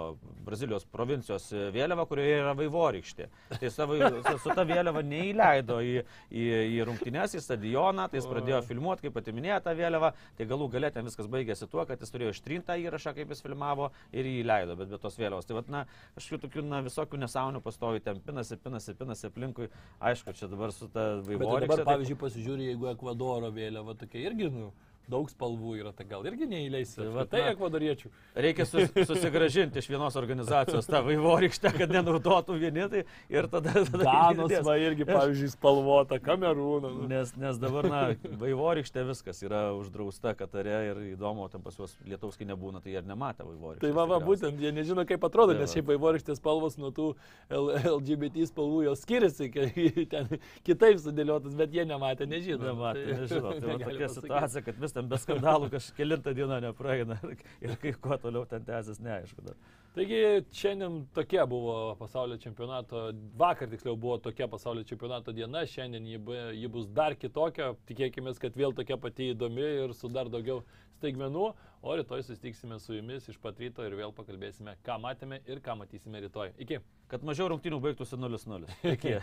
Brazilijos 0.46 0.86
provincijos 0.90 1.50
vėliavą, 1.74 2.06
kurioje 2.10 2.38
yra 2.40 2.54
vaivorykštė. 2.58 3.28
Tai 3.56 3.72
savo, 3.72 3.98
su, 4.30 4.54
ta 4.56 4.64
vėliava 4.68 5.02
neįleido 5.06 5.80
į, 5.84 5.94
į, 6.30 6.46
į 6.76 6.86
rungtynes, 6.88 7.36
į 7.36 7.44
stadioną, 7.44 8.08
tai 8.10 8.20
jis 8.20 8.28
pradėjo 8.30 8.62
filmuoti, 8.68 9.06
kaip 9.06 9.16
pati 9.18 9.34
minėjo 9.36 9.60
tą 9.66 9.76
vėliavą, 9.78 10.12
tai 10.38 10.48
galų 10.50 10.70
galę 10.74 10.92
ten 10.94 11.08
viskas 11.08 11.30
baigėsi 11.30 11.68
tuo, 11.70 11.84
kad 11.88 12.00
jis 12.00 12.14
turėjo 12.14 12.34
ištrintą 12.36 12.78
įrašą, 12.84 13.14
kaip 13.18 13.34
jis 13.34 13.44
filmavo 13.44 13.90
ir 14.12 14.28
jį 14.28 14.40
įleido, 14.44 14.78
bet 14.78 14.92
be 14.92 15.00
tos 15.02 15.18
vėliavos. 15.20 15.48
Tai 15.48 15.58
vat, 15.60 15.70
na, 15.72 15.84
kažkokių 16.16 16.42
tokių, 16.46 16.66
na, 16.70 16.82
visokių 16.86 17.20
nesąmonių 17.24 17.62
pastovi, 17.64 18.02
ten 18.04 18.20
pinasi, 18.24 18.58
pinasi, 18.60 18.96
pinasi 18.98 19.28
aplinkui. 19.30 19.70
Aišku, 20.10 20.34
čia 20.36 20.48
dabar 20.50 20.72
su 20.74 20.88
ta 20.90 21.10
Bet 21.18 21.26
tai 21.26 21.36
vaivorykšte. 21.36 21.84
Pavyzdžiui, 22.00 22.18
pasižiūrė, 22.20 22.66
jeigu 22.70 22.88
Ekvadoro 22.94 23.50
vėliava 23.52 23.94
tokia 24.00 24.22
irgi, 24.24 24.48
nu, 24.52 24.70
daug 25.10 25.30
spalvų 25.30 25.76
yra, 25.80 25.92
tai 25.96 26.06
gal 26.10 26.24
irgi 26.28 26.48
neįleisi. 26.50 27.00
Tai 27.00 27.26
Tai 27.30 27.42
ekvadoriečių. 27.52 28.10
Reikia 28.46 28.66
sus, 28.68 28.90
susigražinti 29.08 29.80
iš 29.82 29.88
vienos 29.90 30.16
organizacijos 30.18 30.88
tą 30.90 31.02
vaivorykštę, 31.06 31.72
kad 31.76 31.92
nenaudotų 31.94 32.56
vieni, 32.60 32.86
tai 32.92 33.04
ir 33.32 33.48
tada... 33.52 33.74
tada 33.86 34.04
Danos 34.06 34.54
va 34.66 34.76
irgi, 34.80 35.06
pavyzdžiui, 35.08 35.50
spalvota, 35.54 36.20
kamerūna. 36.22 36.92
Nu. 36.94 37.08
Nes, 37.10 37.32
nes 37.40 37.58
dabar, 37.62 37.88
na, 37.90 38.02
vaivorykštė 38.40 39.04
viskas 39.10 39.42
yra 39.46 39.68
uždrausta 39.78 40.34
Katare 40.38 40.78
ir 40.90 41.02
įdomu, 41.14 41.48
ten 41.52 41.62
pas 41.64 41.76
juos 41.78 41.96
lietauskai 42.06 42.48
nebūna, 42.50 42.82
tai 42.84 42.94
jie 42.94 43.02
ir 43.02 43.08
nematė 43.08 43.46
vaivorykštės. 43.48 43.84
Tai 43.84 43.92
va, 43.96 44.06
va, 44.10 44.20
būtent, 44.24 44.60
jie 44.62 44.72
nežino, 44.74 45.04
kaip 45.08 45.24
atrodo, 45.26 45.56
Tai 45.56 45.64
nes 45.64 45.74
šiaip 45.74 45.90
vaivorykštės 45.90 46.40
spalvos 46.40 46.78
nuo 46.80 46.92
tų 46.94 47.10
LGBT 47.50 48.46
spalvų 48.50 48.84
jos 48.88 49.04
skiriasi, 49.04 49.50
kai 49.54 49.68
ten 50.12 50.30
kitaip 50.66 51.00
sudėliotas, 51.02 51.56
bet 51.58 51.74
jie 51.74 51.86
nematė, 51.88 52.28
nežino. 52.30 52.62
Nematė, 52.70 53.06
Tai- 53.06 53.18
nežinau. 53.24 53.54
Tai 53.60 53.72
va 53.72 53.78
tokia 53.84 54.10
situacija, 54.14 54.64
kad 54.66 54.80
vis 54.80 54.96
ten 55.00 55.08
be 55.10 55.18
skandalų 55.20 55.70
kažkėlintą 55.72 56.34
dieną 56.36 56.60
nepraeina 56.68 57.18
ir 57.64 57.76
kai 57.80 57.94
kuo 57.96 58.18
toliau 58.20 58.44
ten 58.48 58.64
tęsis, 58.66 59.00
neaišku. 59.02 59.44
Dar. 59.46 59.56
Taigi 59.96 60.18
šiandien 60.54 61.00
tokia 61.16 61.46
buvo 61.50 61.96
pasaulio 61.98 62.36
čempionato, 62.38 63.08
vakar 63.38 63.66
tiksliau 63.72 63.96
buvo 63.98 64.20
tokia 64.22 64.46
pasaulio 64.48 64.84
čempionato 64.86 65.34
diena, 65.34 65.64
šiandien 65.66 66.06
ji, 66.06 66.20
ji 66.60 66.70
bus 66.70 66.86
dar 66.94 67.16
kitokia, 67.18 67.72
tikėkime, 67.88 68.34
kad 68.38 68.54
vėl 68.60 68.76
tokia 68.76 69.00
pati 69.02 69.32
įdomi 69.32 69.66
ir 69.86 69.96
su 69.98 70.12
dar 70.12 70.30
daugiau 70.30 70.62
staigmenų, 71.00 71.48
o 71.82 71.96
rytoj 71.98 72.22
susitiksime 72.22 72.78
su 72.78 72.94
jumis 72.94 73.26
iš 73.32 73.40
pat 73.42 73.58
ryto 73.58 73.82
ir 73.82 73.96
vėl 73.98 74.14
pakalbėsime, 74.14 74.76
ką 74.86 75.00
matėme 75.02 75.40
ir 75.50 75.58
ką 75.64 75.74
matysime 75.80 76.22
rytoj. 76.22 76.54
Iki. 76.62 76.78
Kad 77.10 77.26
mažiau 77.26 77.50
rungtynių 77.50 77.82
baigtųsi 77.82 78.20
0-0. 78.20 78.70
Iki. 78.94 79.16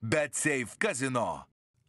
Bet 0.00 0.38
Safe 0.38 0.78
Casino. 0.80 1.42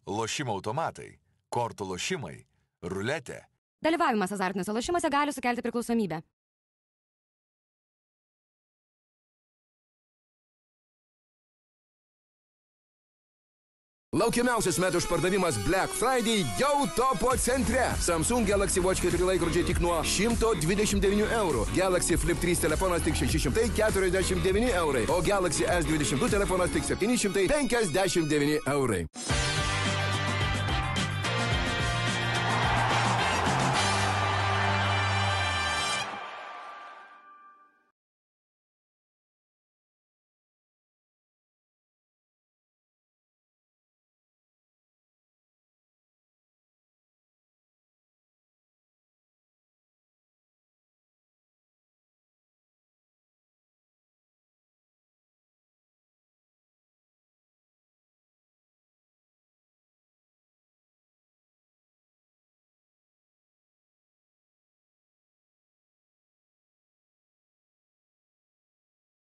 Lošimo 0.10 0.56
automatai, 0.58 1.20
kortų 1.54 1.86
lošimai, 1.94 2.40
ruletė. 2.82 3.44
Dalyvavimas 3.86 4.32
azartiniuose 4.34 4.74
lošimuose 4.74 5.10
gali 5.14 5.34
sukelti 5.34 5.62
priklausomybę. 5.62 6.22
Laukiamiausias 14.12 14.76
metų 14.82 15.00
išpardavimas 15.00 15.56
Black 15.64 15.94
Friday 15.96 16.42
jau 16.60 16.82
topo 16.98 17.32
centre. 17.40 17.86
Samsung 18.04 18.44
Galaxy 18.50 18.84
Watch 18.84 19.06
4 19.06 19.24
laikrodžiai 19.24 19.64
tik 19.70 19.80
nuo 19.80 20.02
129 20.04 21.30
eurų. 21.38 21.64
Galaxy 21.78 22.18
Flip 22.20 22.42
3 22.42 22.66
telefonas 22.66 23.06
tik 23.08 23.16
649 23.22 24.74
eurai. 24.82 25.06
O 25.08 25.22
Galaxy 25.24 25.64
S22 25.64 26.28
telefonas 26.36 26.76
tik 26.76 26.84
759 26.90 28.60
eurai. 28.76 29.06